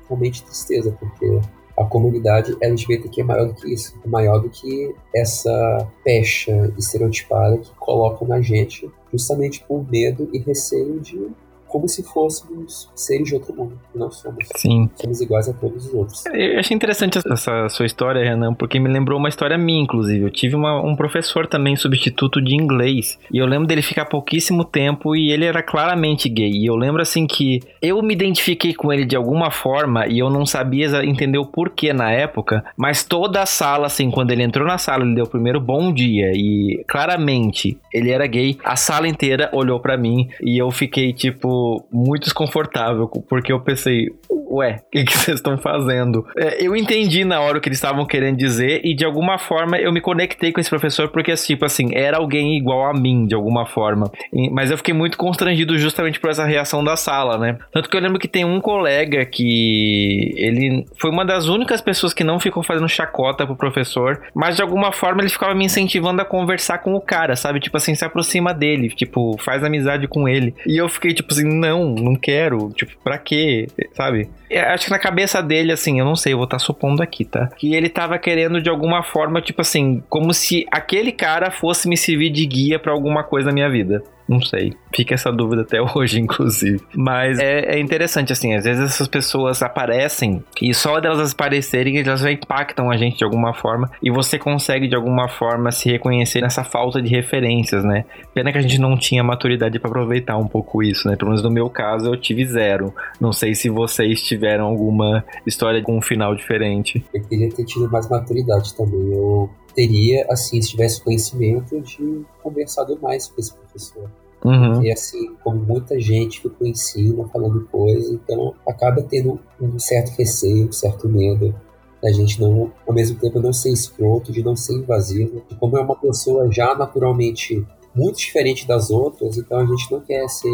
realmente 0.08 0.44
tristeza, 0.44 0.96
porque 1.00 1.40
a 1.78 1.84
comunidade 1.86 2.58
LGBTQ 2.60 3.22
é 3.22 3.24
maior 3.24 3.48
do 3.48 3.54
que 3.54 3.72
isso, 3.72 3.96
é 4.04 4.08
maior 4.08 4.40
do 4.40 4.50
que 4.50 4.96
essa 5.14 5.88
pecha 6.04 6.74
estereotipada 6.78 7.58
que 7.60 7.70
colocam 7.76 8.28
na 8.28 8.42
gente 8.42 8.90
justamente 9.12 9.64
por 9.66 9.88
medo 9.90 10.28
e 10.34 10.40
receio 10.40 11.00
de 11.00 11.30
como 11.68 11.88
se 11.88 12.04
fôssemos 12.04 12.90
seres 12.96 13.28
de 13.28 13.36
outro 13.36 13.56
mundo, 13.56 13.80
nós 13.94 14.16
somos. 14.18 14.48
Sim. 14.56 14.90
Somos 14.96 15.22
iguais 15.22 15.50
a 15.50 15.54
todos 15.54 15.88
os 15.88 15.94
outros. 15.94 16.26
Eu 16.28 16.60
achei 16.60 16.76
interessante 16.76 17.18
essa 17.18 17.70
sua 17.70 17.86
história, 17.86 18.24
Renan, 18.24 18.54
porque 18.54 18.80
me 18.80 18.90
lembrou 18.90 19.20
uma 19.20 19.30
história 19.30 19.58
minha, 19.58 19.82
inclusive. 19.82 20.24
Eu 20.24 20.32
tive 20.32 20.56
uma, 20.56 20.82
um 20.82 20.96
professor 20.96 21.48
também, 21.48 21.76
substituto 21.76 22.42
de 22.42 22.56
inglês, 22.56 23.20
e 23.32 23.38
eu 23.38 23.46
lembro 23.46 23.68
dele 23.68 23.82
ficar 23.82 24.06
pouquíssimo 24.06 24.64
tempo 24.64 25.16
e 25.16 25.32
ele 25.32 25.46
era 25.46 25.62
claramente 25.62 26.30
gay. 26.30 26.52
E 26.52 26.66
eu 26.66 26.76
lembro, 26.76 27.02
assim, 27.02 27.28
que 27.28 27.62
eu 27.82 28.02
me 28.02 28.14
identifiquei 28.14 28.74
com 28.74 28.92
ele 28.92 29.06
de 29.06 29.16
alguma 29.16 29.52
forma 29.52 30.08
e 30.08 30.20
eu 30.20 30.30
não 30.30 30.46
sabia 30.46 30.88
entender 31.04 31.38
o 31.38 31.46
porquê 31.46 31.92
na 31.94 32.12
época, 32.12 32.64
mas 32.76 33.04
toda 33.04 33.42
a 33.42 33.46
sala, 33.46 33.88
assim, 33.88 34.10
quando 34.10 34.32
ele 34.32 34.44
entrou 34.44 34.68
na 34.68 34.78
sala, 34.78 35.04
ele 35.04 35.16
deu 35.16 35.26
o 35.26 35.30
primeiro 35.30 35.60
bom 35.60 35.92
dia 35.92 36.32
e 36.34 36.84
claramente 36.88 37.78
ele 37.94 38.12
era 38.12 38.26
gay, 38.28 38.58
a 38.64 38.76
sala 38.76 39.08
inteira 39.08 39.50
olhou 39.52 39.80
para 39.80 39.98
mim 39.98 40.30
e 40.42 40.58
eu 40.58 40.70
fiquei, 40.72 41.12
tipo, 41.14 41.57
muito 41.92 42.24
desconfortável, 42.24 43.08
porque 43.08 43.52
eu 43.52 43.60
pensei, 43.60 44.08
ué, 44.50 44.82
o 44.88 44.90
que, 44.92 45.04
que 45.04 45.14
vocês 45.18 45.38
estão 45.38 45.58
fazendo? 45.58 46.26
É, 46.38 46.64
eu 46.66 46.76
entendi 46.76 47.24
na 47.24 47.40
hora 47.40 47.58
o 47.58 47.62
que 47.62 47.70
eles 47.70 47.78
estavam 47.78 48.06
querendo 48.06 48.38
dizer 48.38 48.82
e 48.84 48.96
de 48.96 49.06
alguma 49.06 49.38
forma 49.38 49.78
eu 49.78 49.92
me 49.92 50.02
conectei 50.02 50.52
com 50.52 50.60
esse 50.60 50.70
professor 50.70 51.10
porque, 51.10 51.34
tipo 51.36 51.66
assim, 51.66 51.90
era 51.94 52.18
alguém 52.18 52.58
igual 52.58 52.90
a 52.90 52.94
mim, 52.94 53.26
de 53.26 53.36
alguma 53.36 53.66
forma. 53.66 54.12
E, 54.34 54.50
mas 54.50 54.72
eu 54.72 54.78
fiquei 54.78 54.94
muito 54.94 55.18
constrangido 55.18 55.78
justamente 55.78 56.20
por 56.20 56.30
essa 56.30 56.46
reação 56.46 56.84
da 56.84 56.96
sala, 56.96 57.38
né? 57.38 57.58
Tanto 57.72 57.90
que 57.90 57.96
eu 57.96 58.02
lembro 58.02 58.20
que 58.20 58.28
tem 58.28 58.46
um 58.46 58.60
colega 58.60 59.26
que 59.26 60.34
ele 60.38 60.86
foi 61.00 61.12
uma 61.12 61.26
das 61.26 61.48
únicas 61.48 61.82
pessoas 61.82 62.14
que 62.14 62.24
não 62.24 62.40
ficou 62.40 62.64
fazendo 62.64 62.88
chacota 62.88 63.46
pro 63.46 63.56
professor, 63.56 64.22
mas 64.34 64.56
de 64.56 64.62
alguma 64.62 64.92
forma 64.92 65.22
ele 65.22 65.30
ficava 65.30 65.54
me 65.54 65.66
incentivando 65.66 66.22
a 66.22 66.26
conversar 66.26 66.80
com 66.80 66.94
o 66.96 67.02
cara, 67.02 67.36
sabe? 67.36 67.60
Tipo 67.60 67.78
assim, 67.78 67.96
se 67.96 68.06
aproxima 68.06 68.54
dele, 68.54 68.90
tipo, 68.90 69.38
faz 69.40 69.64
amizade 69.64 70.08
com 70.08 70.28
ele. 70.28 70.54
E 70.66 70.78
eu 70.78 70.88
fiquei, 70.90 71.14
tipo 71.14 71.34
assim, 71.34 71.47
não, 71.48 71.94
não 71.96 72.16
quero. 72.16 72.70
Tipo, 72.72 72.94
pra 73.04 73.18
quê? 73.18 73.68
Sabe? 73.94 74.30
Eu 74.50 74.64
acho 74.68 74.86
que 74.86 74.92
na 74.92 75.00
cabeça 75.00 75.42
dele, 75.42 75.72
assim, 75.72 76.00
eu 76.00 76.06
não 76.06 76.16
sei, 76.16 76.34
eu 76.34 76.38
vou 76.38 76.46
estar 76.46 76.58
tá 76.58 76.64
supondo 76.64 77.02
aqui, 77.02 77.26
tá? 77.26 77.48
Que 77.48 77.74
ele 77.74 77.90
tava 77.90 78.18
querendo 78.18 78.62
de 78.62 78.70
alguma 78.70 79.04
forma, 79.04 79.42
tipo 79.42 79.62
assim, 79.62 80.04
como 80.10 80.34
se 80.34 80.66
aquele 80.72 81.12
cara 81.12 81.52
fosse 81.52 81.88
me 81.88 81.98
servir 81.98 82.30
de 82.30 82.46
guia 82.46 82.80
para 82.80 82.92
alguma 82.92 83.24
coisa 83.24 83.48
na 83.48 83.54
minha 83.54 83.70
vida. 83.70 84.04
Não 84.28 84.42
sei. 84.42 84.74
Fica 84.94 85.16
essa 85.16 85.32
dúvida 85.32 85.62
até 85.62 85.80
hoje, 85.96 86.20
inclusive. 86.20 86.82
Mas 86.94 87.40
é, 87.40 87.76
é, 87.76 87.80
interessante, 87.80 88.34
assim, 88.34 88.54
às 88.54 88.66
vezes 88.66 88.84
essas 88.84 89.08
pessoas 89.08 89.62
aparecem 89.62 90.44
e 90.62 90.74
só 90.74 91.00
delas 91.00 91.32
aparecerem, 91.32 91.98
elas 92.00 92.20
já 92.20 92.32
impactam 92.32 92.92
a 92.92 92.98
gente 92.98 93.18
de 93.18 93.24
alguma 93.24 93.54
forma 93.54 93.90
e 94.02 94.12
você 94.12 94.38
consegue 94.38 94.88
de 94.88 94.96
alguma 94.96 95.28
forma 95.28 95.72
se 95.72 95.90
reconhecer 95.90 96.42
nessa 96.42 96.64
falta 96.64 97.02
de 97.02 97.10
referências, 97.10 97.84
né? 97.84 98.06
Pena 98.34 98.52
que 98.52 98.58
a 98.58 98.62
gente 98.62 98.80
não 98.80 98.98
tinha 98.98 99.24
maturidade 99.24 99.80
para 99.80 99.90
aproveitar 99.90 100.38
um 100.38 100.48
pouco 100.48 100.84
isso, 100.84 101.08
né? 101.08 101.16
Pelo 101.16 101.30
menos 101.30 101.44
no 101.44 101.52
meu 101.52 101.70
caso 101.70 102.08
eu 102.08 102.18
tive 102.18 102.46
zero. 102.46 102.94
Não 103.20 103.32
sei 103.32 103.56
se 103.56 103.70
vocês 103.70 104.22
tiveram 104.22 104.66
alguma 104.66 105.24
história 105.46 105.82
com 105.82 105.98
um 105.98 106.02
final 106.02 106.36
diferente. 106.36 107.06
Eu 107.14 107.24
queria 107.24 107.50
ter 107.50 107.66
tido 107.66 107.90
mais 107.90 108.10
maturidade 108.10 108.76
também. 108.76 109.14
Eu 109.14 109.50
teria, 109.78 110.26
assim, 110.28 110.60
se 110.60 110.70
tivesse 110.70 111.00
conhecimento, 111.04 111.80
de 111.82 112.26
conversado 112.42 112.98
mais 113.00 113.28
com 113.28 113.40
esse 113.40 113.54
professor. 113.54 114.10
Uhum. 114.44 114.82
E 114.82 114.92
assim, 114.92 115.36
como 115.44 115.60
muita 115.60 116.00
gente 116.00 116.42
ficou 116.42 116.66
em 116.66 116.74
cima 116.74 117.28
falando 117.28 117.68
coisa, 117.72 118.12
então 118.12 118.56
acaba 118.68 119.04
tendo 119.04 119.40
um 119.62 119.78
certo 119.78 120.18
receio, 120.18 120.68
um 120.68 120.72
certo 120.72 121.08
medo 121.08 121.54
da 122.02 122.12
gente 122.12 122.42
não, 122.42 122.72
ao 122.88 122.94
mesmo 122.94 123.20
tempo, 123.20 123.40
não 123.40 123.54
ser 123.54 123.72
escroto, 123.72 124.32
de 124.32 124.44
não 124.44 124.56
ser 124.56 124.74
invasivo. 124.74 125.44
De 125.48 125.56
como 125.56 125.78
é 125.78 125.82
uma 125.82 125.96
pessoa 125.96 126.52
já 126.52 126.74
naturalmente 126.76 127.64
muito 127.94 128.18
diferente 128.18 128.68
das 128.68 128.90
outras, 128.90 129.38
então 129.38 129.60
a 129.60 129.66
gente 129.66 129.92
não 129.92 130.02
quer 130.02 130.28
ser 130.28 130.50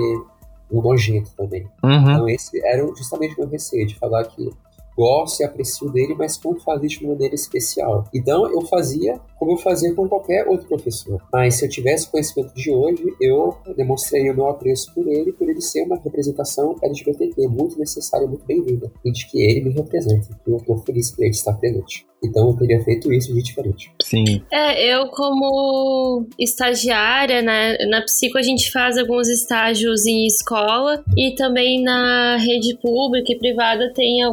um 0.69 0.81
nojento 0.81 1.31
também. 1.37 1.65
Uhum. 1.81 1.93
Então 1.93 2.27
esse 2.27 2.59
era 2.65 2.85
justamente 2.93 3.35
o 3.35 3.39
meu 3.39 3.47
receio, 3.47 3.87
de 3.87 3.95
falar 3.95 4.25
que 4.25 4.49
gosto 4.97 5.41
e 5.41 5.43
aprecio 5.43 5.89
dele, 5.89 6.15
mas 6.17 6.37
como 6.37 6.59
fazer 6.59 6.87
de 6.87 6.99
uma 7.03 7.13
maneira 7.13 7.35
especial. 7.35 8.05
Então 8.13 8.51
eu 8.51 8.61
fazia 8.61 9.19
como 9.43 9.53
eu 9.53 9.57
fazia 9.57 9.93
com 9.93 10.07
qualquer 10.07 10.47
outro 10.47 10.65
professor. 10.67 11.21
Mas 11.31 11.55
se 11.55 11.65
eu 11.65 11.69
tivesse 11.69 12.09
conhecimento 12.09 12.53
de 12.53 12.71
hoje, 12.71 13.03
eu 13.19 13.53
demonstraria 13.75 14.31
o 14.31 14.35
meu 14.35 14.47
apreço 14.47 14.93
por 14.93 15.05
ele, 15.05 15.33
por 15.33 15.49
ele 15.49 15.59
ser 15.59 15.83
uma 15.83 15.97
representação 15.97 16.77
LGBTQ 16.81 17.49
muito 17.49 17.77
necessária, 17.77 18.25
muito 18.25 18.45
bem-vinda, 18.45 18.89
e 19.03 19.11
de 19.11 19.29
que 19.29 19.41
ele 19.41 19.65
me 19.65 19.73
representa. 19.73 20.29
E 20.47 20.49
eu 20.49 20.57
estou 20.57 20.77
feliz 20.77 21.11
por 21.11 21.23
ele 21.23 21.31
estar 21.31 21.53
presente. 21.55 22.05
Então 22.23 22.47
eu 22.47 22.55
teria 22.55 22.81
feito 22.81 23.11
isso 23.11 23.33
de 23.33 23.43
diferente. 23.43 23.91
Sim. 24.01 24.41
É, 24.49 24.95
eu 24.95 25.09
como 25.09 26.25
estagiária, 26.39 27.41
né, 27.41 27.75
na 27.89 28.01
psico 28.01 28.37
a 28.37 28.41
gente 28.41 28.71
faz 28.71 28.97
alguns 28.97 29.27
estágios 29.27 30.05
em 30.05 30.25
escola 30.25 31.03
e 31.17 31.35
também 31.35 31.83
na 31.83 32.37
rede 32.37 32.77
pública 32.81 33.33
e 33.33 33.37
privada 33.37 33.91
tem 33.93 34.23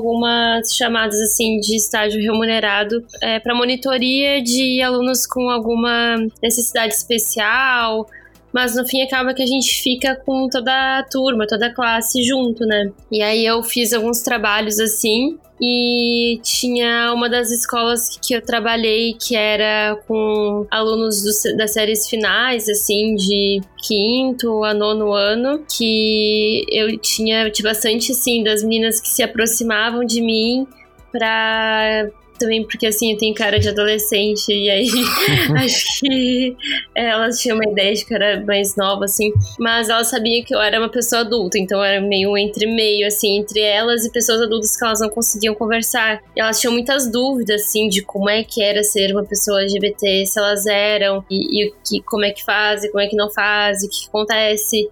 chamadas 0.64 1.20
assim 1.20 1.58
de 1.58 1.76
estágio 1.76 2.20
remunerado 2.20 3.04
é, 3.22 3.38
para 3.38 3.54
monitoria 3.54 4.42
de 4.42 4.82
alunos 4.82 5.26
com 5.26 5.48
alguma 5.48 6.16
necessidade 6.42 6.94
especial, 6.94 8.06
mas 8.52 8.76
no 8.76 8.86
fim 8.86 9.02
acaba 9.02 9.34
que 9.34 9.42
a 9.42 9.46
gente 9.46 9.82
fica 9.82 10.16
com 10.16 10.48
toda 10.48 10.98
a 10.98 11.02
turma, 11.04 11.46
toda 11.46 11.66
a 11.66 11.74
classe 11.74 12.22
junto, 12.22 12.64
né? 12.66 12.90
E 13.10 13.22
aí 13.22 13.44
eu 13.46 13.62
fiz 13.62 13.92
alguns 13.92 14.22
trabalhos 14.22 14.78
assim 14.80 15.38
e 15.62 16.40
tinha 16.42 17.12
uma 17.12 17.28
das 17.28 17.50
escolas 17.50 18.18
que 18.18 18.32
eu 18.32 18.40
trabalhei 18.40 19.12
que 19.12 19.36
era 19.36 19.94
com 20.08 20.66
alunos 20.70 21.22
do, 21.22 21.56
das 21.56 21.74
séries 21.74 22.08
finais, 22.08 22.66
assim, 22.66 23.14
de 23.14 23.60
quinto 23.86 24.64
a 24.64 24.72
nono 24.72 25.12
ano, 25.12 25.62
que 25.70 26.64
eu 26.72 26.96
tinha, 26.98 27.50
tinha 27.50 27.68
bastante, 27.70 28.12
assim, 28.12 28.42
das 28.42 28.62
meninas 28.62 29.00
que 29.00 29.08
se 29.08 29.22
aproximavam 29.22 30.02
de 30.02 30.22
mim 30.22 30.66
para 31.12 32.08
também 32.40 32.66
porque 32.66 32.87
assim 32.87 33.12
eu 33.12 33.18
tenho 33.18 33.35
cara 33.35 33.61
de 33.61 33.68
adolescente 33.68 34.48
e 34.48 34.68
aí 34.68 34.88
acho 35.62 36.00
que 36.00 36.57
elas 36.94 37.38
tinham 37.38 37.57
uma 37.57 37.70
ideia 37.70 37.94
de 37.94 38.05
que 38.05 38.12
eu 38.12 38.16
era 38.16 38.44
mais 38.44 38.74
nova 38.74 39.05
assim, 39.05 39.31
mas 39.59 39.88
elas 39.88 40.09
sabiam 40.09 40.42
que 40.44 40.55
eu 40.55 40.61
era 40.61 40.81
uma 40.81 40.88
pessoa 40.88 41.20
adulta, 41.20 41.59
então 41.59 41.85
era 41.85 42.00
meio 42.00 42.37
entre 42.37 42.66
meio 42.66 43.07
assim 43.07 43.38
entre 43.38 43.61
elas 43.61 44.05
e 44.05 44.11
pessoas 44.11 44.40
adultas 44.40 44.76
que 44.76 44.85
elas 44.85 45.00
não 45.00 45.11
conseguiam 45.11 45.55
conversar. 45.55 46.22
E 46.35 46.40
elas 46.40 46.59
tinham 46.59 46.72
muitas 46.72 47.11
dúvidas 47.11 47.62
assim 47.62 47.88
de 47.88 48.03
como 48.03 48.31
é 48.31 48.42
que 48.42 48.62
era 48.62 48.83
ser 48.83 49.12
uma 49.12 49.24
pessoa 49.24 49.61
LGBT, 49.61 50.26
se 50.26 50.38
elas 50.38 50.66
eram 50.66 51.24
e, 51.31 51.66
e 51.66 51.74
que 51.87 52.03
como 52.03 52.24
é 52.24 52.31
que 52.31 52.42
faz, 52.42 52.88
como 52.90 53.00
é 53.00 53.07
que 53.07 53.16
não 53.16 53.31
faz, 53.31 53.83
o 53.83 53.88
que 53.88 54.09
acontece. 54.09 54.88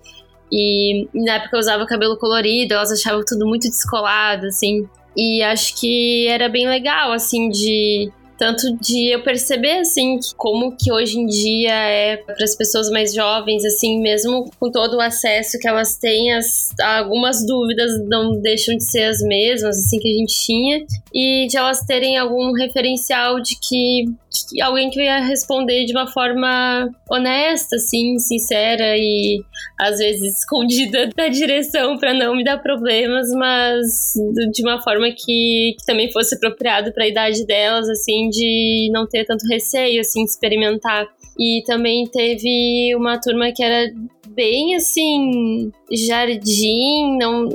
E 0.51 1.09
na 1.15 1.35
época 1.35 1.57
eu 1.57 1.61
usava 1.61 1.87
cabelo 1.87 2.17
colorido, 2.17 2.75
elas 2.75 2.91
achavam 2.91 3.23
tudo 3.25 3.47
muito 3.47 3.69
descolado, 3.69 4.47
assim. 4.47 4.89
E 5.19 5.43
acho 5.43 5.75
que 5.81 6.29
era 6.29 6.49
bem 6.49 6.69
legal, 6.69 7.11
assim, 7.11 7.49
de 7.49 8.09
tanto 8.39 8.77
de 8.77 9.13
eu 9.13 9.23
perceber, 9.23 9.81
assim, 9.81 10.19
como 10.37 10.77
que 10.77 10.93
hoje 10.93 11.19
em 11.19 11.27
dia 11.27 11.73
é 11.73 12.17
para 12.17 12.45
as 12.45 12.55
pessoas 12.55 12.89
mais 12.89 13.13
jovens, 13.13 13.65
assim, 13.65 14.01
mesmo 14.01 14.51
com 14.61 14.71
todo 14.71 14.97
o 14.97 15.01
acesso 15.01 15.59
que 15.59 15.67
elas 15.67 15.97
têm, 15.97 16.33
as, 16.33 16.71
algumas 16.81 17.45
dúvidas 17.45 17.99
não 18.07 18.41
deixam 18.41 18.77
de 18.77 18.85
ser 18.85 19.05
as 19.05 19.21
mesmas, 19.21 19.77
assim, 19.77 19.99
que 19.99 20.09
a 20.09 20.19
gente 20.19 20.35
tinha, 20.47 20.87
e 21.13 21.47
de 21.49 21.57
elas 21.57 21.81
terem 21.81 22.17
algum 22.17 22.53
referencial 22.53 23.41
de 23.41 23.57
que, 23.61 24.05
que 24.49 24.63
alguém 24.63 24.89
que 24.89 25.03
ia 25.03 25.19
responder 25.19 25.85
de 25.85 25.93
uma 25.93 26.07
forma 26.07 26.89
honesta, 27.11 27.77
assim, 27.77 28.19
sincera 28.19 28.97
e 28.97 29.43
às 29.81 29.99
vezes 29.99 30.39
escondida 30.39 31.09
da 31.17 31.29
direção 31.29 31.99
para 31.99 32.15
não 32.15 32.37
me 32.37 32.45
dar 32.45 32.59
problemas, 32.59 33.29
mas 33.31 34.15
de 34.53 34.63
uma 34.63 34.81
forma 34.81 35.09
que, 35.11 35.75
que 35.79 35.87
também 35.87 36.13
fosse 36.13 36.37
apropriado 36.37 36.93
para 36.93 37.05
a 37.05 37.09
idade 37.09 37.45
delas, 37.45 37.89
assim, 37.89 38.28
de 38.29 38.91
não 38.93 39.07
ter 39.07 39.25
tanto 39.25 39.47
receio, 39.47 40.01
assim, 40.01 40.25
de 40.25 40.31
experimentar. 40.31 41.07
E 41.39 41.63
também 41.67 42.07
teve 42.07 42.95
uma 42.97 43.21
turma 43.21 43.53
que 43.53 43.63
era 43.63 43.93
bem 44.29 44.75
assim, 44.75 45.73
jardim, 45.91 47.17
não, 47.19 47.49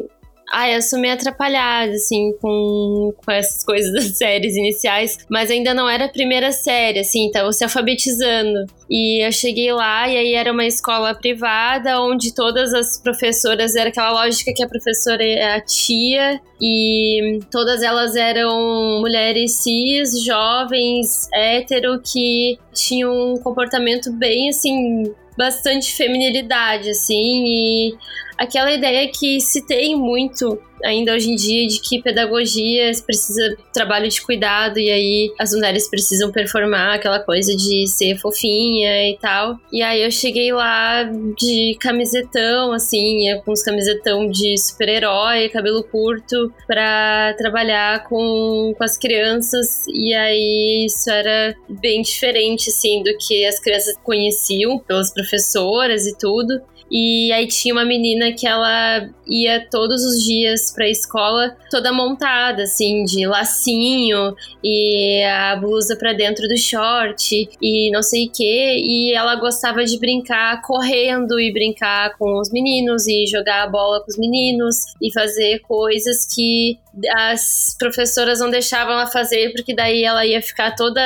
Ai, 0.55 0.75
eu 0.75 0.83
sou 0.83 0.99
meio 0.99 1.15
atrapalhada, 1.15 1.93
assim, 1.93 2.31
com, 2.39 3.11
com 3.25 3.31
essas 3.31 3.63
coisas 3.65 3.91
das 3.91 4.15
séries 4.19 4.55
iniciais, 4.55 5.17
mas 5.27 5.49
ainda 5.49 5.73
não 5.73 5.89
era 5.89 6.05
a 6.05 6.09
primeira 6.09 6.51
série, 6.51 6.99
assim, 6.99 7.31
tava 7.31 7.51
se 7.51 7.63
alfabetizando. 7.63 8.67
E 8.87 9.25
eu 9.25 9.31
cheguei 9.31 9.73
lá 9.73 10.07
e 10.07 10.15
aí 10.15 10.33
era 10.35 10.51
uma 10.51 10.63
escola 10.63 11.15
privada 11.15 11.99
onde 11.99 12.35
todas 12.35 12.71
as 12.71 13.01
professoras 13.01 13.75
era 13.75 13.89
aquela 13.89 14.11
lógica 14.11 14.53
que 14.55 14.63
a 14.63 14.67
professora 14.67 15.23
é 15.23 15.55
a 15.55 15.61
tia 15.61 16.39
e 16.61 17.39
todas 17.49 17.81
elas 17.81 18.15
eram 18.15 19.01
mulheres 19.01 19.53
cis, 19.53 20.23
jovens, 20.23 21.27
hétero 21.33 21.99
que 21.99 22.59
tinham 22.71 23.33
um 23.33 23.37
comportamento 23.37 24.11
bem 24.11 24.49
assim 24.49 25.11
bastante 25.35 25.91
feminilidade 25.93 26.91
assim 26.91 27.43
e 27.45 27.97
aquela 28.37 28.71
ideia 28.71 29.09
que 29.09 29.39
se 29.39 29.65
tem 29.65 29.95
muito 29.95 30.59
ainda 30.83 31.13
hoje 31.13 31.31
em 31.31 31.35
dia 31.35 31.65
de 31.65 31.79
que 31.79 32.01
pedagogia 32.01 32.91
precisa 33.05 33.55
trabalho 33.73 34.09
de 34.09 34.21
cuidado 34.21 34.77
e 34.77 34.89
aí 34.89 35.33
as 35.39 35.53
mulheres 35.53 35.89
precisam 35.89 36.31
performar 36.31 36.95
aquela 36.95 37.19
coisa 37.19 37.55
de 37.55 37.87
ser 37.87 38.17
fofinha 38.17 39.09
e 39.09 39.17
tal. 39.17 39.57
E 39.71 39.81
aí 39.81 40.03
eu 40.03 40.11
cheguei 40.11 40.51
lá 40.51 41.03
de 41.03 41.77
camisetão, 41.79 42.73
assim, 42.73 43.23
com 43.45 43.51
os 43.51 43.63
camisetão 43.63 44.29
de 44.29 44.57
super-herói, 44.57 45.49
cabelo 45.49 45.83
curto, 45.83 46.53
para 46.67 47.33
trabalhar 47.37 48.03
com, 48.03 48.73
com 48.77 48.83
as 48.83 48.97
crianças. 48.97 49.85
E 49.87 50.13
aí 50.13 50.85
isso 50.85 51.09
era 51.09 51.55
bem 51.69 52.01
diferente, 52.01 52.69
assim, 52.69 53.01
do 53.03 53.15
que 53.17 53.45
as 53.45 53.59
crianças 53.59 53.95
conheciam 54.03 54.77
pelas 54.79 55.13
professoras 55.13 56.05
e 56.05 56.17
tudo. 56.17 56.61
E 56.93 57.31
aí 57.31 57.47
tinha 57.47 57.73
uma 57.73 57.83
menina 57.83 58.31
que 58.33 58.45
ela 58.45 59.09
ia 59.27 59.67
todos 59.71 60.03
os 60.03 60.23
dias 60.23 60.71
pra 60.71 60.87
escola 60.87 61.57
toda 61.71 61.91
montada, 61.91 62.61
assim, 62.61 63.03
de 63.03 63.25
lacinho 63.25 64.35
e 64.63 65.23
a 65.23 65.55
blusa 65.55 65.95
pra 65.95 66.13
dentro 66.13 66.47
do 66.47 66.55
short 66.55 67.49
e 67.59 67.89
não 67.89 68.03
sei 68.03 68.27
o 68.27 68.31
que. 68.31 68.77
E 68.77 69.11
ela 69.11 69.35
gostava 69.37 69.83
de 69.83 69.97
brincar 69.97 70.61
correndo 70.61 71.39
e 71.39 71.51
brincar 71.51 72.15
com 72.15 72.39
os 72.39 72.51
meninos 72.51 73.07
e 73.07 73.25
jogar 73.25 73.63
a 73.63 73.67
bola 73.67 73.99
com 74.01 74.11
os 74.11 74.17
meninos 74.17 74.75
e 75.01 75.11
fazer 75.11 75.61
coisas 75.61 76.27
que 76.31 76.77
as 77.15 77.75
professoras 77.79 78.39
não 78.39 78.51
deixavam 78.51 78.93
ela 78.93 79.07
fazer 79.07 79.51
porque 79.51 79.73
daí 79.73 80.03
ela 80.03 80.25
ia 80.25 80.41
ficar 80.41 80.75
toda 80.75 81.01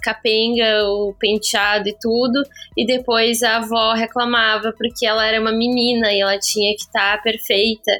capenga, 0.00 0.84
o 0.84 1.14
penteado 1.18 1.88
e 1.88 1.96
tudo, 2.00 2.42
e 2.76 2.86
depois 2.86 3.42
a 3.42 3.56
avó 3.56 3.92
reclamava 3.92 4.72
porque 4.76 5.04
ela 5.04 5.26
era 5.26 5.40
uma 5.40 5.52
menina 5.52 6.12
e 6.12 6.20
ela 6.20 6.38
tinha 6.38 6.72
que 6.76 6.82
estar 6.82 7.16
tá 7.16 7.22
perfeita 7.22 7.90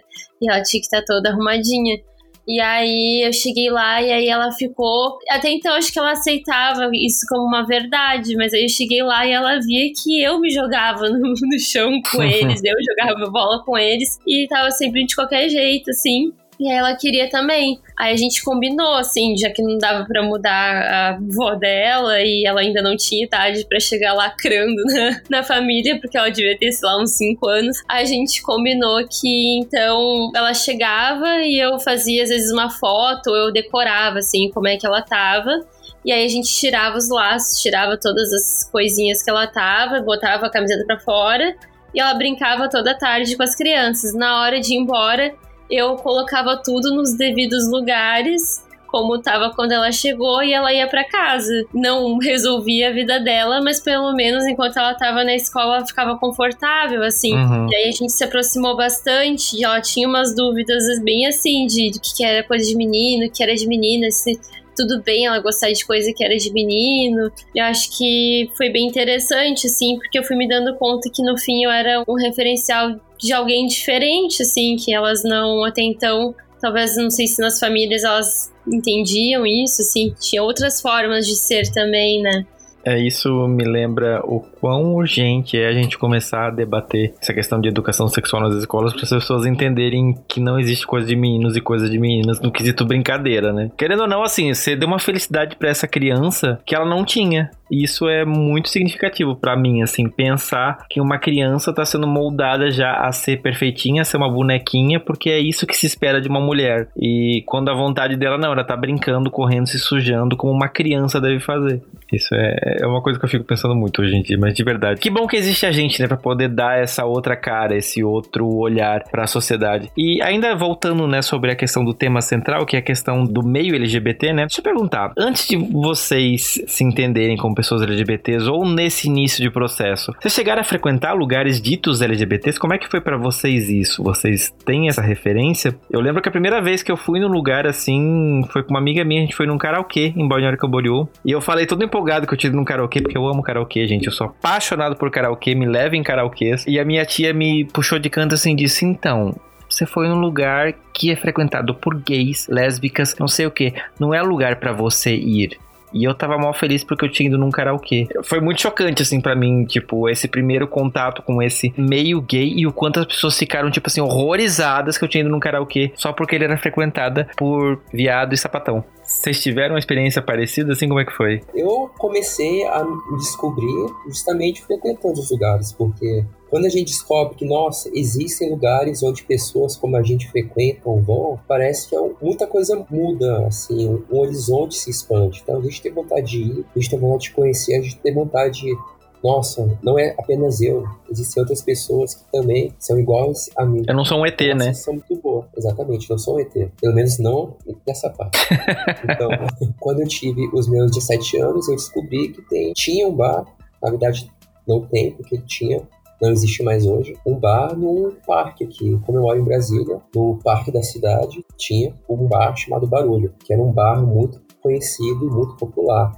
e 0.41 0.49
ela 0.49 0.63
tinha 0.63 0.81
que 0.81 0.87
estar 0.87 1.01
tá 1.01 1.05
toda 1.07 1.31
arrumadinha. 1.31 1.99
E 2.47 2.61
aí 2.61 3.23
eu 3.25 3.33
cheguei 3.33 3.71
lá 3.71 4.03
e 4.03 4.11
aí 4.11 4.29
ela 4.29 4.51
ficou. 4.53 5.19
Até 5.31 5.51
então 5.51 5.75
acho 5.75 5.93
que 5.93 5.99
ela 5.99 6.13
aceitava 6.13 6.91
isso 6.93 7.21
como 7.29 7.47
uma 7.47 7.65
verdade, 7.65 8.35
mas 8.37 8.53
aí 8.53 8.65
eu 8.65 8.69
cheguei 8.69 9.03
lá 9.03 9.25
e 9.25 9.31
ela 9.31 9.61
via 9.61 9.93
que 9.95 10.23
eu 10.23 10.41
me 10.41 10.51
jogava 10.51 11.07
no, 11.11 11.21
no 11.21 11.61
chão 11.61 12.01
com 12.11 12.23
eles, 12.23 12.61
eu 12.65 12.75
jogava 12.85 13.31
bola 13.31 13.65
com 13.65 13.79
eles 13.79 14.19
e 14.27 14.47
tava 14.49 14.71
sempre 14.71 15.07
de 15.07 15.15
qualquer 15.15 15.49
jeito, 15.49 15.91
assim. 15.91 16.33
E 16.63 16.71
aí 16.71 16.77
ela 16.77 16.95
queria 16.95 17.29
também. 17.29 17.81
Aí 17.99 18.13
a 18.13 18.17
gente 18.17 18.41
combinou, 18.45 18.95
assim, 18.95 19.37
já 19.37 19.51
que 19.51 19.61
não 19.61 19.79
dava 19.79 20.05
para 20.05 20.23
mudar 20.23 20.49
a 20.55 21.09
avó 21.09 21.57
dela 21.57 22.21
e 22.21 22.47
ela 22.47 22.61
ainda 22.61 22.81
não 22.81 22.97
tinha 22.97 23.25
idade 23.25 23.67
para 23.69 23.81
chegar 23.81 24.13
lacrando 24.13 24.81
na, 24.87 25.21
na 25.29 25.43
família, 25.43 25.99
porque 26.01 26.17
ela 26.17 26.31
devia 26.31 26.57
ter, 26.57 26.71
sei 26.71 26.89
lá, 26.89 27.03
uns 27.03 27.17
5 27.17 27.49
anos. 27.49 27.83
A 27.89 28.05
gente 28.05 28.41
combinou 28.43 29.05
que 29.09 29.59
então 29.59 30.31
ela 30.37 30.55
chegava 30.55 31.39
e 31.39 31.59
eu 31.59 31.81
fazia 31.81 32.23
às 32.23 32.29
vezes 32.29 32.53
uma 32.53 32.71
foto, 32.71 33.35
eu 33.35 33.53
decorava, 33.53 34.21
assim, 34.21 34.49
como 34.53 34.69
é 34.69 34.77
que 34.77 34.87
ela 34.87 35.03
tava. 35.03 35.67
E 36.05 36.13
aí 36.13 36.25
a 36.25 36.29
gente 36.29 36.49
tirava 36.55 36.97
os 36.97 37.09
laços, 37.09 37.61
tirava 37.61 37.99
todas 37.99 38.33
as 38.33 38.71
coisinhas 38.71 39.21
que 39.21 39.31
ela 39.31 39.49
tava, 39.49 40.01
botava 40.01 40.47
a 40.47 40.51
camiseta 40.51 40.85
para 40.87 41.01
fora 41.01 41.57
e 41.93 42.01
ela 42.01 42.15
brincava 42.15 42.69
toda 42.69 42.97
tarde 42.97 43.37
com 43.37 43.43
as 43.43 43.57
crianças. 43.57 44.15
Na 44.15 44.41
hora 44.41 44.61
de 44.61 44.75
ir 44.75 44.77
embora, 44.77 45.35
eu 45.73 45.97
colocava 45.97 46.61
tudo 46.63 46.95
nos 46.95 47.15
devidos 47.15 47.67
lugares, 47.67 48.63
como 48.87 49.17
estava 49.17 49.51
quando 49.55 49.73
ela 49.73 49.91
chegou 49.91 50.43
e 50.43 50.53
ela 50.53 50.71
ia 50.71 50.87
para 50.87 51.03
casa. 51.03 51.65
Não 51.73 52.19
resolvia 52.19 52.91
a 52.91 52.93
vida 52.93 53.19
dela, 53.19 53.63
mas 53.63 53.81
pelo 53.81 54.13
menos 54.13 54.45
enquanto 54.45 54.77
ela 54.77 54.93
estava 54.93 55.25
na 55.25 55.35
escola 55.35 55.77
ela 55.77 55.87
ficava 55.87 56.19
confortável, 56.19 57.03
assim. 57.03 57.35
Uhum. 57.35 57.69
E 57.71 57.75
aí 57.75 57.89
a 57.89 57.93
gente 57.93 58.13
se 58.13 58.23
aproximou 58.23 58.77
bastante 58.77 59.57
e 59.57 59.65
ela 59.65 59.81
tinha 59.81 60.07
umas 60.07 60.37
dúvidas 60.37 60.85
bem 61.03 61.27
assim, 61.27 61.67
de, 61.67 61.91
de 61.91 62.01
que 62.01 62.23
era 62.23 62.47
coisa 62.47 62.69
de 62.69 62.77
menino, 62.77 63.31
que 63.33 63.43
era 63.43 63.55
de 63.55 63.67
menina, 63.67 64.11
se 64.11 64.39
tudo 64.77 65.03
bem 65.03 65.27
ela 65.27 65.39
gostar 65.39 65.71
de 65.73 65.87
coisa 65.87 66.13
que 66.15 66.23
era 66.23 66.37
de 66.37 66.53
menino. 66.53 67.33
Eu 67.55 67.65
acho 67.65 67.97
que 67.97 68.51
foi 68.57 68.69
bem 68.69 68.87
interessante, 68.87 69.67
assim, 69.67 69.97
porque 69.97 70.19
eu 70.19 70.25
fui 70.25 70.37
me 70.37 70.47
dando 70.47 70.77
conta 70.77 71.11
que 71.11 71.23
no 71.23 71.39
fim 71.39 71.65
eu 71.65 71.71
era 71.71 72.05
um 72.07 72.15
referencial 72.15 72.95
de 73.23 73.33
alguém 73.33 73.67
diferente, 73.67 74.43
assim, 74.43 74.77
que 74.77 74.93
elas 74.93 75.23
não 75.23 75.65
até 75.65 75.83
então, 75.83 76.35
talvez 76.61 76.97
não 76.97 77.11
sei 77.11 77.27
se 77.27 77.41
nas 77.41 77.59
famílias 77.59 78.03
elas 78.03 78.53
entendiam 78.67 79.47
isso, 79.47 79.83
assim, 79.83 80.13
tinha 80.21 80.43
outras 80.43 80.81
formas 80.81 81.27
de 81.27 81.37
ser 81.37 81.71
também, 81.73 82.21
né? 82.21 82.47
É, 82.85 82.99
isso 82.99 83.29
me 83.47 83.65
lembra 83.65 84.21
o 84.25 84.45
quão 84.63 84.95
urgente 84.95 85.59
é 85.59 85.67
a 85.67 85.73
gente 85.73 85.99
começar 85.99 86.47
a 86.47 86.51
debater 86.51 87.13
essa 87.21 87.35
questão 87.35 87.61
de 87.61 87.67
educação 87.69 88.07
sexual 88.07 88.45
nas 88.45 88.55
escolas 88.55 88.93
para 88.93 89.03
as 89.03 89.11
pessoas 89.11 89.45
entenderem 89.45 90.15
que 90.29 90.39
não 90.41 90.57
existe 90.57 90.87
coisa 90.87 91.05
de 91.05 91.17
meninos 91.17 91.57
e 91.57 91.61
coisa 91.61 91.91
de 91.91 91.99
meninas 91.99 92.41
no 92.41 92.53
quesito 92.53 92.85
brincadeira, 92.85 93.53
né? 93.53 93.73
Querendo 93.77 94.03
ou 94.03 94.09
não, 94.09 94.23
assim, 94.23 94.55
você 94.55 94.77
deu 94.77 94.87
uma 94.87 95.01
felicidade 95.01 95.57
para 95.57 95.69
essa 95.69 95.89
criança 95.89 96.61
que 96.65 96.77
ela 96.77 96.89
não 96.89 97.05
tinha. 97.05 97.51
E 97.73 97.83
isso 97.83 98.07
é 98.07 98.25
muito 98.25 98.69
significativo 98.69 99.35
para 99.35 99.57
mim, 99.57 99.83
assim, 99.83 100.07
pensar 100.09 100.87
que 100.89 101.01
uma 101.01 101.19
criança 101.19 101.73
tá 101.73 101.85
sendo 101.85 102.07
moldada 102.07 102.71
já 102.71 102.93
a 102.93 103.11
ser 103.11 103.41
perfeitinha, 103.41 104.03
a 104.03 104.05
ser 104.05 104.19
uma 104.19 104.31
bonequinha, 104.31 105.01
porque 105.01 105.31
é 105.31 105.41
isso 105.41 105.67
que 105.67 105.75
se 105.75 105.87
espera 105.87 106.21
de 106.21 106.29
uma 106.29 106.41
mulher. 106.41 106.89
E 106.97 107.43
quando 107.47 107.71
a 107.71 107.75
vontade 107.75 108.15
dela 108.15 108.37
não, 108.37 108.53
ela 108.53 108.63
tá 108.63 108.77
brincando, 108.77 109.31
correndo, 109.31 109.67
se 109.67 109.79
sujando, 109.79 110.37
como 110.37 110.53
uma 110.53 110.69
criança 110.69 111.19
deve 111.19 111.41
fazer. 111.41 111.83
Isso 112.13 112.35
é, 112.35 112.77
é 112.83 112.87
uma 112.87 113.01
coisa 113.01 113.19
que 113.19 113.25
eu 113.25 113.31
fico 113.31 113.45
pensando 113.45 113.75
muito 113.75 114.03
hoje 114.03 114.15
em 114.17 114.23
dia, 114.23 114.37
mas 114.39 114.52
de 114.53 114.65
verdade. 114.65 115.01
Que 115.01 115.11
bom 115.11 115.27
que 115.27 115.37
existe 115.37 115.67
a 115.67 115.73
gente, 115.73 116.01
né, 116.01 116.07
pra 116.07 116.17
poder 116.17 116.49
dar 116.49 116.79
essa 116.79 117.05
outra 117.05 117.37
cara, 117.37 117.77
esse 117.77 118.03
outro 118.03 118.47
olhar 118.47 119.05
para 119.11 119.25
a 119.25 119.27
sociedade. 119.27 119.91
E 119.97 120.21
ainda 120.23 120.55
voltando, 120.55 121.07
né, 121.07 121.23
sobre 121.23 121.51
a 121.51 121.57
questão 121.57 121.85
do 121.85 121.95
tema 121.95 122.21
central, 122.21 122.67
que 122.67 122.77
é 122.77 122.79
a 122.79 122.83
questão 122.83 123.25
do 123.25 123.43
meio 123.43 123.75
LGBT, 123.75 124.33
né? 124.33 124.43
Deixa 124.47 124.61
eu 124.61 124.65
perguntar, 124.65 125.13
antes 125.17 125.49
de 125.49 125.57
vocês 125.57 126.63
se 126.67 126.85
entenderem 126.85 127.37
como 127.37 127.55
pessoas 127.55 127.83
LGBTs 127.83 128.49
ou 128.49 128.67
nesse 128.69 129.09
início 129.09 129.43
de 129.43 129.51
processo, 129.51 130.13
vocês 130.21 130.35
chegaram 130.35 130.61
a 130.61 130.65
frequentar 130.65 131.15
lugares 131.15 131.61
ditos 131.61 132.03
LGBTs? 132.03 132.59
Como 132.59 132.75
é 132.75 132.79
que 132.79 132.89
foi 132.89 133.01
para 133.01 133.17
vocês 133.17 133.69
isso? 133.69 134.03
Vocês 134.03 134.53
têm 134.65 134.89
essa 134.89 135.03
referência? 135.03 135.75
Eu 135.91 136.01
lembro 136.01 136.23
que 136.23 136.29
a 136.29 136.33
primeira 136.33 136.61
vez 136.61 136.83
que 136.83 136.91
eu 136.91 136.97
fui 136.97 137.21
num 137.21 137.29
lugar 137.29 137.67
assim, 137.67 138.43
foi 138.51 138.63
com 138.63 138.71
uma 138.71 138.79
amiga 138.79 139.05
minha, 139.05 139.21
a 139.21 139.25
gente 139.25 139.37
foi 139.37 139.47
num 139.47 139.59
karaokê 139.59 140.13
em 140.17 140.27
Balneário 140.27 140.59
Camboriú, 140.59 141.09
e 141.25 141.33
eu 141.33 141.41
falei 141.41 141.67
todo 141.67 141.85
empolgado 141.85 142.27
que 142.27 142.35
eu 142.35 142.39
tive 142.39 142.57
num 142.57 142.65
karaokê, 142.65 143.01
porque 143.01 143.17
eu 143.17 143.27
amo 143.27 143.43
karaokê, 143.43 143.87
gente. 143.87 144.07
Eu 144.07 144.13
sou 144.13 144.35
apaixonado 144.43 144.97
por 144.97 145.09
karaokê, 145.11 145.55
me 145.55 145.67
leva 145.67 145.97
em 145.97 146.03
karaokês. 146.03 146.67
E 146.67 146.81
a 146.81 146.85
minha 146.85 147.07
tia 147.07 147.33
me 147.33 147.65
puxou 147.65 147.99
de 147.99 148.11
canto 148.11 148.35
assim 148.35 148.53
e 148.53 148.57
disse: 148.57 148.85
então, 148.85 149.35
você 149.69 149.87
foi 149.87 150.09
num 150.09 150.19
lugar 150.19 150.75
que 150.93 151.13
é 151.13 151.17
frequentado 151.17 151.75
por 151.75 151.95
gays, 151.95 152.49
lésbicas, 152.49 153.15
não 153.19 153.29
sei 153.29 153.47
o 153.47 153.51
que. 153.51 153.73
Não 153.99 154.13
é 154.13 154.21
lugar 154.21 154.57
para 154.57 154.73
você 154.73 155.15
ir. 155.15 155.57
E 155.95 156.05
eu 156.05 156.15
tava 156.15 156.39
mal 156.39 156.55
feliz 156.55 156.83
porque 156.83 157.05
eu 157.05 157.09
tinha 157.11 157.29
ido 157.29 157.37
num 157.37 157.51
karaokê. 157.51 158.09
Foi 158.25 158.41
muito 158.41 158.63
chocante, 158.63 159.03
assim, 159.03 159.21
para 159.21 159.35
mim, 159.35 159.65
tipo, 159.67 160.09
esse 160.09 160.27
primeiro 160.27 160.67
contato 160.67 161.23
com 161.23 161.43
esse 161.43 161.73
meio 161.77 162.21
gay 162.23 162.51
e 162.57 162.67
o 162.67 162.73
quanto 162.73 163.01
as 163.01 163.07
pessoas 163.07 163.39
ficaram, 163.39 163.71
tipo 163.71 163.89
assim, 163.89 164.01
horrorizadas 164.01 164.97
que 164.97 165.05
eu 165.05 165.09
tinha 165.09 165.21
ido 165.21 165.31
num 165.31 165.39
karaokê 165.39 165.93
só 165.95 166.13
porque 166.13 166.35
ele 166.35 166.45
era 166.45 166.57
frequentada 166.57 167.29
por 167.37 167.81
viado 167.93 168.33
e 168.33 168.39
sapatão. 168.39 168.83
Vocês 169.21 169.41
tiveram 169.41 169.75
uma 169.75 169.79
experiência 169.79 170.23
parecida, 170.23 170.73
assim, 170.73 170.89
como 170.89 171.01
é 171.01 171.05
que 171.05 171.13
foi? 171.13 171.43
Eu 171.55 171.91
comecei 171.99 172.65
a 172.67 172.83
descobrir 173.19 173.87
justamente 174.07 174.63
frequentando 174.63 175.21
os 175.21 175.31
lugares, 175.31 175.73
porque 175.73 176.25
quando 176.53 176.67
a 176.67 176.69
gente 176.69 176.89
descobre 176.89 177.35
que, 177.35 177.45
nossa, 177.47 177.91
existem 177.95 178.51
lugares 178.51 179.03
onde 179.03 179.23
pessoas 179.23 179.77
como 179.77 179.97
a 179.97 180.03
gente 180.03 180.31
frequentam 180.31 181.01
vão, 181.03 181.39
parece 181.47 181.89
que 181.89 181.97
é 181.97 182.11
muita 182.21 182.47
coisa 182.47 182.85
muda, 182.91 183.47
assim, 183.47 184.03
o 184.11 184.19
horizonte 184.19 184.75
se 184.75 184.91
expande. 184.91 185.41
Então 185.43 185.59
a 185.59 185.63
gente 185.63 185.81
tem 185.81 185.93
vontade 185.93 186.31
de 186.31 186.43
ir, 186.43 186.67
a 186.75 186.79
gente 186.79 186.91
tem 186.91 186.99
vontade 186.99 187.23
de 187.23 187.31
conhecer, 187.31 187.75
a 187.77 187.83
gente 187.83 187.99
tem 187.99 188.13
vontade 188.13 188.61
de 188.61 188.77
nossa, 189.23 189.79
não 189.83 189.99
é 189.99 190.15
apenas 190.19 190.61
eu, 190.61 190.85
existem 191.11 191.41
outras 191.41 191.63
pessoas 191.63 192.15
que 192.15 192.25
também 192.33 192.75
são 192.79 192.99
iguais 192.99 193.49
a 193.57 193.65
mim. 193.65 193.83
Eu 193.87 193.95
não 193.95 194.05
sou 194.05 194.19
um 194.19 194.27
ET, 194.27 194.41
nossa, 194.41 194.55
né? 194.55 194.73
São 194.75 194.95
muito 194.95 195.17
boas, 195.17 195.47
exatamente, 195.57 196.11
não 196.11 196.19
sou 196.19 196.37
um 196.37 196.41
ET. 196.41 196.53
Pelo 196.81 196.95
menos 196.95 197.19
não 197.19 197.57
nessa 197.87 198.11
parte. 198.11 198.39
então, 199.05 199.31
quando 199.79 200.01
eu 200.01 200.09
tive 200.09 200.49
os 200.53 200.69
meus 200.69 200.91
17 200.91 201.39
anos, 201.39 201.69
eu 201.69 201.77
descobri 201.77 202.29
que 202.29 202.43
tem, 202.43 202.73
tinha 202.73 203.07
um 203.07 203.15
bar, 203.15 203.45
na 203.83 203.91
verdade 203.91 204.31
não 204.67 204.81
tem, 204.87 205.13
porque 205.13 205.39
tinha 205.39 205.83
não 206.23 206.31
existe 206.31 206.63
mais 206.63 206.87
hoje, 206.87 207.17
um 207.27 207.35
bar 207.35 207.77
num 207.77 208.13
parque 208.25 208.63
aqui. 208.63 208.97
Como 209.05 209.19
eu 209.19 209.23
moro 209.23 209.41
em 209.41 209.43
Brasília, 209.43 210.01
no 210.15 210.39
parque 210.39 210.71
da 210.71 210.81
cidade, 210.81 211.45
tinha 211.57 211.93
um 212.09 212.29
bar 212.29 212.57
chamado 212.57 212.87
Barulho, 212.87 213.35
que 213.45 213.53
era 213.53 213.61
um 213.61 213.73
bar 213.73 214.01
muito 214.01 214.41
conhecido 214.61 215.27
e 215.27 215.31
muito 215.31 215.57
popular, 215.57 216.13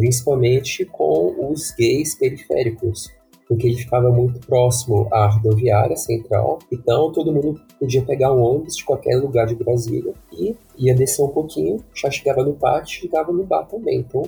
principalmente 0.00 0.86
com 0.86 1.52
os 1.52 1.72
gays 1.72 2.14
periféricos, 2.14 3.10
porque 3.46 3.66
ele 3.66 3.76
ficava 3.76 4.10
muito 4.10 4.40
próximo 4.46 5.06
à 5.12 5.26
rodoviária 5.26 5.96
central, 5.96 6.58
então 6.72 7.12
todo 7.12 7.30
mundo 7.30 7.60
podia 7.78 8.00
pegar 8.00 8.32
um 8.32 8.40
ônibus 8.40 8.76
de 8.76 8.84
qualquer 8.84 9.16
lugar 9.16 9.46
de 9.46 9.54
Brasília 9.54 10.14
e 10.32 10.56
ia 10.78 10.94
descer 10.94 11.22
um 11.22 11.28
pouquinho, 11.28 11.84
já 11.94 12.10
chegava 12.10 12.42
no 12.42 12.54
pátio 12.54 13.02
chegava 13.02 13.30
no 13.30 13.44
bar 13.44 13.66
também. 13.66 13.98
Então 13.98 14.22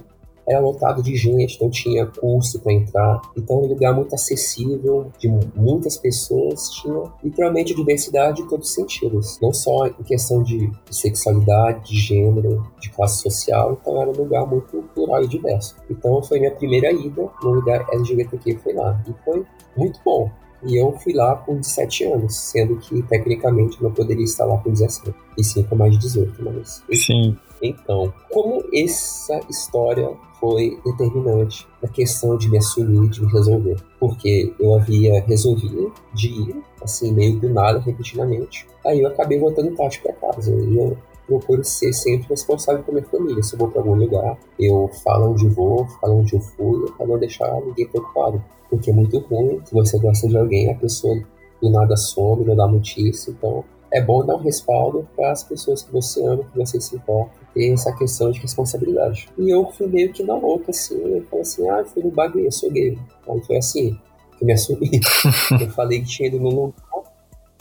era 0.52 0.60
lotado 0.60 1.02
de 1.02 1.16
gente, 1.16 1.60
não 1.60 1.70
tinha 1.70 2.06
curso 2.06 2.60
para 2.60 2.72
entrar. 2.72 3.20
Então, 3.36 3.58
era 3.58 3.66
um 3.66 3.68
lugar 3.70 3.94
muito 3.94 4.14
acessível, 4.14 5.10
de 5.18 5.28
muitas 5.54 5.96
pessoas, 5.96 6.70
tinha 6.70 7.02
literalmente 7.22 7.74
diversidade 7.74 8.42
em 8.42 8.48
todos 8.48 8.68
os 8.68 8.74
sentidos. 8.74 9.38
Não 9.40 9.52
só 9.52 9.86
em 9.86 10.02
questão 10.04 10.42
de, 10.42 10.70
sexualidade, 10.90 11.90
de 11.90 11.98
gênero, 11.98 12.66
de 12.80 12.90
classe 12.90 13.22
social, 13.22 13.78
então 13.80 14.00
era 14.00 14.10
um 14.10 14.14
lugar 14.14 14.46
muito 14.46 14.82
plural 14.94 15.22
e 15.22 15.28
diverso. 15.28 15.76
Então, 15.90 16.22
foi 16.22 16.38
minha 16.38 16.52
primeira 16.52 16.92
ida 16.92 17.28
no 17.42 17.50
lugar 17.50 17.86
LGBTQ, 17.92 18.58
foi 18.62 18.74
lá. 18.74 19.02
E 19.08 19.24
foi 19.24 19.44
muito 19.76 20.00
bom. 20.04 20.30
E 20.64 20.76
eu 20.76 20.92
fui 20.98 21.12
lá 21.12 21.34
com 21.36 21.56
17 21.56 22.04
anos, 22.04 22.36
sendo 22.36 22.76
que 22.76 23.02
tecnicamente 23.02 23.82
não 23.82 23.90
poderia 23.90 24.24
estar 24.24 24.44
lá 24.44 24.58
com 24.58 24.70
17, 24.70 25.12
e 25.36 25.42
sim 25.42 25.62
com 25.64 25.74
mais 25.74 25.92
de 25.92 25.98
18, 25.98 26.44
mas. 26.44 26.82
Sim. 26.92 27.36
Então, 27.62 28.12
como 28.32 28.64
essa 28.74 29.40
história 29.48 30.10
foi 30.40 30.80
determinante 30.84 31.68
na 31.80 31.88
questão 31.88 32.36
de 32.36 32.50
me 32.50 32.58
assumir, 32.58 33.08
de 33.08 33.22
me 33.22 33.32
resolver. 33.32 33.76
Porque 34.00 34.52
eu 34.58 34.74
havia 34.74 35.22
resolvido 35.22 35.92
de 36.12 36.28
ir, 36.28 36.62
assim, 36.82 37.12
meio 37.12 37.38
do 37.38 37.48
nada, 37.48 37.78
repetidamente. 37.78 38.66
Aí 38.84 39.00
eu 39.00 39.06
acabei 39.06 39.38
voltando 39.38 39.76
tarde 39.76 40.00
para 40.02 40.12
casa. 40.14 40.52
E 40.52 40.76
eu 40.76 40.98
procuro 41.28 41.62
ser 41.62 41.92
sempre 41.92 42.26
responsável 42.28 42.82
pela 42.82 42.98
minha 42.98 43.08
família. 43.08 43.40
Se 43.44 43.54
eu 43.54 43.60
vou 43.60 43.68
para 43.68 43.80
algum 43.80 43.94
lugar, 43.94 44.36
eu 44.58 44.90
falo 45.04 45.30
onde 45.30 45.48
vou, 45.48 45.86
falo 46.00 46.18
onde 46.18 46.34
eu 46.34 46.40
fui, 46.40 46.90
para 46.90 47.06
não 47.06 47.18
deixar 47.18 47.48
ninguém 47.60 47.86
preocupado. 47.86 48.42
Porque 48.68 48.90
é 48.90 48.92
muito 48.92 49.18
ruim, 49.20 49.60
se 49.64 49.72
você 49.72 49.96
gosta 50.00 50.26
de 50.26 50.36
alguém, 50.36 50.72
a 50.72 50.74
pessoa 50.74 51.14
do 51.62 51.70
nada 51.70 51.96
some, 51.96 52.44
não 52.44 52.56
dá 52.56 52.66
notícia. 52.66 53.30
Então, 53.30 53.64
é 53.92 54.00
bom 54.00 54.24
dar 54.24 54.34
um 54.34 54.42
respaldo 54.42 55.06
para 55.14 55.30
as 55.30 55.44
pessoas 55.44 55.82
que 55.84 55.92
você 55.92 56.24
ama, 56.26 56.42
que 56.42 56.58
você 56.58 56.80
se 56.80 56.96
importa 56.96 57.41
ter 57.54 57.72
essa 57.72 57.94
questão 57.96 58.30
de 58.30 58.40
responsabilidade. 58.40 59.28
E 59.38 59.50
eu 59.50 59.70
fui 59.72 59.86
meio 59.86 60.12
que 60.12 60.22
na 60.22 60.34
louca, 60.34 60.70
assim, 60.70 60.96
eu 60.96 61.22
falei 61.24 61.42
assim, 61.42 61.68
ah, 61.68 61.84
fui 61.84 62.02
no 62.02 62.10
bagulho, 62.10 62.46
eu 62.46 62.52
sou 62.52 62.70
gay. 62.70 62.98
Aí 63.28 63.40
foi 63.44 63.56
assim, 63.56 63.98
que 64.38 64.44
me 64.44 64.52
assumi. 64.52 64.90
eu 65.60 65.70
falei 65.70 66.00
que 66.00 66.06
tinha 66.06 66.28
ido 66.28 66.38
num 66.38 66.50
lugar 66.50 66.74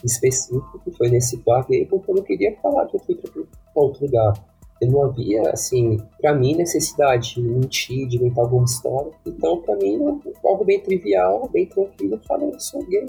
específico, 0.03 0.79
que 0.83 0.91
foi 0.91 1.09
nesse 1.09 1.37
bar 1.37 1.65
gay, 1.67 1.85
porque 1.85 2.09
eu 2.09 2.15
não 2.15 2.23
queria 2.23 2.55
falar 2.61 2.87
que 2.87 2.95
eu 2.95 2.99
fui 2.99 3.15
pra 3.15 3.29
outro 3.75 4.05
lugar. 4.05 4.33
Eu 4.81 4.91
não 4.91 5.03
havia, 5.03 5.43
assim, 5.51 5.99
para 6.19 6.33
mim, 6.33 6.55
necessidade 6.55 7.35
de 7.35 7.41
mentir, 7.41 8.07
de 8.07 8.17
inventar 8.17 8.45
alguma 8.45 8.65
história. 8.65 9.11
Então, 9.27 9.61
para 9.61 9.75
mim, 9.75 9.99
é 10.03 10.47
algo 10.47 10.65
bem 10.65 10.79
trivial, 10.79 11.47
bem 11.53 11.67
tranquilo, 11.67 12.19
falando 12.27 12.57
que 12.57 12.63
sou 12.63 12.83
gay. 12.87 13.05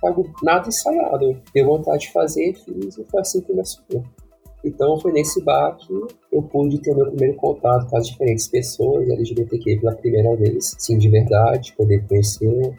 Algo 0.00 0.32
nada 0.44 0.68
ensaiado. 0.68 1.36
Deu 1.52 1.66
vontade 1.66 2.02
de 2.02 2.12
fazer, 2.12 2.54
fiz 2.54 2.96
e 2.96 3.04
foi 3.04 3.20
assim 3.20 3.40
que 3.40 3.52
me 3.52 3.60
assumiu. 3.60 4.04
Então 4.64 4.98
foi 4.98 5.12
nesse 5.12 5.42
bar 5.42 5.76
que 5.76 5.92
eu 6.30 6.42
pude 6.42 6.80
ter 6.80 6.94
meu 6.94 7.06
primeiro 7.06 7.36
contato 7.36 7.88
com 7.88 7.96
as 7.96 8.06
diferentes 8.06 8.46
pessoas 8.46 9.08
LGBTQ 9.08 9.80
pela 9.80 9.94
primeira 9.96 10.36
vez, 10.36 10.76
sim, 10.78 10.98
de 10.98 11.08
verdade, 11.08 11.74
poder 11.76 12.06
conhecer, 12.06 12.72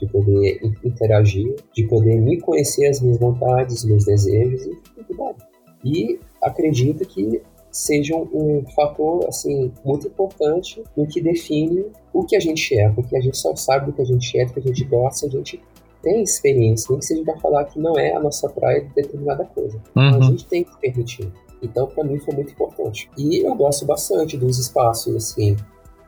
de 0.00 0.06
poder 0.06 0.60
interagir, 0.84 1.54
de 1.72 1.84
poder 1.86 2.20
me 2.20 2.40
conhecer 2.40 2.88
as 2.88 3.00
minhas 3.00 3.18
vontades, 3.18 3.84
meus 3.84 4.04
desejos 4.04 4.66
e 4.66 4.76
tudo 4.96 5.16
mais. 5.16 5.36
E 5.84 6.18
acredito 6.42 7.06
que 7.06 7.40
seja 7.70 8.16
um 8.16 8.64
fator 8.74 9.26
assim 9.28 9.72
muito 9.84 10.08
importante 10.08 10.82
no 10.96 11.06
que 11.06 11.20
define 11.20 11.86
o 12.12 12.24
que 12.24 12.34
a 12.34 12.40
gente 12.40 12.76
é, 12.76 12.90
porque 12.90 13.16
a 13.16 13.20
gente 13.20 13.36
só 13.36 13.54
sabe 13.54 13.86
do 13.86 13.92
que 13.92 14.02
a 14.02 14.04
gente 14.04 14.38
é, 14.38 14.44
do 14.44 14.54
que 14.54 14.60
a 14.60 14.62
gente 14.62 14.84
gosta, 14.84 15.26
a 15.26 15.30
gente 15.30 15.60
tem 16.02 16.22
experiência, 16.22 16.86
nem 16.90 16.98
que 16.98 17.06
seja 17.06 17.24
para 17.24 17.38
falar 17.38 17.64
que 17.64 17.78
não 17.78 17.98
é 17.98 18.14
a 18.14 18.20
nossa 18.20 18.48
praia 18.48 18.82
de 18.82 18.94
determinada 18.94 19.44
coisa. 19.44 19.80
Uhum. 19.96 20.16
A 20.16 20.20
gente 20.20 20.46
tem 20.46 20.64
que 20.64 20.76
permitir. 20.80 21.30
Então, 21.62 21.86
para 21.86 22.04
mim, 22.04 22.18
foi 22.18 22.34
muito 22.34 22.52
importante. 22.52 23.10
E 23.16 23.44
eu 23.44 23.54
gosto 23.54 23.84
bastante 23.84 24.36
dos 24.36 24.58
espaços, 24.58 25.14
assim, 25.16 25.56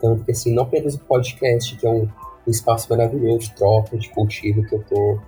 tanto 0.01 0.25
que, 0.25 0.31
assim, 0.31 0.55
não 0.55 0.63
apenas 0.63 0.95
o 0.95 1.01
podcast, 1.01 1.77
que 1.77 1.87
é 1.87 1.91
um, 1.91 2.09
um 2.47 2.51
espaço 2.51 2.89
maravilhoso 2.89 3.41
de 3.41 3.55
troca, 3.55 3.97
de 3.97 4.09
cultivo, 4.11 4.65
que 4.65 4.75
eu 4.75 4.85
tô 4.85 5.19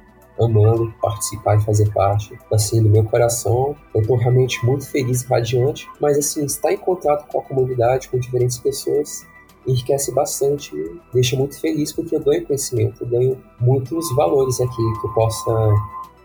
amando 0.40 0.92
participar 1.00 1.58
e 1.58 1.60
fazer 1.60 1.92
parte, 1.92 2.38
assim, 2.52 2.82
do 2.82 2.88
meu 2.88 3.04
coração. 3.04 3.76
Eu 3.94 4.06
tô 4.06 4.14
realmente 4.14 4.64
muito 4.64 4.88
feliz 4.88 5.22
e 5.22 5.26
radiante, 5.26 5.88
mas, 6.00 6.16
assim, 6.16 6.44
estar 6.44 6.72
em 6.72 6.78
contato 6.78 7.28
com 7.28 7.40
a 7.40 7.42
comunidade, 7.42 8.08
com 8.08 8.18
diferentes 8.18 8.58
pessoas, 8.58 9.26
enriquece 9.66 10.12
bastante, 10.12 10.72
deixa 11.12 11.36
muito 11.36 11.60
feliz 11.60 11.92
porque 11.92 12.16
eu 12.16 12.20
ganho 12.20 12.46
conhecimento, 12.46 13.02
eu 13.02 13.08
ganho 13.08 13.44
muitos 13.60 14.14
valores 14.14 14.60
aqui 14.60 15.00
que 15.00 15.06
eu 15.06 15.14
possa 15.14 15.74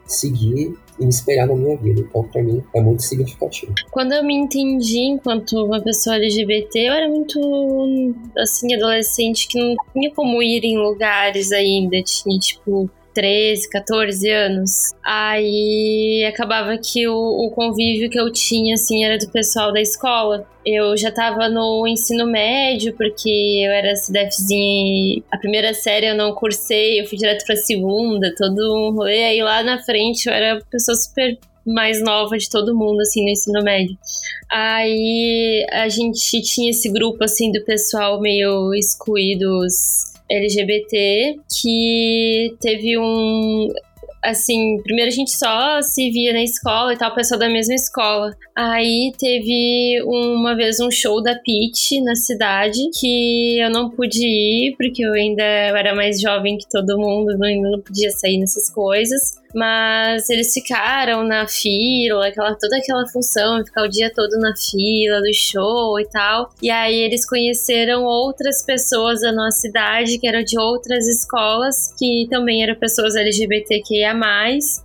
seguir 0.08 0.74
e 1.00 1.04
me 1.04 1.10
espelhar 1.10 1.48
na 1.48 1.54
minha 1.54 1.78
vida. 1.78 2.02
Então, 2.02 2.24
para 2.24 2.42
mim, 2.42 2.64
é 2.74 2.82
muito 2.82 3.04
significativo. 3.04 3.74
Quando 3.92 4.14
eu 4.14 4.24
me 4.24 4.36
entendi 4.36 5.00
enquanto 5.00 5.66
uma 5.66 5.82
pessoa 5.82 6.16
LGBT, 6.16 6.80
eu 6.80 6.94
era 6.94 7.10
muito, 7.10 8.16
assim, 8.38 8.74
adolescente 8.74 9.48
que 9.48 9.60
não 9.60 9.76
tinha 9.94 10.12
como 10.14 10.42
ir 10.42 10.64
em 10.64 10.78
lugares 10.78 11.52
ainda. 11.52 12.02
Tinha, 12.02 12.40
tipo, 12.40 12.90
13, 13.18 13.68
14 13.72 14.30
anos. 14.30 14.94
Aí 15.04 16.24
acabava 16.32 16.78
que 16.78 17.08
o, 17.08 17.16
o, 17.16 17.50
convívio 17.50 18.12
que 18.12 18.20
eu 18.20 18.32
tinha, 18.32 18.76
assim, 18.76 19.04
era 19.04 19.18
do 19.18 19.28
pessoal 19.32 19.74
da 19.74 19.82
escola. 19.82 20.48
Eu 20.64 20.96
já 20.96 21.12
tava 21.12 21.50
no 21.50 21.88
ensino 21.88 22.28
médio, 22.28 22.94
porque 22.96 23.64
eu 23.66 23.72
era 23.72 23.96
CDFzinha 23.96 25.24
a 25.32 25.38
primeira 25.40 25.74
série 25.74 26.06
eu 26.06 26.16
não 26.16 26.32
cursei, 26.36 27.02
eu 27.02 27.08
fui 27.08 27.18
direto 27.18 27.44
pra 27.44 27.56
segunda, 27.56 28.36
todo 28.38 28.60
um 28.76 28.92
rolê. 28.94 29.24
Aí 29.24 29.42
lá 29.42 29.64
na 29.64 29.82
frente 29.82 30.28
eu 30.28 30.34
era 30.34 30.62
pessoa 30.70 30.96
super 30.96 31.40
mais 31.66 32.00
nova 32.00 32.38
de 32.38 32.48
todo 32.48 32.78
mundo, 32.78 33.02
assim, 33.02 33.24
no 33.24 33.30
ensino 33.30 33.64
médio. 33.64 33.98
Aí 34.52 35.66
a 35.72 35.90
gente 35.90 36.40
tinha 36.44 36.70
esse 36.70 36.88
grupo, 36.92 37.24
assim, 37.24 37.52
do 37.52 37.66
pessoal 37.66 38.22
meio 38.22 38.76
excluídos 38.76 40.16
LGBT 40.30 41.40
que 41.62 42.56
teve 42.60 42.98
um 42.98 43.68
assim, 44.24 44.82
primeiro 44.84 45.10
a 45.10 45.14
gente 45.14 45.32
só 45.32 45.82
se 45.82 46.10
via 46.10 46.34
na 46.34 46.44
escola 46.44 46.94
e 46.94 46.98
tal, 46.98 47.14
pessoal 47.14 47.40
da 47.40 47.50
mesma 47.50 47.76
escola. 47.76 48.36
Aí 48.56 49.14
teve 49.18 50.02
uma 50.04 50.56
vez 50.56 50.80
um 50.80 50.92
show 50.92 51.22
da 51.22 51.36
Peach 51.36 52.02
na 52.02 52.16
cidade 52.16 52.80
que 53.00 53.60
eu 53.60 53.70
não 53.70 53.90
pude 53.90 54.26
ir 54.26 54.76
porque 54.76 55.04
eu 55.06 55.14
ainda 55.14 55.44
era 55.44 55.96
mais 55.96 56.20
jovem 56.20 56.58
que 56.58 56.68
todo 56.70 56.98
mundo, 56.98 57.38
não, 57.38 57.72
não 57.72 57.82
podia 57.82 58.12
sair 58.12 58.38
nessas 58.38 58.70
coisas 58.70 59.38
mas 59.54 60.30
eles 60.30 60.54
ficaram 60.54 61.24
na 61.24 61.48
fila, 61.48 62.28
aquela, 62.28 62.56
toda 62.56 62.78
aquela 62.78 63.08
função, 63.08 63.64
ficar 63.66 63.84
o 63.84 63.90
dia 63.90 64.12
todo 64.14 64.40
na 64.40 64.54
fila 64.56 65.22
do 65.22 65.34
show 65.34 66.00
e 66.00 66.06
tal. 66.10 66.50
E 66.62 66.70
aí 66.70 66.96
eles 66.96 67.28
conheceram 67.28 68.04
outras 68.04 68.64
pessoas 68.64 69.22
da 69.22 69.32
nossa 69.32 69.60
cidade, 69.60 70.18
que 70.20 70.28
eram 70.28 70.44
de 70.44 70.60
outras 70.60 71.08
escolas, 71.08 71.94
que 71.98 72.28
também 72.30 72.64
eram 72.64 72.76
pessoas 72.76 73.16
LGBTQIA+, 73.16 74.14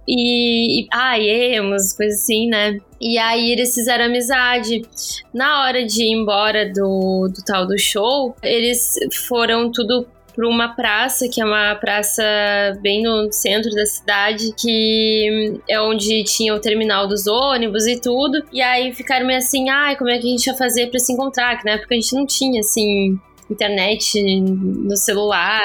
e, 0.07 0.81
e 0.81 0.87
ah, 0.93 1.19
emos, 1.19 1.93
coisas 1.93 2.23
assim, 2.23 2.49
né? 2.49 2.79
E 3.01 3.19
aí 3.19 3.51
eles 3.51 3.75
fizeram 3.75 4.05
amizade. 4.05 4.83
Na 5.35 5.65
hora 5.65 5.85
de 5.85 6.05
ir 6.05 6.13
embora 6.13 6.73
do, 6.73 7.29
do 7.29 7.45
tal 7.45 7.67
do 7.67 7.77
show, 7.77 8.37
eles 8.43 8.95
foram 9.27 9.73
tudo 9.73 10.07
para 10.35 10.49
uma 10.49 10.69
praça, 10.75 11.29
que 11.29 11.41
é 11.41 11.45
uma 11.45 11.75
praça 11.75 12.23
bem 12.81 13.03
no 13.03 13.31
centro 13.33 13.71
da 13.71 13.87
cidade, 13.87 14.53
que 14.59 15.61
é 15.69 15.81
onde 15.81 16.25
tinha 16.25 16.55
o 16.55 16.61
terminal 16.61 17.07
dos 17.07 17.27
ônibus 17.27 17.87
e 17.87 18.01
tudo. 18.01 18.43
E 18.53 18.61
aí 18.61 18.93
ficaram 18.93 19.27
meio 19.27 19.39
assim, 19.39 19.69
ai, 19.69 19.95
ah, 19.95 19.97
como 19.97 20.11
é 20.11 20.19
que 20.19 20.27
a 20.27 20.31
gente 20.31 20.47
ia 20.47 20.55
fazer 20.55 20.89
para 20.89 20.99
se 20.99 21.13
encontrar? 21.13 21.59
Que 21.59 21.65
na 21.65 21.73
época 21.73 21.95
a 21.95 21.95
gente 21.95 22.15
não 22.15 22.27
tinha, 22.27 22.61
assim, 22.61 23.19
internet 23.51 24.41
no 24.41 24.97
celular, 24.97 25.61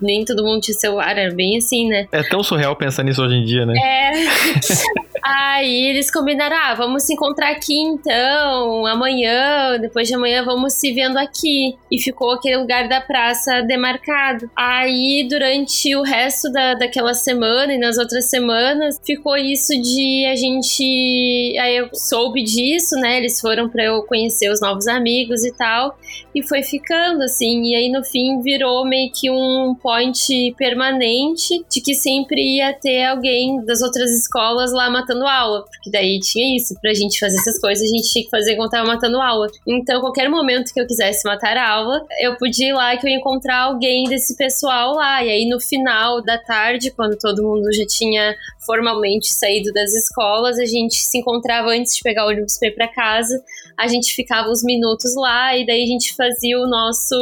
nem 0.00 0.24
todo 0.24 0.44
mundo 0.44 0.60
tinha 0.60 0.74
celular, 0.74 1.16
era 1.16 1.34
bem 1.34 1.56
assim, 1.56 1.88
né? 1.88 2.06
É 2.12 2.22
tão 2.22 2.42
surreal 2.42 2.76
pensar 2.76 3.02
nisso 3.02 3.22
hoje 3.22 3.36
em 3.36 3.44
dia, 3.44 3.64
né? 3.64 3.74
É. 3.76 4.10
Aí 5.24 5.86
eles 5.88 6.10
combinaram, 6.10 6.56
ah, 6.56 6.74
vamos 6.74 7.04
se 7.04 7.12
encontrar 7.12 7.50
aqui 7.50 7.78
então, 7.78 8.86
amanhã, 8.86 9.78
depois 9.78 10.08
de 10.08 10.14
amanhã 10.14 10.44
vamos 10.44 10.74
se 10.74 10.92
vendo 10.92 11.16
aqui. 11.16 11.76
E 11.90 11.98
ficou 11.98 12.32
aquele 12.32 12.58
lugar 12.58 12.88
da 12.88 13.00
praça 13.00 13.62
demarcado. 13.62 14.50
Aí, 14.56 15.26
durante 15.28 15.94
o 15.96 16.02
resto 16.02 16.50
da, 16.50 16.74
daquela 16.74 17.14
semana 17.14 17.72
e 17.74 17.78
nas 17.78 17.98
outras 17.98 18.28
semanas, 18.30 19.00
ficou 19.04 19.36
isso 19.36 19.72
de 19.80 20.26
a 20.26 20.36
gente. 20.36 21.56
Aí 21.58 21.76
eu 21.76 21.88
soube 21.92 22.42
disso, 22.42 22.96
né? 22.96 23.18
Eles 23.18 23.40
foram 23.40 23.68
para 23.68 23.84
eu 23.84 24.02
conhecer 24.02 24.50
os 24.50 24.60
novos 24.60 24.86
amigos 24.86 25.44
e 25.44 25.52
tal. 25.52 25.98
E 26.34 26.46
foi 26.46 26.62
ficando 26.62 27.22
assim. 27.22 27.64
E 27.64 27.74
aí, 27.74 27.90
no 27.90 28.04
fim, 28.04 28.40
virou 28.40 28.86
meio 28.86 29.10
que 29.12 29.30
um 29.30 29.74
point 29.74 30.54
permanente 30.56 31.64
de 31.70 31.80
que 31.80 31.94
sempre 31.94 32.56
ia 32.56 32.72
ter 32.72 33.04
alguém 33.04 33.64
das 33.64 33.82
outras 33.82 34.10
escolas 34.10 34.72
lá 34.72 34.90
matando 34.90 35.07
matando 35.08 35.26
aula, 35.26 35.64
porque 35.64 35.90
daí 35.90 36.18
tinha 36.20 36.56
isso, 36.56 36.78
pra 36.80 36.92
gente 36.92 37.18
fazer 37.18 37.36
essas 37.36 37.58
coisas, 37.58 37.82
a 37.82 37.96
gente 37.96 38.12
tinha 38.12 38.24
que 38.24 38.30
fazer 38.30 38.56
quando 38.56 38.70
tava 38.70 38.86
matando 38.86 39.20
aula. 39.20 39.46
Então, 39.66 40.00
qualquer 40.00 40.28
momento 40.28 40.72
que 40.72 40.80
eu 40.80 40.86
quisesse 40.86 41.26
matar 41.26 41.56
a 41.56 41.68
aula, 41.68 42.04
eu 42.20 42.36
podia 42.36 42.68
ir 42.68 42.72
lá 42.72 42.96
que 42.96 43.06
eu 43.06 43.10
ia 43.10 43.16
encontrar 43.16 43.62
alguém 43.62 44.04
desse 44.04 44.36
pessoal 44.36 44.94
lá. 44.94 45.24
E 45.24 45.30
aí, 45.30 45.48
no 45.48 45.58
final 45.60 46.22
da 46.22 46.38
tarde, 46.38 46.90
quando 46.90 47.16
todo 47.16 47.42
mundo 47.42 47.72
já 47.72 47.86
tinha 47.86 48.34
formalmente 48.68 49.32
saído 49.32 49.72
das 49.72 49.94
escolas, 49.94 50.58
a 50.58 50.66
gente 50.66 50.96
se 50.96 51.16
encontrava 51.16 51.70
antes 51.70 51.96
de 51.96 52.02
pegar 52.02 52.26
o 52.26 52.28
ônibus 52.28 52.58
pra 52.58 52.68
ir 52.68 52.74
pra 52.74 52.86
casa, 52.86 53.42
a 53.78 53.88
gente 53.88 54.14
ficava 54.14 54.50
uns 54.50 54.62
minutos 54.62 55.14
lá 55.16 55.56
e 55.56 55.64
daí 55.64 55.84
a 55.84 55.86
gente 55.86 56.14
fazia 56.14 56.58
o 56.58 56.66
nosso 56.66 57.16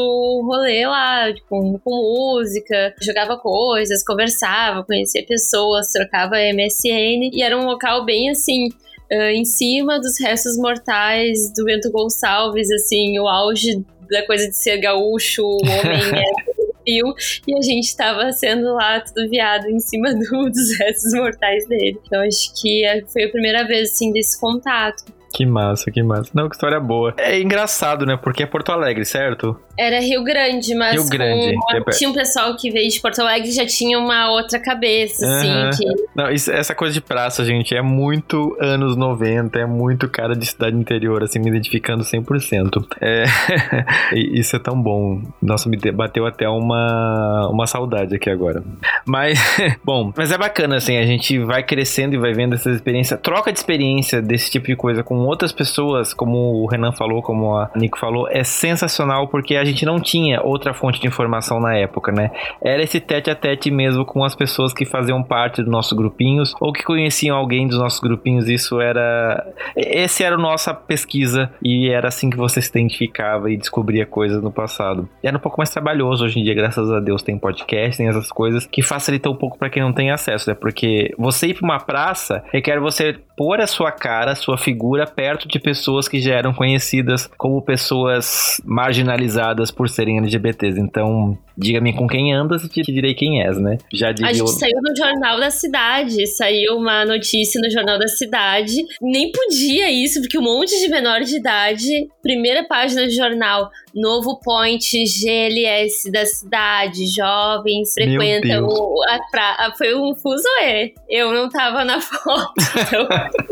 rolê 0.45 0.85
lá, 0.85 1.33
com, 1.49 1.79
com 1.79 1.91
música, 1.91 2.93
jogava 3.01 3.37
coisas, 3.37 4.05
conversava, 4.05 4.83
conhecia 4.83 5.25
pessoas, 5.25 5.93
trocava 5.93 6.35
MSN 6.35 7.31
e 7.33 7.43
era 7.43 7.57
um 7.57 7.67
local 7.67 8.05
bem 8.05 8.31
assim. 8.31 8.69
Em 9.09 9.45
cima 9.45 10.01
dos 10.01 10.19
restos 10.21 10.59
mortais 10.59 11.53
do 11.55 11.65
Bento 11.65 11.93
Gonçalves, 11.93 12.69
assim, 12.73 13.17
o 13.21 13.29
auge 13.29 13.87
da 14.11 14.27
coisa 14.27 14.49
de 14.49 14.57
ser 14.57 14.79
gaúcho, 14.79 15.45
homem 15.45 16.01
e 16.87 17.59
a 17.59 17.63
gente 17.63 17.85
estava 17.85 18.31
sendo 18.33 18.73
lá 18.75 19.01
tudo 19.01 19.29
viado 19.29 19.67
em 19.69 19.81
cima 19.81 20.15
do, 20.15 20.51
dos 20.51 20.79
restos 20.79 21.13
mortais 21.13 21.67
dele. 21.67 21.99
Então 22.07 22.23
acho 22.23 22.53
que 22.61 22.85
é, 22.85 23.05
foi 23.07 23.25
a 23.25 23.31
primeira 23.31 23.67
vez, 23.67 23.91
assim, 23.91 24.13
desse 24.13 24.41
contato. 24.41 25.05
Que 25.33 25.45
massa, 25.45 25.91
que 25.91 26.03
massa. 26.03 26.31
Não, 26.35 26.49
que 26.49 26.55
história 26.55 26.81
boa. 26.81 27.15
É 27.19 27.41
engraçado, 27.41 28.07
né? 28.07 28.17
Porque 28.17 28.43
é 28.43 28.47
Porto 28.47 28.73
Alegre, 28.73 29.05
certo? 29.05 29.59
Era 29.79 30.01
Rio 30.01 30.25
Grande, 30.25 30.75
mas 30.75 30.95
Rio 30.95 31.09
Grande. 31.09 31.55
Com... 31.55 31.91
tinha 31.91 32.09
um 32.09 32.15
pessoal 32.15 32.57
que 32.57 32.71
veio 32.71 32.89
de 32.89 32.99
Porto 33.01 33.21
Alegre 33.21 33.51
já 33.51 33.67
tinha 33.67 33.99
uma 33.99 34.31
outra 34.31 34.59
cabeça, 34.59 35.27
uhum. 35.27 35.69
assim. 35.69 35.85
Que... 35.85 36.05
Não, 36.15 36.31
isso, 36.31 36.51
essa 36.51 36.75
coisa 36.75 36.95
de 36.95 37.01
praça, 37.01 37.45
gente, 37.45 37.75
é 37.75 37.83
muito 37.83 38.57
anos 38.59 38.97
90, 38.97 39.59
é 39.59 39.67
muito 39.67 40.09
cara 40.09 40.35
de 40.35 40.47
cidade 40.47 40.75
interior, 40.77 41.23
assim, 41.23 41.39
me 41.39 41.51
identificando 41.51 42.03
100%. 42.03 42.87
É... 43.01 43.25
isso 44.17 44.57
é 44.57 44.59
tão 44.59 44.81
bom. 44.81 45.21
Nossa, 45.43 45.69
me 45.69 45.77
bateu 45.93 46.27
até 46.27 46.49
uma, 46.49 47.49
uma 47.51 47.67
saudade 47.67 48.15
aqui 48.15 48.31
agora. 48.31 48.63
Mas, 49.07 49.39
bom, 49.85 50.13
mas 50.17 50.33
é 50.33 50.39
bacana, 50.39 50.77
assim, 50.77 50.97
a 50.97 51.05
gente 51.05 51.39
vai 51.41 51.63
crescendo 51.63 52.15
e 52.15 52.19
vai 52.19 52.33
vendo 52.33 52.55
essa 52.55 52.71
experiência, 52.71 53.19
troca 53.19 53.53
de 53.53 53.59
experiência 53.59 54.23
desse 54.23 54.51
tipo 54.51 54.67
de 54.67 54.77
coisa 54.77 55.03
com 55.03 55.26
outras 55.27 55.53
pessoas, 55.53 56.15
como 56.15 56.63
o 56.63 56.67
Renan 56.67 56.93
falou, 56.93 57.23
como 57.23 57.57
a 57.57 57.71
Nico 57.75 57.99
falou, 57.99 58.29
é 58.29 58.45
sensacional 58.45 59.29
porque 59.29 59.57
a 59.57 59.65
gente 59.65 59.85
não 59.85 60.01
tinha 60.01 60.41
outra 60.43 60.73
fonte 60.73 61.01
de 61.01 61.07
informação 61.07 61.61
na 61.61 61.77
época, 61.77 62.13
né? 62.13 62.31
Era 62.63 62.83
esse 62.83 63.01
tete 63.01 63.31
a 63.31 63.35
tete 63.35 63.71
mesmo 63.71 64.05
com 64.05 64.25
as 64.25 64.35
pessoas 64.35 64.73
que 64.73 64.85
faziam 64.85 65.23
parte 65.23 65.63
dos 65.63 65.71
nossos 65.71 65.93
grupinhos 65.93 66.55
ou 66.61 66.73
que 66.73 66.83
conheciam 66.83 67.37
alguém 67.37 67.67
dos 67.67 67.79
nossos 67.79 68.01
grupinhos. 68.01 68.49
Isso 68.49 68.81
era. 68.81 69.47
Esse 69.77 70.23
era 70.23 70.37
a 70.37 70.39
nossa 70.39 70.73
pesquisa 70.73 71.51
e 71.63 71.89
era 71.89 72.09
assim 72.09 72.31
que 72.31 72.37
você 72.37 72.61
se 72.61 72.71
identificava 72.71 73.51
e 73.51 73.57
descobria 73.57 74.07
coisas 74.07 74.43
no 74.43 74.53
passado. 74.53 75.09
Era 75.23 75.37
um 75.37 75.41
pouco 75.41 75.59
mais 75.59 75.71
trabalhoso 75.71 76.25
hoje 76.25 76.41
em 76.41 76.45
dia, 76.45 76.55
graças 76.55 76.91
a 76.91 77.01
Deus, 77.01 77.23
tem 77.23 77.39
podcast, 77.39 77.97
tem 77.97 78.09
essas 78.09 78.31
coisas 78.31 78.67
que 78.67 78.83
facilitam 78.83 79.33
um 79.33 79.37
pouco 79.37 79.59
para 79.59 79.71
quem 79.71 79.83
não 79.83 79.93
tem 79.93 80.11
acesso, 80.11 80.51
né? 80.51 80.57
Porque 80.59 81.15
você 81.19 81.49
ir 81.49 81.55
para 81.55 81.65
uma 81.65 81.79
praça 81.79 82.43
requer 82.53 82.81
você 82.81 83.19
pôr 83.37 83.61
a 83.61 83.67
sua 83.67 83.93
cara, 83.93 84.33
a 84.33 84.35
sua 84.35 84.57
figura 84.57 85.06
perto 85.07 85.49
de 85.49 85.59
pessoas 85.59 86.09
que 86.09 86.21
já 86.21 86.35
eram 86.35 86.53
conhecidas 86.53 87.29
como 87.37 87.63
pessoas 87.63 88.61
marginalizadas 88.65 89.71
por 89.71 89.89
serem 89.89 90.19
LGBTs. 90.19 90.79
Então, 90.81 91.39
diga-me 91.57 91.93
com 91.93 92.07
quem 92.07 92.33
andas 92.33 92.65
e 92.65 92.69
te 92.69 92.83
direi 92.93 93.15
quem 93.15 93.43
és, 93.43 93.59
né? 93.59 93.79
Já 93.93 94.13
diria... 94.13 94.31
A 94.31 94.33
gente 94.33 94.51
saiu 94.51 94.81
no 94.83 94.97
Jornal 94.97 95.41
da 95.41 95.51
Cidade, 95.51 96.27
saiu 96.27 96.77
uma 96.77 97.05
notícia 97.05 97.61
no 97.61 97.71
Jornal 97.71 97.99
da 97.99 98.09
Cidade. 98.09 98.75
Nem 99.01 99.31
podia 99.33 99.91
isso, 99.91 100.21
porque 100.21 100.39
um 100.39 100.43
monte 100.43 100.79
de 100.79 100.89
menor 100.89 101.21
de 101.21 101.37
idade, 101.37 102.09
primeira 102.23 102.65
página 102.65 103.05
do 103.05 103.11
jornal, 103.11 103.71
novo 103.97 104.39
point 104.45 104.85
GLS 105.05 106.11
da 106.13 106.27
cidade, 106.27 107.07
jovens 107.07 107.95
frequentam 107.95 108.69
a 109.09 109.19
praia. 109.31 109.73
Foi 109.77 109.95
um 109.95 110.15
fuso-e. 110.15 110.93
Eu 111.09 111.33
não 111.33 111.49
tava 111.49 111.85
na 111.85 111.99
foto, 112.03 112.53
então 112.59 113.09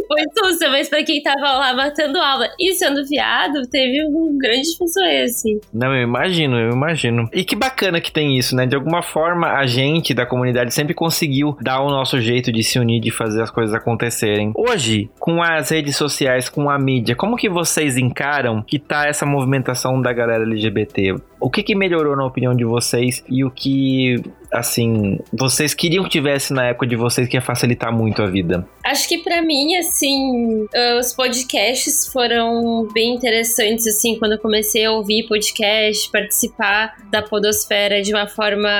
foi 0.06 0.22
susto, 0.36 0.70
mas 0.70 0.88
pra 0.88 1.02
quem 1.02 1.22
tava 1.22 1.40
lá 1.40 1.74
matando 1.74 2.18
aula 2.18 2.48
e 2.60 2.74
sendo 2.74 3.06
viado, 3.06 3.66
teve 3.70 4.04
um 4.06 4.36
grande 4.38 4.76
fuso-e, 4.76 5.22
assim. 5.22 5.60
Não, 5.72 5.94
eu 5.94 6.02
imagino, 6.02 6.58
eu 6.58 6.70
imagino. 6.70 7.28
E 7.32 7.42
que 7.42 7.56
bacana 7.56 8.00
que 8.00 8.12
tem 8.12 8.36
isso, 8.36 8.54
né? 8.54 8.66
De 8.66 8.76
alguma 8.76 9.02
forma, 9.02 9.48
a 9.52 9.66
gente 9.66 10.12
da 10.12 10.26
comunidade 10.26 10.74
sempre 10.74 10.92
conseguiu 10.92 11.56
dar 11.62 11.80
o 11.80 11.88
nosso 11.88 12.20
jeito 12.20 12.52
de 12.52 12.62
se 12.62 12.78
unir, 12.78 13.00
de 13.00 13.10
fazer 13.10 13.42
as 13.42 13.50
coisas 13.50 13.74
acontecerem. 13.74 14.52
Hoje, 14.54 15.08
com 15.18 15.42
as 15.42 15.70
redes 15.70 15.96
sociais, 15.96 16.48
com 16.48 16.68
a 16.68 16.78
mídia, 16.78 17.16
como 17.16 17.36
que 17.36 17.48
vocês 17.48 17.96
encaram 17.96 18.62
que 18.62 18.78
tá 18.78 19.06
essa 19.06 19.24
movimentação 19.24 20.00
da 20.00 20.12
galera 20.12 20.33
LGBT? 20.42 21.16
O 21.40 21.50
que, 21.50 21.62
que 21.62 21.74
melhorou 21.74 22.16
na 22.16 22.24
opinião 22.24 22.54
de 22.54 22.64
vocês 22.64 23.22
e 23.28 23.44
o 23.44 23.50
que, 23.50 24.22
assim, 24.50 25.18
vocês 25.32 25.74
queriam 25.74 26.02
que 26.04 26.10
tivesse 26.10 26.54
na 26.54 26.66
época 26.68 26.86
de 26.86 26.96
vocês 26.96 27.28
que 27.28 27.36
ia 27.36 27.42
facilitar 27.42 27.92
muito 27.92 28.22
a 28.22 28.26
vida? 28.26 28.66
Acho 28.82 29.06
que 29.06 29.18
para 29.18 29.42
mim, 29.42 29.76
assim, 29.76 30.66
os 30.98 31.12
podcasts 31.12 32.06
foram 32.06 32.88
bem 32.94 33.14
interessantes, 33.14 33.86
assim, 33.86 34.18
quando 34.18 34.32
eu 34.32 34.38
comecei 34.38 34.86
a 34.86 34.92
ouvir 34.92 35.26
podcast, 35.28 36.10
participar 36.10 36.96
da 37.10 37.20
podosfera 37.20 38.00
de 38.00 38.12
uma 38.14 38.26
forma 38.26 38.70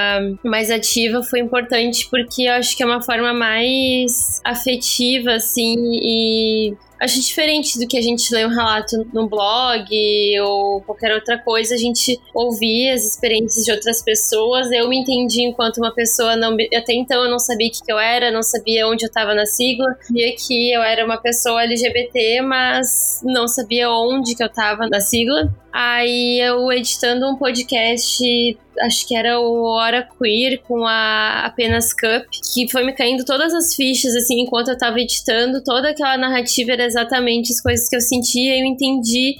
mais 0.42 0.70
ativa, 0.70 1.22
foi 1.22 1.40
importante 1.40 2.08
porque 2.10 2.44
eu 2.44 2.52
acho 2.52 2.74
que 2.76 2.82
é 2.82 2.86
uma 2.86 3.02
forma 3.02 3.34
mais 3.34 4.40
afetiva, 4.42 5.32
assim, 5.32 5.76
e 6.02 6.74
acho 7.04 7.20
diferente 7.20 7.78
do 7.78 7.86
que 7.86 7.98
a 7.98 8.02
gente 8.02 8.32
lê 8.34 8.44
um 8.44 8.48
relato 8.48 9.06
no 9.12 9.28
blog 9.28 9.86
ou 10.40 10.80
qualquer 10.80 11.14
outra 11.14 11.38
coisa, 11.38 11.74
a 11.74 11.78
gente 11.78 12.18
ouvir 12.34 12.90
as 12.90 13.04
experiências 13.04 13.64
de 13.64 13.72
outras 13.72 14.02
pessoas. 14.02 14.70
Eu 14.70 14.88
me 14.88 14.98
entendi 14.98 15.42
enquanto 15.42 15.78
uma 15.78 15.94
pessoa 15.94 16.34
não. 16.36 16.56
Até 16.74 16.94
então 16.94 17.24
eu 17.24 17.30
não 17.30 17.38
sabia 17.38 17.68
o 17.68 17.70
que 17.70 17.92
eu 17.92 17.98
era, 17.98 18.30
não 18.30 18.42
sabia 18.42 18.88
onde 18.88 19.04
eu 19.04 19.08
estava 19.08 19.34
na 19.34 19.46
sigla, 19.46 19.86
sabia 20.00 20.34
que 20.34 20.72
eu 20.72 20.82
era 20.82 21.04
uma 21.04 21.18
pessoa 21.18 21.62
LGBT, 21.62 22.40
mas 22.42 23.20
não 23.22 23.46
sabia 23.46 23.90
onde 23.90 24.34
que 24.34 24.42
eu 24.42 24.48
estava 24.48 24.88
na 24.88 25.00
sigla. 25.00 25.52
Aí 25.76 26.38
eu 26.38 26.70
editando 26.70 27.28
um 27.28 27.34
podcast, 27.34 28.22
acho 28.82 29.08
que 29.08 29.16
era 29.16 29.40
o 29.40 29.64
Hora 29.64 30.08
Queer 30.16 30.62
com 30.62 30.86
a 30.86 31.46
Apenas 31.46 31.92
Cup, 31.92 32.28
que 32.52 32.70
foi 32.70 32.84
me 32.84 32.92
caindo 32.92 33.24
todas 33.24 33.52
as 33.52 33.74
fichas, 33.74 34.14
assim, 34.14 34.42
enquanto 34.42 34.68
eu 34.68 34.78
tava 34.78 35.00
editando, 35.00 35.64
toda 35.64 35.90
aquela 35.90 36.16
narrativa 36.16 36.70
era 36.70 36.84
exatamente 36.84 37.52
as 37.52 37.60
coisas 37.60 37.88
que 37.88 37.96
eu 37.96 38.00
sentia 38.00 38.54
e 38.54 38.60
eu 38.60 38.64
entendi 38.64 39.34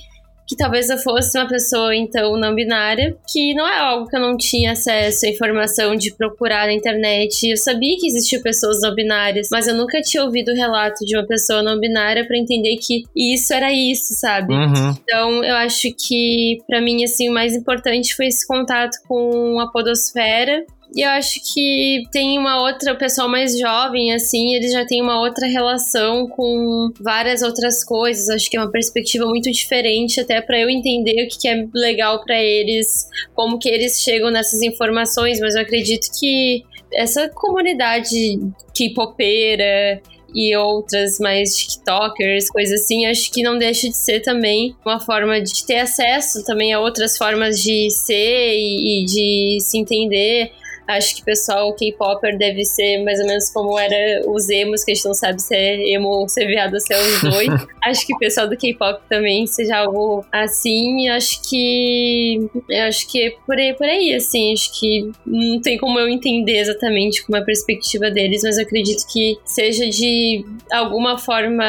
que 0.47 0.57
talvez 0.57 0.91
eu 0.91 0.99
fosse 0.99 1.39
uma 1.39 1.49
pessoa, 1.49 1.95
então, 1.95 2.37
não 2.37 2.55
binária, 2.55 3.17
que 3.31 3.55
não 3.55 3.67
é 3.67 3.79
algo 3.79 4.09
que 4.09 4.17
eu 4.17 4.21
não 4.21 4.37
tinha 4.37 4.73
acesso 4.73 5.27
à 5.27 5.29
informação 5.29 5.97
de 5.97 6.15
procurar 6.15 6.67
na 6.67 6.73
internet. 6.73 7.49
Eu 7.49 7.57
sabia 7.57 7.97
que 7.99 8.07
existiam 8.07 8.43
pessoas 8.43 8.81
não 8.83 8.95
binárias, 8.95 9.49
mas 9.51 9.67
eu 9.67 9.75
nunca 9.75 10.01
tinha 10.01 10.23
ouvido 10.23 10.53
o 10.53 10.55
relato 10.55 11.05
de 11.05 11.17
uma 11.17 11.27
pessoa 11.27 11.63
não 11.63 11.79
binária 11.81 12.27
para 12.27 12.39
entender 12.39 12.77
que 12.77 13.05
isso 13.17 13.53
era 13.53 13.73
isso, 13.73 14.15
sabe? 14.15 14.55
Uhum. 14.55 14.95
Então, 15.03 15.45
eu 15.45 15.57
acho 15.57 15.89
que, 15.97 16.59
para 16.67 16.81
mim, 16.81 17.05
assim, 17.05 17.29
o 17.29 17.33
mais 17.33 17.55
importante 17.55 18.15
foi 18.15 18.27
esse 18.27 18.47
contato 18.47 18.99
com 19.09 19.59
a 19.61 19.71
podosfera 19.71 20.65
e 20.93 21.03
eu 21.03 21.11
acho 21.11 21.41
que 21.53 22.05
tem 22.13 22.39
uma 22.39 22.63
outra, 22.63 22.93
o 22.93 22.99
pessoal 22.99 23.29
mais 23.29 23.59
jovem, 23.59 24.13
assim, 24.13 24.55
eles 24.55 24.73
já 24.73 24.85
tem 24.85 25.03
uma 25.03 25.21
outra 25.21 25.47
relação 25.47 26.29
com 26.29 26.91
várias 27.01 27.43
outras 27.43 27.85
coisas. 27.85 28.29
Acho 28.29 28.51
que 28.51 28.57
é 28.57 28.61
uma 28.61 28.71
perspectiva 28.71 29.27
muito 29.27 29.51
diferente, 29.51 30.21
até 30.21 30.41
para 30.41 30.59
eu 30.59 30.69
entender 30.69 31.25
o 31.25 31.29
que, 31.29 31.39
que 31.39 31.49
é 31.49 31.67
legal 31.75 32.23
para 32.25 32.41
eles, 32.41 33.09
como 33.35 33.59
que 33.59 33.69
eles 33.69 34.01
chegam 34.01 34.31
nessas 34.31 34.63
informações. 34.63 35.41
Mas 35.41 35.55
eu 35.55 35.63
acredito 35.63 36.09
que 36.19 36.65
essa 36.93 37.29
comunidade 37.29 38.39
K-popeira 38.73 40.01
e 40.35 40.57
outras 40.57 41.19
mais 41.21 41.55
TikTokers, 41.55 42.51
coisas 42.51 42.83
assim, 42.83 43.07
acho 43.07 43.31
que 43.31 43.43
não 43.43 43.57
deixa 43.57 43.89
de 43.89 43.97
ser 43.97 44.21
também 44.21 44.75
uma 44.85 44.99
forma 44.99 45.41
de 45.41 45.65
ter 45.65 45.79
acesso 45.79 46.45
também 46.45 46.73
a 46.73 46.81
outras 46.81 47.17
formas 47.17 47.61
de 47.61 47.89
ser 47.91 48.53
e, 48.57 49.03
e 49.03 49.05
de 49.05 49.59
se 49.61 49.79
entender. 49.79 50.51
Acho 50.87 51.17
que 51.17 51.23
o 51.23 51.25
pessoal 51.25 51.75
K-Popper 51.75 52.37
deve 52.37 52.65
ser 52.65 53.03
mais 53.05 53.19
ou 53.21 53.27
menos 53.27 53.51
como 53.51 53.79
era 53.79 54.23
os 54.29 54.49
emos, 54.51 54.85
que 54.85 54.93
a 54.93 54.95
gente 54.95 55.05
não 55.05 55.15
sabe 55.15 55.41
se 55.41 55.55
é 55.55 55.93
emo 55.93 56.09
ou 56.09 56.29
se 56.29 56.43
é 56.43 56.47
viado 56.47 56.75
ou 56.75 56.81
se 56.81 56.93
é 56.93 57.01
os 57.01 57.21
dois. 57.23 57.49
acho 57.85 58.07
que 58.07 58.15
o 58.15 58.19
pessoal 58.19 58.49
do 58.49 58.57
K-pop 58.57 59.03
também 59.09 59.47
seja 59.47 59.79
algo 59.79 60.25
assim. 60.31 61.09
Acho 61.09 61.41
que. 61.49 62.39
Acho 62.87 63.11
que 63.11 63.23
é 63.23 63.31
por 63.47 63.57
aí, 63.57 63.75
por 63.75 63.87
aí, 63.87 64.15
assim. 64.15 64.53
Acho 64.53 64.79
que 64.79 65.11
não 65.27 65.61
tem 65.61 65.79
como 65.79 65.99
eu 65.99 66.09
entender 66.09 66.59
exatamente 66.59 67.25
como 67.25 67.37
é 67.37 67.41
a 67.41 67.45
perspectiva 67.45 68.11
deles, 68.11 68.43
mas 68.43 68.59
eu 68.59 68.65
acredito 68.65 69.07
que 69.11 69.39
seja 69.45 69.89
de 69.89 70.45
alguma 70.71 71.19
forma 71.19 71.65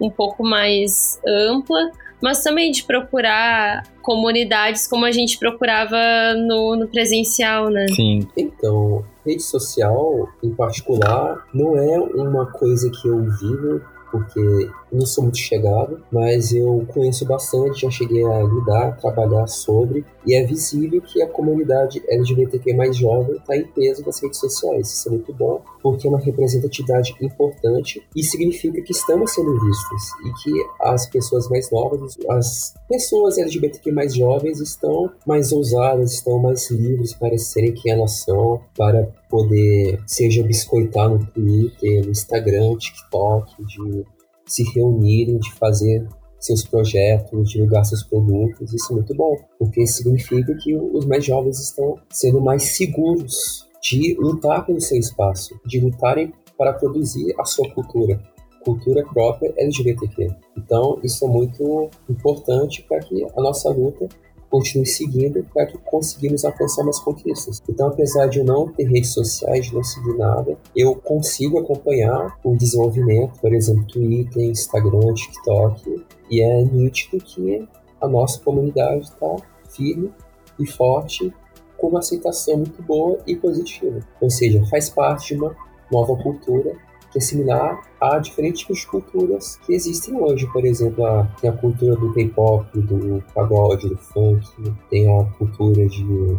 um 0.00 0.10
pouco 0.10 0.42
mais 0.42 1.20
ampla 1.26 1.90
mas 2.24 2.42
também 2.42 2.70
de 2.70 2.82
procurar 2.84 3.82
comunidades 4.00 4.88
como 4.88 5.04
a 5.04 5.12
gente 5.12 5.38
procurava 5.38 5.98
no, 6.34 6.74
no 6.74 6.88
presencial, 6.88 7.68
né? 7.68 7.86
Sim. 7.88 8.26
Então, 8.34 9.04
rede 9.26 9.42
social, 9.42 10.30
em 10.42 10.48
particular, 10.48 11.46
não 11.52 11.76
é 11.76 11.98
uma 11.98 12.46
coisa 12.46 12.90
que 12.90 13.06
eu 13.06 13.20
vivo 13.24 13.82
porque 14.14 14.70
não 14.92 15.04
sou 15.04 15.24
muito 15.24 15.38
chegado, 15.38 16.00
mas 16.12 16.52
eu 16.52 16.86
conheço 16.94 17.26
bastante, 17.26 17.80
já 17.80 17.90
cheguei 17.90 18.24
a 18.24 18.42
lidar, 18.44 18.96
trabalhar 18.96 19.48
sobre, 19.48 20.04
e 20.24 20.36
é 20.36 20.44
visível 20.44 21.02
que 21.02 21.20
a 21.20 21.28
comunidade 21.28 22.00
LGBTQ 22.08 22.74
mais 22.74 22.96
jovem 22.96 23.36
está 23.36 23.56
em 23.56 23.66
peso 23.66 24.06
nas 24.06 24.22
redes 24.22 24.38
sociais. 24.38 24.92
Isso 24.92 25.08
é 25.08 25.12
muito 25.12 25.34
bom, 25.34 25.60
porque 25.82 26.06
é 26.06 26.10
uma 26.10 26.20
representatividade 26.20 27.16
importante 27.20 28.06
e 28.14 28.22
significa 28.22 28.80
que 28.82 28.92
estamos 28.92 29.32
sendo 29.32 29.52
vistos 29.52 30.02
e 30.24 30.42
que 30.42 30.52
as 30.80 31.06
pessoas 31.06 31.48
mais 31.48 31.68
novas, 31.72 32.16
as 32.30 32.74
pessoas 32.88 33.36
LGBTQ 33.36 33.90
mais 33.90 34.14
jovens 34.14 34.60
estão 34.60 35.10
mais 35.26 35.50
ousadas, 35.50 36.12
estão 36.12 36.38
mais 36.38 36.70
livres 36.70 37.12
para 37.14 37.36
serem 37.36 37.72
quem 37.72 37.90
elas 37.90 38.20
são, 38.20 38.60
para 38.76 39.08
poder, 39.34 40.00
seja 40.06 40.44
biscoitar 40.44 41.10
no 41.10 41.26
Twitter, 41.26 42.04
no 42.04 42.12
Instagram, 42.12 42.76
TikTok, 42.76 43.52
de 43.66 44.06
se 44.46 44.62
reunirem, 44.72 45.38
de 45.38 45.52
fazer 45.54 46.06
seus 46.38 46.62
projetos, 46.62 47.50
divulgar 47.50 47.84
seus 47.84 48.04
produtos. 48.04 48.72
Isso 48.72 48.92
é 48.92 48.94
muito 48.94 49.12
bom, 49.12 49.36
porque 49.58 49.84
significa 49.88 50.54
que 50.54 50.76
os 50.76 51.04
mais 51.04 51.24
jovens 51.24 51.58
estão 51.58 51.98
sendo 52.10 52.40
mais 52.40 52.76
seguros 52.76 53.68
de 53.82 54.14
lutar 54.20 54.64
pelo 54.64 54.80
seu 54.80 54.98
espaço, 55.00 55.58
de 55.66 55.80
lutarem 55.80 56.32
para 56.56 56.72
produzir 56.72 57.34
a 57.36 57.44
sua 57.44 57.68
cultura, 57.74 58.22
cultura 58.64 59.04
própria 59.04 59.52
LGBTQ. 59.56 60.28
Então, 60.56 61.00
isso 61.02 61.24
é 61.24 61.28
muito 61.28 61.90
importante 62.08 62.84
para 62.88 63.00
que 63.00 63.24
a 63.24 63.40
nossa 63.42 63.68
luta 63.70 64.08
continue 64.54 64.86
seguindo 64.86 65.44
para 65.52 65.66
que 65.66 65.76
conseguimos 65.78 66.44
alcançar 66.44 66.84
mais 66.84 67.00
conquistas. 67.00 67.60
Então, 67.68 67.88
apesar 67.88 68.28
de 68.28 68.38
eu 68.38 68.44
não 68.44 68.68
ter 68.68 68.84
redes 68.84 69.12
sociais, 69.12 69.72
não 69.72 69.82
seguir 69.82 70.16
nada, 70.16 70.56
eu 70.76 70.94
consigo 70.94 71.58
acompanhar 71.58 72.38
o 72.44 72.54
desenvolvimento, 72.54 73.40
por 73.40 73.52
exemplo, 73.52 73.84
Twitter, 73.88 74.44
Instagram, 74.44 75.12
TikTok, 75.12 76.06
e 76.30 76.40
é 76.40 76.62
nítido 76.62 77.18
que 77.18 77.68
a 78.00 78.06
nossa 78.06 78.40
comunidade 78.42 79.06
está 79.06 79.34
firme 79.70 80.12
e 80.56 80.64
forte, 80.64 81.34
com 81.76 81.88
uma 81.88 81.98
aceitação 81.98 82.58
muito 82.58 82.80
boa 82.80 83.18
e 83.26 83.34
positiva. 83.34 83.98
Ou 84.20 84.30
seja, 84.30 84.64
faz 84.66 84.88
parte 84.88 85.34
de 85.34 85.40
uma 85.40 85.56
nova 85.90 86.16
cultura 86.22 86.76
que 87.14 87.50
é 87.50 87.78
a 88.00 88.18
diferentes 88.18 88.84
culturas 88.84 89.56
que 89.64 89.72
existem 89.72 90.20
hoje. 90.20 90.46
Por 90.52 90.64
exemplo, 90.64 91.06
a, 91.06 91.24
tem 91.40 91.48
a 91.48 91.52
cultura 91.52 91.94
do 91.94 92.12
K-pop, 92.12 92.66
do 92.80 93.22
pagode, 93.32 93.88
do 93.88 93.96
funk, 93.96 94.44
tem 94.90 95.06
a 95.08 95.24
cultura 95.38 95.86
de 95.86 96.36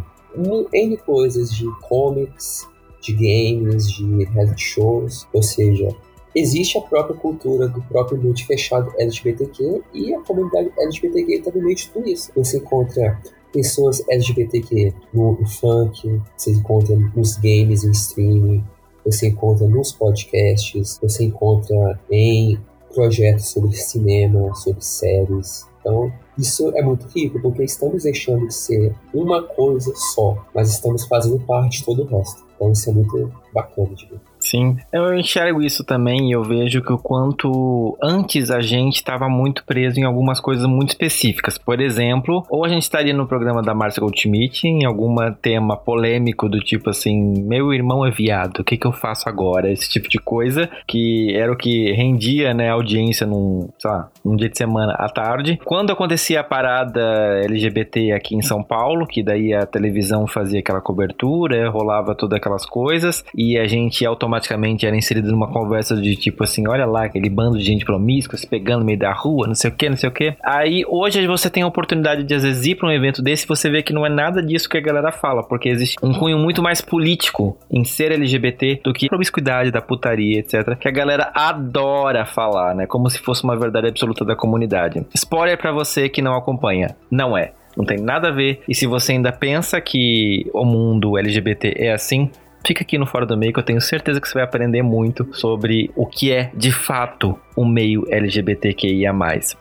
N 0.73 0.97
coisas, 0.97 1.51
de 1.51 1.65
comics, 1.87 2.67
de 3.01 3.13
games, 3.13 3.89
de 3.89 4.25
reality 4.25 4.63
shows, 4.63 5.25
ou 5.31 5.41
seja, 5.41 5.95
existe 6.35 6.77
a 6.77 6.81
própria 6.81 7.15
cultura 7.15 7.67
do 7.69 7.81
próprio 7.83 8.21
mundo 8.21 8.43
fechado 8.45 8.91
LGBTQ 8.97 9.81
e 9.93 10.13
a 10.13 10.19
comunidade 10.21 10.71
LGBTQ 10.77 11.35
está 11.35 11.51
no 11.51 11.61
meio 11.61 11.75
de 11.75 11.89
tudo 11.89 12.09
isso. 12.09 12.31
Você 12.35 12.57
encontra 12.57 13.21
pessoas 13.53 14.03
LGBTQ 14.09 14.93
no, 15.13 15.39
no 15.39 15.47
funk, 15.47 16.21
você 16.35 16.51
encontra 16.51 16.95
nos 17.15 17.37
games, 17.37 17.85
em 17.85 17.91
streaming, 17.91 18.63
você 19.05 19.27
encontra 19.27 19.67
nos 19.67 19.91
podcasts, 19.91 20.99
você 21.01 21.25
encontra 21.25 21.99
em 22.09 22.59
projetos 22.93 23.49
sobre 23.49 23.75
cinema, 23.75 24.53
sobre 24.55 24.83
séries. 24.83 25.67
Então, 25.79 26.11
isso 26.37 26.71
é 26.75 26.81
muito 26.81 27.05
rico, 27.07 27.39
porque 27.39 27.63
estamos 27.63 28.03
deixando 28.03 28.47
de 28.47 28.53
ser 28.53 28.95
uma 29.13 29.43
coisa 29.43 29.93
só, 29.95 30.43
mas 30.53 30.71
estamos 30.71 31.05
fazendo 31.05 31.39
parte 31.45 31.79
de 31.79 31.85
todo 31.85 32.03
o 32.03 32.05
resto. 32.05 32.43
Então, 32.55 32.71
isso 32.71 32.89
é 32.89 32.93
muito 32.93 33.31
bacana 33.53 33.93
de 33.93 34.07
ver. 34.07 34.19
Sim, 34.45 34.77
eu 34.93 35.17
enxergo 35.17 35.59
isso 35.59 35.83
também 35.83 36.29
e 36.29 36.33
eu 36.33 36.43
vejo 36.43 36.79
que 36.79 36.93
o 36.93 36.99
quanto 36.99 37.97
antes 37.99 38.51
a 38.51 38.61
gente 38.61 38.97
estava 38.97 39.27
muito 39.27 39.63
preso 39.65 39.99
em 39.99 40.03
algumas 40.03 40.39
coisas 40.39 40.67
muito 40.67 40.89
específicas. 40.89 41.57
Por 41.57 41.81
exemplo, 41.81 42.45
ou 42.47 42.63
a 42.63 42.67
gente 42.67 42.83
estaria 42.83 43.11
no 43.11 43.25
programa 43.25 43.63
da 43.63 43.73
Márcia 43.73 44.01
Goldschmidt 44.01 44.67
em 44.67 44.85
algum 44.85 45.15
tema 45.41 45.75
polêmico 45.75 46.47
do 46.47 46.59
tipo 46.59 46.91
assim, 46.91 47.41
meu 47.41 47.73
irmão 47.73 48.05
é 48.05 48.11
viado, 48.11 48.59
o 48.59 48.63
que, 48.63 48.77
que 48.77 48.85
eu 48.85 48.91
faço 48.91 49.27
agora? 49.27 49.71
Esse 49.71 49.89
tipo 49.89 50.07
de 50.07 50.19
coisa 50.19 50.69
que 50.87 51.35
era 51.35 51.51
o 51.51 51.57
que 51.57 51.91
rendia, 51.93 52.53
né, 52.53 52.69
audiência 52.69 53.25
num, 53.25 53.67
sei 53.79 53.89
lá, 53.89 54.11
num 54.23 54.35
dia 54.35 54.49
de 54.49 54.57
semana 54.59 54.93
à 54.93 55.09
tarde. 55.09 55.59
Quando 55.65 55.91
acontecia 55.91 56.41
a 56.41 56.43
parada 56.43 57.01
LGBT 57.45 58.11
aqui 58.11 58.35
em 58.35 58.43
São 58.43 58.61
Paulo, 58.61 59.07
que 59.07 59.23
daí 59.23 59.55
a 59.55 59.65
televisão 59.65 60.27
fazia 60.27 60.59
aquela 60.59 60.81
cobertura, 60.81 61.67
rolava 61.67 62.13
todas 62.13 62.37
aquelas 62.37 62.63
coisas 62.63 63.25
e 63.35 63.57
a 63.57 63.65
gente 63.65 64.05
automaticamente 64.05 64.34
automaticamente 64.35 64.85
era 64.85 64.95
inserido 64.95 65.31
numa 65.31 65.47
conversa 65.47 65.95
de 65.95 66.15
tipo 66.15 66.43
assim, 66.43 66.67
olha 66.67 66.85
lá, 66.85 67.05
aquele 67.05 67.29
bando 67.29 67.57
de 67.57 67.63
gente 67.63 67.85
promíscua 67.85 68.37
se 68.37 68.47
pegando 68.47 68.79
no 68.79 68.85
meio 68.85 68.99
da 68.99 69.13
rua, 69.13 69.47
não 69.47 69.55
sei 69.55 69.69
o 69.69 69.73
que, 69.73 69.89
não 69.89 69.97
sei 69.97 70.09
o 70.09 70.11
que. 70.11 70.35
Aí 70.43 70.83
hoje 70.87 71.25
você 71.27 71.49
tem 71.49 71.63
a 71.63 71.67
oportunidade 71.67 72.23
de 72.23 72.33
às 72.33 72.43
vezes 72.43 72.65
ir 72.65 72.75
pra 72.75 72.87
um 72.87 72.91
evento 72.91 73.21
desse 73.21 73.45
e 73.45 73.47
você 73.47 73.69
vê 73.69 73.81
que 73.81 73.93
não 73.93 74.05
é 74.05 74.09
nada 74.09 74.41
disso 74.41 74.69
que 74.69 74.77
a 74.77 74.81
galera 74.81 75.11
fala, 75.11 75.43
porque 75.43 75.69
existe 75.69 75.97
um 76.03 76.13
cunho 76.13 76.37
muito 76.37 76.61
mais 76.61 76.81
político 76.81 77.57
em 77.71 77.83
ser 77.83 78.11
LGBT 78.11 78.81
do 78.83 78.93
que 78.93 79.07
promiscuidade, 79.07 79.71
da 79.71 79.81
putaria, 79.81 80.39
etc. 80.39 80.77
Que 80.77 80.87
a 80.87 80.91
galera 80.91 81.31
adora 81.33 82.25
falar, 82.25 82.75
né? 82.75 82.85
Como 82.85 83.09
se 83.09 83.19
fosse 83.19 83.43
uma 83.43 83.57
verdade 83.57 83.87
absoluta 83.87 84.25
da 84.25 84.35
comunidade. 84.35 85.05
Spoiler 85.13 85.57
para 85.57 85.71
você 85.71 86.09
que 86.09 86.21
não 86.21 86.35
acompanha, 86.35 86.95
não 87.09 87.37
é. 87.37 87.53
Não 87.75 87.83
tem 87.83 87.97
nada 87.97 88.29
a 88.29 88.31
ver. 88.31 88.61
E 88.67 88.73
se 88.73 88.87
você 88.87 89.11
ainda 89.11 89.31
pensa 89.31 89.81
que 89.81 90.49
o 90.53 90.63
mundo 90.63 91.17
LGBT 91.17 91.73
é 91.77 91.91
assim, 91.91 92.31
Fica 92.65 92.83
aqui 92.83 92.97
no 92.97 93.05
Fora 93.05 93.25
do 93.25 93.37
Meio 93.37 93.53
que 93.53 93.59
eu 93.59 93.63
tenho 93.63 93.79
certeza 93.79 94.19
que 94.19 94.27
você 94.27 94.33
vai 94.33 94.43
aprender 94.43 94.81
muito 94.81 95.27
sobre 95.33 95.91
o 95.95 96.05
que 96.05 96.31
é 96.31 96.49
de 96.55 96.71
fato 96.71 97.37
o 97.55 97.63
meio 97.63 98.03
LGBTQIA+. 98.09 99.13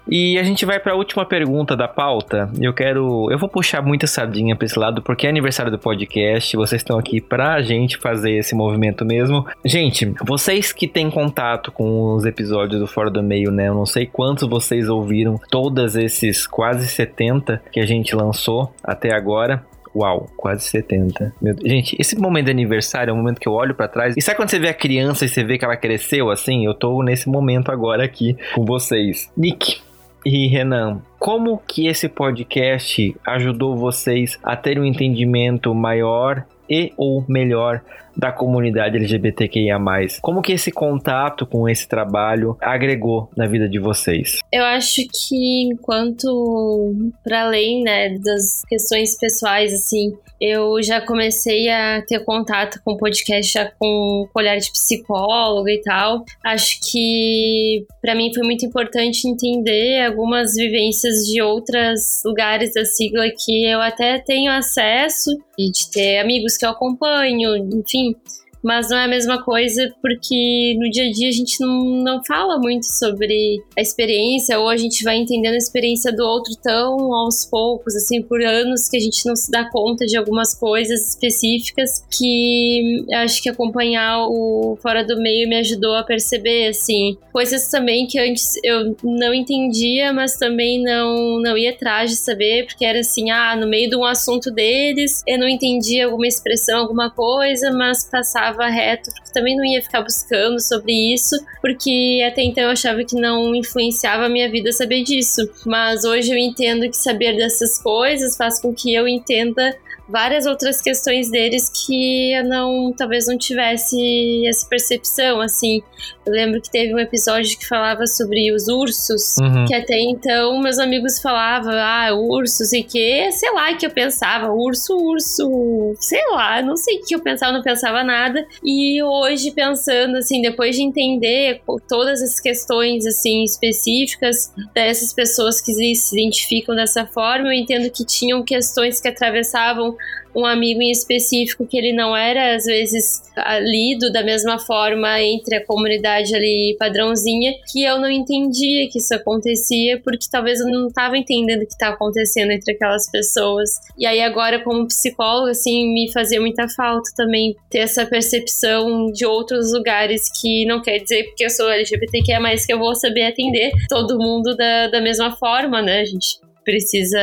E 0.09 0.39
a 0.39 0.43
gente 0.43 0.65
vai 0.65 0.81
para 0.81 0.93
a 0.93 0.97
última 0.97 1.25
pergunta 1.25 1.77
da 1.77 1.87
pauta. 1.87 2.51
Eu 2.61 2.73
quero, 2.73 3.31
eu 3.31 3.39
vou 3.39 3.49
puxar 3.49 3.83
muita 3.83 4.07
sardinha 4.07 4.57
para 4.57 4.67
esse 4.67 4.79
lado 4.79 5.01
porque 5.01 5.27
é 5.27 5.31
aniversário 5.31 5.71
do 5.71 5.79
podcast, 5.79 6.57
vocês 6.57 6.81
estão 6.81 6.99
aqui 6.99 7.21
pra 7.21 7.63
gente 7.63 7.99
fazer 7.99 8.33
esse 8.33 8.55
movimento 8.55 9.05
mesmo. 9.05 9.47
Gente, 9.65 10.13
vocês 10.23 10.73
que 10.73 10.89
têm 10.89 11.11
contato 11.11 11.71
com 11.71 12.15
os 12.15 12.25
episódios 12.25 12.81
do 12.81 12.87
Fora 12.87 13.11
do 13.11 13.23
Meio, 13.23 13.51
né? 13.51 13.69
Eu 13.69 13.75
não 13.75 13.87
sei 13.87 14.07
quantos 14.07 14.49
vocês 14.49 14.89
ouviram 14.89 15.39
todos 15.51 15.95
esses 15.95 16.47
quase 16.47 16.89
70 16.89 17.63
que 17.71 17.79
a 17.79 17.87
gente 17.87 18.17
lançou 18.17 18.75
até 18.83 19.15
agora. 19.15 19.65
Uau, 19.95 20.29
quase 20.37 20.65
70. 20.65 21.35
Meu... 21.41 21.55
Gente, 21.65 21.97
esse 21.99 22.19
momento 22.19 22.47
de 22.47 22.51
aniversário 22.51 23.11
é 23.11 23.15
um 23.15 23.17
momento 23.17 23.41
que 23.41 23.49
eu 23.49 23.53
olho 23.53 23.75
para 23.75 23.89
trás. 23.89 24.17
E 24.17 24.21
sabe 24.21 24.37
quando 24.37 24.51
você 24.51 24.59
vê 24.59 24.69
a 24.69 24.75
criança 24.75 25.25
e 25.25 25.29
você 25.29 25.45
vê 25.45 25.57
que 25.57 25.65
ela 25.65 25.77
cresceu 25.77 26.31
assim? 26.31 26.67
Eu 26.67 26.75
tô 26.75 27.03
nesse 27.03 27.29
momento 27.29 27.71
agora 27.71 28.05
aqui 28.05 28.37
com 28.55 28.65
vocês. 28.65 29.31
Nick, 29.37 29.81
e 30.25 30.49
Renan, 30.49 31.03
como 31.19 31.61
que 31.67 31.87
esse 31.87 32.09
podcast 32.09 33.15
ajudou 33.27 33.77
vocês 33.77 34.39
a 34.43 34.57
ter 34.57 34.79
um 34.79 34.85
entendimento 34.85 35.75
maior 35.75 36.45
e 36.69 36.93
ou 36.97 37.25
melhor 37.29 37.83
da 38.17 38.33
comunidade 38.33 38.97
LGBTQIA+. 38.97 39.79
Como 40.21 40.43
que 40.43 40.53
esse 40.53 40.71
contato 40.71 41.47
com 41.47 41.69
esse 41.69 41.89
trabalho 41.89 42.57
agregou 42.61 43.31
na 43.37 43.47
vida 43.47 43.69
de 43.69 43.79
vocês? 43.79 44.41
Eu 44.53 44.65
acho 44.65 45.03
que 45.13 45.63
enquanto 45.65 46.95
para 47.23 47.45
além, 47.45 47.83
né, 47.83 48.19
das 48.19 48.63
questões 48.69 49.19
pessoais 49.19 49.73
assim, 49.73 50.13
eu 50.41 50.83
já 50.83 51.01
comecei 51.01 51.69
a 51.71 52.03
ter 52.03 52.21
contato 52.25 52.81
com 52.85 52.97
podcast 52.97 53.53
já 53.53 53.71
com 53.79 54.29
olhar 54.35 54.57
de 54.59 54.71
psicóloga 54.71 55.71
e 55.71 55.81
tal. 55.81 56.25
Acho 56.45 56.79
que 56.91 57.87
para 58.03 58.15
mim 58.15 58.33
foi 58.35 58.45
muito 58.45 58.67
importante 58.67 59.29
entender 59.29 60.05
algumas 60.05 60.55
vivências 60.55 61.25
de 61.27 61.41
outros 61.41 62.21
lugares 62.25 62.75
da 62.75 62.85
sigla 62.85 63.25
que 63.31 63.65
eu 63.65 63.81
até 63.81 64.19
tenho 64.19 64.51
acesso 64.53 65.31
e 65.59 65.71
de 65.71 65.91
ter 65.91 66.19
amigos 66.19 66.57
que 66.57 66.67
eu 66.67 66.71
acompanho, 66.71 67.57
enfim 67.57 68.04
assim, 68.11 68.44
mas 68.65 68.89
não 68.89 68.97
é 68.97 69.05
a 69.05 69.09
mesma 69.09 69.43
coisa 69.45 69.95
porque 70.01 70.75
no 70.79 70.89
dia 70.91 71.05
a 71.05 71.13
dia 71.13 71.29
a 71.29 71.33
gente 71.33 71.61
não, 71.61 71.85
não 72.03 72.25
fala 72.25 72.59
muito 72.59 72.87
sobre 72.87 73.63
a 73.77 73.81
experiência 73.81 74.59
ou 74.59 74.71
a 74.71 74.77
gente 74.77 75.05
vai 75.05 75.19
entendendo 75.19 75.53
a 75.53 75.59
experiência 75.59 76.11
do 76.11 76.25
outro 76.25 76.55
tão 76.63 77.13
aos 77.13 77.45
poucos, 77.45 77.95
assim, 77.95 78.23
por 78.23 78.43
anos 78.43 78.89
que 78.89 78.97
a 78.97 79.01
gente 79.01 79.27
não 79.27 79.37
se 79.37 79.51
dá 79.51 79.69
conta 79.71 80.07
de 80.07 80.17
algumas 80.17 80.59
coisas 80.59 81.11
específicas 81.11 82.05
que 82.11 83.05
acho 83.13 83.43
que 83.43 83.51
acompanhar 83.51 84.27
o 84.29 84.79
Fora 84.81 85.05
do 85.05 85.21
Meio 85.21 85.47
me 85.47 85.57
ajudou 85.57 85.95
a 85.95 86.03
perceber, 86.03 86.69
assim, 86.69 87.19
coisas 87.33 87.69
também 87.69 88.07
que 88.07 88.19
antes 88.19 88.55
eu 88.65 88.97
não 89.03 89.35
entendia, 89.35 90.13
mas 90.13 90.37
também 90.37 90.83
não, 90.83 91.39
não 91.41 91.59
ia 91.59 91.71
atrás 91.71 92.11
de 92.11 92.17
saber, 92.17 92.67
porque 92.67 92.85
era 92.85 93.01
assim, 93.01 93.31
ah, 93.31 93.55
no 93.57 93.67
meio 93.67 93.91
de 93.91 93.97
um 93.97 94.05
assunto 94.05 94.51
deles, 94.51 95.23
eu 95.27 95.39
não 95.39 95.49
entendia 95.49 96.07
alguma 96.07 96.27
expressão, 96.27 96.79
alguma 96.79 97.11
coisa, 97.11 97.71
mas 97.73 98.09
passava 98.09 98.54
passava 98.55 98.69
reto, 98.69 99.11
porque 99.13 99.33
também 99.33 99.57
não 99.57 99.65
ia 99.65 99.83
ficar 99.83 100.03
buscando 100.03 100.61
sobre 100.61 100.93
isso, 101.13 101.37
porque 101.61 102.25
até 102.27 102.43
então 102.43 102.65
eu 102.65 102.71
achava 102.71 103.05
que 103.05 103.17
não 103.17 103.55
influenciava 103.55 104.27
a 104.27 104.29
minha 104.29 104.51
vida 104.51 104.73
saber 104.73 105.03
disso. 105.03 105.43
Mas 105.67 106.05
hoje 106.05 106.31
eu 106.31 106.39
entendo 106.39 106.89
que 106.89 106.97
saber 106.97 107.37
dessas 107.37 107.83
coisas 107.83 108.37
faz 108.37 108.61
com 108.61 108.73
que 108.73 108.95
eu 108.95 109.07
entenda 109.07 109.77
várias 110.09 110.47
outras 110.47 110.81
questões 110.81 111.31
deles 111.31 111.71
que 111.71 112.33
eu 112.33 112.45
não 112.45 112.93
talvez 112.97 113.27
não 113.27 113.39
tivesse 113.39 114.47
essa 114.47 114.67
percepção 114.69 115.41
assim. 115.41 115.83
Eu 116.27 116.33
lembro 116.33 116.61
que 116.61 116.71
teve 116.71 116.95
um 116.95 116.99
episódio 116.99 117.59
que 117.59 117.67
falava 117.67 118.07
sobre 118.07 118.53
os 118.53 118.69
ursos 118.69 119.37
uhum. 119.39 119.65
que 119.67 119.75
até 119.75 119.99
então 119.99 120.59
meus 120.61 120.79
amigos 120.79 121.21
falavam 121.21 121.73
ah 121.75 122.13
ursos 122.15 122.73
e 122.73 122.83
que 122.83 123.31
sei 123.33 123.51
lá 123.53 123.75
que 123.75 123.87
eu 123.87 123.91
pensava 123.91 124.53
urso 124.53 124.97
urso. 124.97 125.95
Sei 125.99 126.23
lá 126.31 126.61
não 126.63 126.77
sei 126.77 126.99
o 126.99 127.05
que 127.05 127.15
eu 127.15 127.21
pensava 127.21 127.53
não 127.53 127.63
pensava 127.63 128.05
nada. 128.05 128.47
E 128.63 129.03
hoje 129.03 129.51
pensando 129.51 130.17
assim 130.19 130.43
depois 130.43 130.77
de 130.77 130.83
entender 130.83 131.63
todas 131.89 132.23
as 132.23 132.39
questões 132.41 133.07
assim 133.07 133.43
específicas 133.43 134.53
dessas 134.75 135.13
pessoas 135.13 135.61
que 135.61 135.73
se 135.73 136.19
identificam 136.19 136.75
dessa 136.75 137.07
forma 137.07 137.49
eu 137.49 137.53
entendo 137.53 137.91
que 137.91 138.05
tinham 138.05 138.43
questões 138.43 139.01
que 139.01 139.09
atravessavam 139.09 139.94
um 140.35 140.45
amigo 140.45 140.83
em 140.83 140.91
específico 140.91 141.67
que 141.67 141.79
ele 141.79 141.93
não 141.93 142.17
era 142.17 142.57
às 142.57 142.65
vezes 142.65 143.23
lido 143.61 144.13
da 144.13 144.23
mesma 144.23 144.59
forma 144.59 145.21
entre 145.21 145.57
a 145.57 145.65
comunidade 145.65 146.35
ali 146.35 146.77
padrãozinha, 146.79 147.55
que 147.71 147.83
eu 147.83 148.01
não 148.01 148.11
entendia 148.11 148.89
que 148.91 148.99
isso 148.99 149.15
acontecia, 149.15 150.01
porque 150.03 150.27
talvez 150.31 150.61
eu 150.61 150.67
não 150.67 150.89
estava 150.89 151.17
entendendo 151.17 151.63
o 151.63 151.67
que 151.67 151.73
está 151.73 151.89
acontecendo 151.89 152.51
entre 152.51 152.73
aquelas 152.73 153.11
pessoas. 153.11 153.71
E 153.97 154.07
aí 154.07 154.21
agora 154.21 154.63
como 154.63 154.89
psicóloga 154.89 155.53
assim 155.53 155.93
me 155.93 156.13
fazia 156.13 156.41
muita 156.41 156.69
falta 156.69 157.11
também 157.17 157.55
ter 157.71 157.79
essa 157.79 158.05
percepção 158.05 159.07
de 159.13 159.25
outros 159.25 159.73
lugares 159.73 160.23
que 160.41 160.65
não 160.67 160.83
quer 160.83 160.99
dizer 160.99 161.25
porque 161.25 161.45
eu 161.45 161.51
sou 161.51 161.69
LGBTQ, 161.71 162.39
mas 162.41 162.67
que 162.67 162.73
eu 162.73 162.79
vou 162.79 162.95
saber 162.95 163.23
atender 163.23 163.73
todo 163.89 164.19
mundo 164.19 164.57
da, 164.57 164.89
da 164.89 165.01
mesma 165.01 165.37
forma, 165.37 165.81
né? 165.81 166.01
A 166.01 166.05
gente 166.05 166.39
precisa 166.65 167.21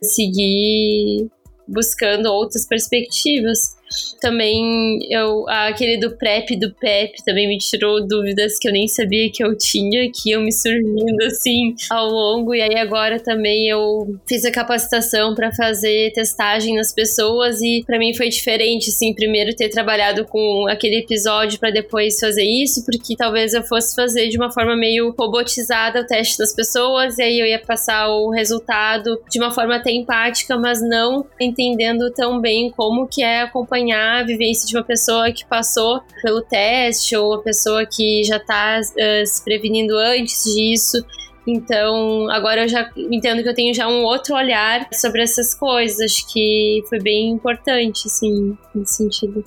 seguir 0.00 1.28
buscando 1.66 2.26
outras 2.26 2.66
perspectivas. 2.66 3.76
Também 4.20 4.98
eu 5.10 5.44
aquele 5.48 5.98
do 5.98 6.16
PrEP 6.16 6.56
do 6.56 6.72
PEP 6.74 7.24
também 7.24 7.48
me 7.48 7.58
tirou 7.58 8.06
dúvidas 8.06 8.58
que 8.58 8.68
eu 8.68 8.72
nem 8.72 8.88
sabia 8.88 9.30
que 9.30 9.44
eu 9.44 9.56
tinha, 9.56 10.10
que 10.10 10.30
iam 10.30 10.42
me 10.42 10.52
surgindo 10.52 11.22
assim 11.26 11.74
ao 11.90 12.08
longo. 12.08 12.54
E 12.54 12.60
aí 12.60 12.76
agora 12.76 13.20
também 13.20 13.68
eu 13.68 14.18
fiz 14.26 14.44
a 14.44 14.50
capacitação 14.50 15.34
para 15.34 15.52
fazer 15.52 16.12
testagem 16.12 16.76
nas 16.76 16.92
pessoas 16.92 17.60
e 17.62 17.82
para 17.86 17.98
mim 17.98 18.14
foi 18.14 18.28
diferente, 18.28 18.90
assim, 18.90 19.14
primeiro 19.14 19.54
ter 19.54 19.68
trabalhado 19.68 20.24
com 20.24 20.66
aquele 20.68 20.98
episódio 20.98 21.58
para 21.58 21.70
depois 21.70 22.18
fazer 22.18 22.44
isso, 22.44 22.84
porque 22.84 23.16
talvez 23.16 23.54
eu 23.54 23.62
fosse 23.62 23.94
fazer 23.94 24.28
de 24.28 24.36
uma 24.36 24.50
forma 24.50 24.76
meio 24.76 25.14
robotizada 25.18 26.00
o 26.00 26.06
teste 26.06 26.38
das 26.38 26.54
pessoas 26.54 27.18
e 27.18 27.22
aí 27.22 27.40
eu 27.40 27.46
ia 27.46 27.58
passar 27.58 28.08
o 28.08 28.30
resultado 28.30 29.20
de 29.30 29.38
uma 29.38 29.50
forma 29.50 29.76
até 29.76 29.90
empática, 29.90 30.56
mas 30.56 30.80
não 30.82 31.26
entendendo 31.40 32.10
tão 32.10 32.40
bem 32.40 32.70
como 32.70 33.06
que 33.06 33.22
é 33.22 33.42
acompanhar 33.42 33.83
a 33.92 34.22
vivência 34.22 34.66
de 34.66 34.76
uma 34.76 34.84
pessoa 34.84 35.32
que 35.32 35.44
passou 35.44 36.02
pelo 36.22 36.42
teste 36.42 37.16
ou 37.16 37.34
uma 37.34 37.42
pessoa 37.42 37.84
que 37.86 38.24
já 38.24 38.36
está 38.36 38.80
uh, 38.80 38.98
eh, 38.98 39.26
se 39.26 39.42
prevenindo 39.44 39.96
antes 39.96 40.44
disso. 40.44 41.04
Então, 41.46 42.30
agora 42.30 42.62
eu 42.62 42.68
já 42.68 42.90
entendo 42.96 43.42
que 43.42 43.48
eu 43.48 43.54
tenho 43.54 43.74
já 43.74 43.86
um 43.86 44.02
outro 44.04 44.34
olhar 44.34 44.88
sobre 44.92 45.22
essas 45.22 45.54
coisas. 45.54 46.00
Acho 46.00 46.32
que 46.32 46.82
foi 46.88 47.00
bem 47.00 47.30
importante, 47.30 48.06
assim, 48.06 48.56
nesse 48.74 48.94
sentido. 48.94 49.44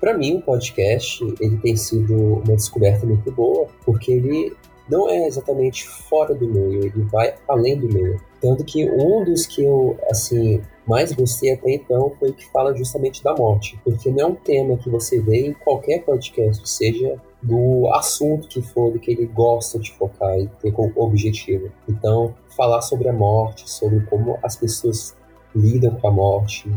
Para 0.00 0.16
mim, 0.16 0.36
o 0.36 0.42
podcast 0.42 1.22
ele 1.40 1.56
tem 1.58 1.76
sido 1.76 2.14
uma 2.14 2.56
descoberta 2.56 3.06
muito 3.06 3.30
boa, 3.30 3.68
porque 3.84 4.12
ele 4.12 4.52
não 4.88 5.08
é 5.08 5.26
exatamente 5.26 5.86
fora 5.86 6.34
do 6.34 6.46
meio, 6.48 6.84
ele 6.84 7.02
vai 7.10 7.34
além 7.48 7.78
do 7.78 7.88
meio. 7.88 8.20
Tanto 8.40 8.64
que 8.64 8.88
um 8.88 9.24
dos 9.24 9.46
que 9.46 9.64
eu, 9.64 9.98
assim, 10.10 10.60
mais 10.86 11.12
gostei 11.12 11.52
até 11.52 11.72
então 11.72 12.12
foi 12.18 12.32
que 12.32 12.46
fala 12.50 12.74
justamente 12.74 13.22
da 13.22 13.34
morte, 13.34 13.78
porque 13.84 14.10
não 14.10 14.20
é 14.20 14.26
um 14.26 14.34
tema 14.34 14.76
que 14.76 14.90
você 14.90 15.20
vê 15.20 15.46
em 15.46 15.52
qualquer 15.52 16.04
podcast, 16.04 16.68
seja 16.68 17.20
do 17.42 17.88
assunto 17.94 18.48
que 18.48 18.62
for, 18.62 18.92
do 18.92 18.98
que 18.98 19.12
ele 19.12 19.26
gosta 19.26 19.78
de 19.78 19.92
focar 19.92 20.38
e 20.38 20.48
ter 20.60 20.72
como 20.72 20.92
objetivo. 20.96 21.70
Então, 21.88 22.34
falar 22.56 22.80
sobre 22.80 23.08
a 23.08 23.12
morte, 23.12 23.70
sobre 23.70 24.00
como 24.06 24.38
as 24.42 24.56
pessoas 24.56 25.14
lidam 25.54 25.94
com 25.96 26.08
a 26.08 26.10
morte, 26.10 26.70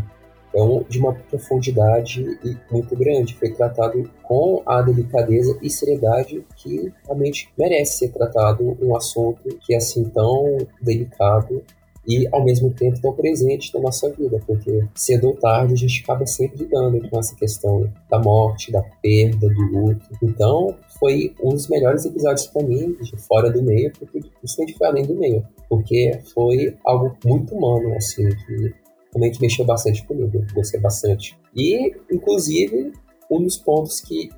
é 0.54 0.62
um, 0.62 0.84
de 0.84 1.00
uma 1.00 1.14
profundidade 1.14 2.40
muito 2.72 2.96
grande. 2.96 3.36
Foi 3.36 3.50
tratado 3.50 4.10
com 4.24 4.62
a 4.66 4.82
delicadeza 4.82 5.58
e 5.62 5.70
seriedade 5.70 6.44
que 6.56 6.92
realmente 7.06 7.50
merece 7.58 8.00
ser 8.00 8.10
tratado 8.10 8.78
um 8.82 8.96
assunto 8.96 9.42
que 9.62 9.74
é 9.74 9.78
assim 9.78 10.06
tão 10.06 10.58
delicado 10.82 11.64
e 12.08 12.28
ao 12.32 12.44
mesmo 12.44 12.72
tempo 12.72 13.02
tão 13.02 13.14
presente 13.14 13.74
na 13.74 13.82
nossa 13.82 14.10
vida, 14.12 14.40
porque 14.48 14.88
cedo 14.96 15.28
ou 15.28 15.36
tarde 15.36 15.74
a 15.74 15.78
gente 15.78 16.02
acaba 16.04 16.26
sempre 16.26 16.64
lidando 16.64 17.10
com 17.10 17.20
essa 17.20 17.36
questão 17.36 17.92
da 18.10 18.18
morte, 18.18 18.72
da 18.72 18.82
perda, 19.02 19.50
do 19.50 19.62
luto. 19.62 20.08
Então, 20.24 20.76
foi 21.00 21.36
um 21.44 21.50
dos 21.50 21.68
melhores 21.68 22.06
episódios 22.06 22.48
para 22.48 22.64
mim, 22.64 22.96
de 23.02 23.18
fora 23.18 23.52
do 23.52 23.62
meio, 23.62 23.92
porque 24.00 24.22
principalmente 24.40 24.78
foi 24.78 24.88
além 24.88 25.06
do 25.06 25.16
meio, 25.16 25.46
porque 25.70 26.20
foi 26.34 26.78
algo 26.86 27.16
muito 27.26 27.54
humano, 27.56 27.94
assim, 27.96 28.30
que 28.30 28.74
realmente 29.14 29.42
mexeu 29.42 29.66
bastante 29.66 30.06
comigo, 30.06 30.46
gostei 30.54 30.80
bastante. 30.80 31.38
E, 31.56 31.94
inclusive, 32.12 32.94
um 33.30 33.42
dos 33.44 33.58
pontos 33.58 34.00
que 34.00 34.30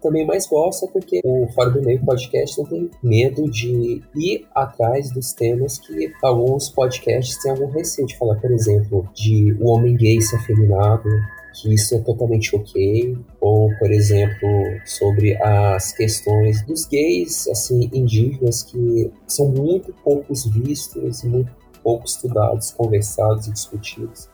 também 0.00 0.26
mais 0.26 0.46
gosto 0.46 0.86
é 0.86 0.88
porque 0.88 1.20
o 1.24 1.46
Fora 1.52 1.70
do 1.70 1.82
Meio 1.82 2.04
podcast 2.04 2.58
não 2.58 2.66
tem 2.66 2.90
medo 3.02 3.50
de 3.50 4.02
ir 4.14 4.46
atrás 4.54 5.10
dos 5.12 5.32
temas 5.32 5.78
que 5.78 6.12
alguns 6.22 6.68
podcasts 6.68 7.42
têm 7.42 7.52
algum 7.52 7.70
receio 7.70 8.06
de 8.06 8.16
falar, 8.16 8.36
por 8.40 8.50
exemplo, 8.50 9.08
de 9.14 9.56
o 9.60 9.68
homem 9.68 9.96
gay 9.96 10.20
ser 10.20 10.36
afeminado, 10.36 11.08
que 11.54 11.72
isso 11.72 11.94
é 11.94 11.98
totalmente 12.00 12.54
ok, 12.54 13.16
ou 13.40 13.70
por 13.78 13.90
exemplo 13.92 14.48
sobre 14.84 15.40
as 15.42 15.92
questões 15.92 16.62
dos 16.66 16.86
gays 16.86 17.46
assim 17.48 17.88
indígenas 17.92 18.62
que 18.64 19.10
são 19.26 19.48
muito 19.48 19.94
poucos 20.04 20.46
vistos 20.46 21.22
muito 21.22 21.52
pouco 21.82 22.06
estudados, 22.06 22.70
conversados 22.72 23.46
e 23.46 23.52
discutidos. 23.52 24.28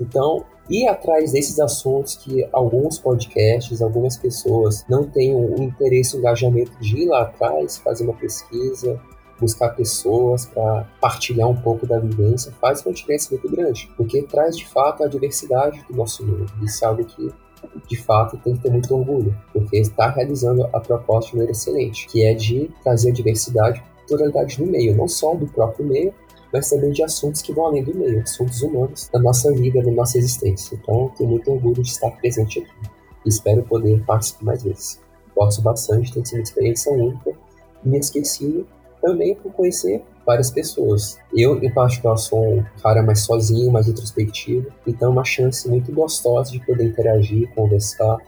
Então, 0.00 0.44
ir 0.68 0.88
atrás 0.88 1.32
desses 1.32 1.58
assuntos 1.60 2.16
que 2.16 2.46
alguns 2.52 2.98
podcasts, 2.98 3.82
algumas 3.82 4.16
pessoas 4.16 4.84
não 4.88 5.04
têm 5.04 5.34
o 5.34 5.62
interesse, 5.62 6.16
o 6.16 6.18
engajamento 6.18 6.72
de 6.80 7.02
ir 7.02 7.06
lá 7.06 7.22
atrás, 7.22 7.76
fazer 7.78 8.04
uma 8.04 8.14
pesquisa, 8.14 9.00
buscar 9.40 9.70
pessoas 9.70 10.46
para 10.46 10.88
partilhar 11.00 11.48
um 11.48 11.56
pouco 11.56 11.86
da 11.86 11.98
vivência, 11.98 12.52
faz 12.60 12.84
uma 12.84 12.94
diferença 12.94 13.30
muito 13.30 13.50
grande, 13.50 13.90
porque 13.96 14.22
traz 14.22 14.56
de 14.56 14.66
fato 14.66 15.04
a 15.04 15.08
diversidade 15.08 15.84
do 15.88 15.96
nosso 15.96 16.24
mundo. 16.24 16.46
Isso 16.62 16.84
é 16.84 16.88
algo 16.88 17.04
que 17.04 17.32
de 17.88 17.96
fato 17.96 18.36
tem 18.38 18.54
que 18.54 18.62
ter 18.62 18.70
muito 18.70 18.94
orgulho, 18.94 19.36
porque 19.52 19.78
está 19.78 20.10
realizando 20.10 20.68
a 20.72 20.80
proposta 20.80 21.30
de 21.30 21.36
maneira 21.36 21.52
excelente, 21.52 22.06
que 22.08 22.24
é 22.24 22.34
de 22.34 22.70
trazer 22.82 23.10
a 23.10 23.12
diversidade 23.12 23.82
pluralidade 24.06 24.62
no 24.62 24.70
meio, 24.70 24.94
não 24.94 25.08
só 25.08 25.34
do 25.34 25.46
próprio 25.46 25.86
meio, 25.86 26.14
mas 26.54 26.70
também 26.70 26.92
de 26.92 27.02
assuntos 27.02 27.42
que 27.42 27.52
vão 27.52 27.66
além 27.66 27.82
do 27.82 27.92
meio, 27.92 28.22
assuntos 28.22 28.62
humanos 28.62 29.10
da 29.12 29.18
nossa 29.18 29.52
vida, 29.52 29.82
da 29.82 29.90
nossa 29.90 30.18
existência. 30.18 30.78
Então, 30.80 31.10
tenho 31.18 31.28
muito 31.28 31.50
orgulho 31.50 31.82
de 31.82 31.88
estar 31.88 32.12
presente 32.12 32.60
aqui. 32.60 32.90
Espero 33.26 33.64
poder 33.64 34.00
participar 34.04 34.44
mais 34.44 34.62
vezes. 34.62 35.00
Gosto 35.36 35.60
bastante, 35.62 36.12
tem 36.12 36.24
sido 36.24 36.36
uma 36.36 36.42
experiência 36.44 36.92
única, 36.92 37.32
inesquecível, 37.84 38.64
também 39.02 39.34
por 39.34 39.52
conhecer 39.52 40.04
várias 40.24 40.48
pessoas. 40.48 41.18
Eu, 41.36 41.60
em 41.60 41.74
particular, 41.74 42.16
sou 42.16 42.58
um 42.58 42.64
cara 42.80 43.02
mais 43.02 43.24
sozinho, 43.24 43.72
mais 43.72 43.88
introspectivo, 43.88 44.68
então 44.86 45.08
é 45.08 45.12
uma 45.12 45.24
chance 45.24 45.68
muito 45.68 45.90
gostosa 45.90 46.52
de 46.52 46.64
poder 46.64 46.84
interagir, 46.84 47.52
conversar, 47.52 48.18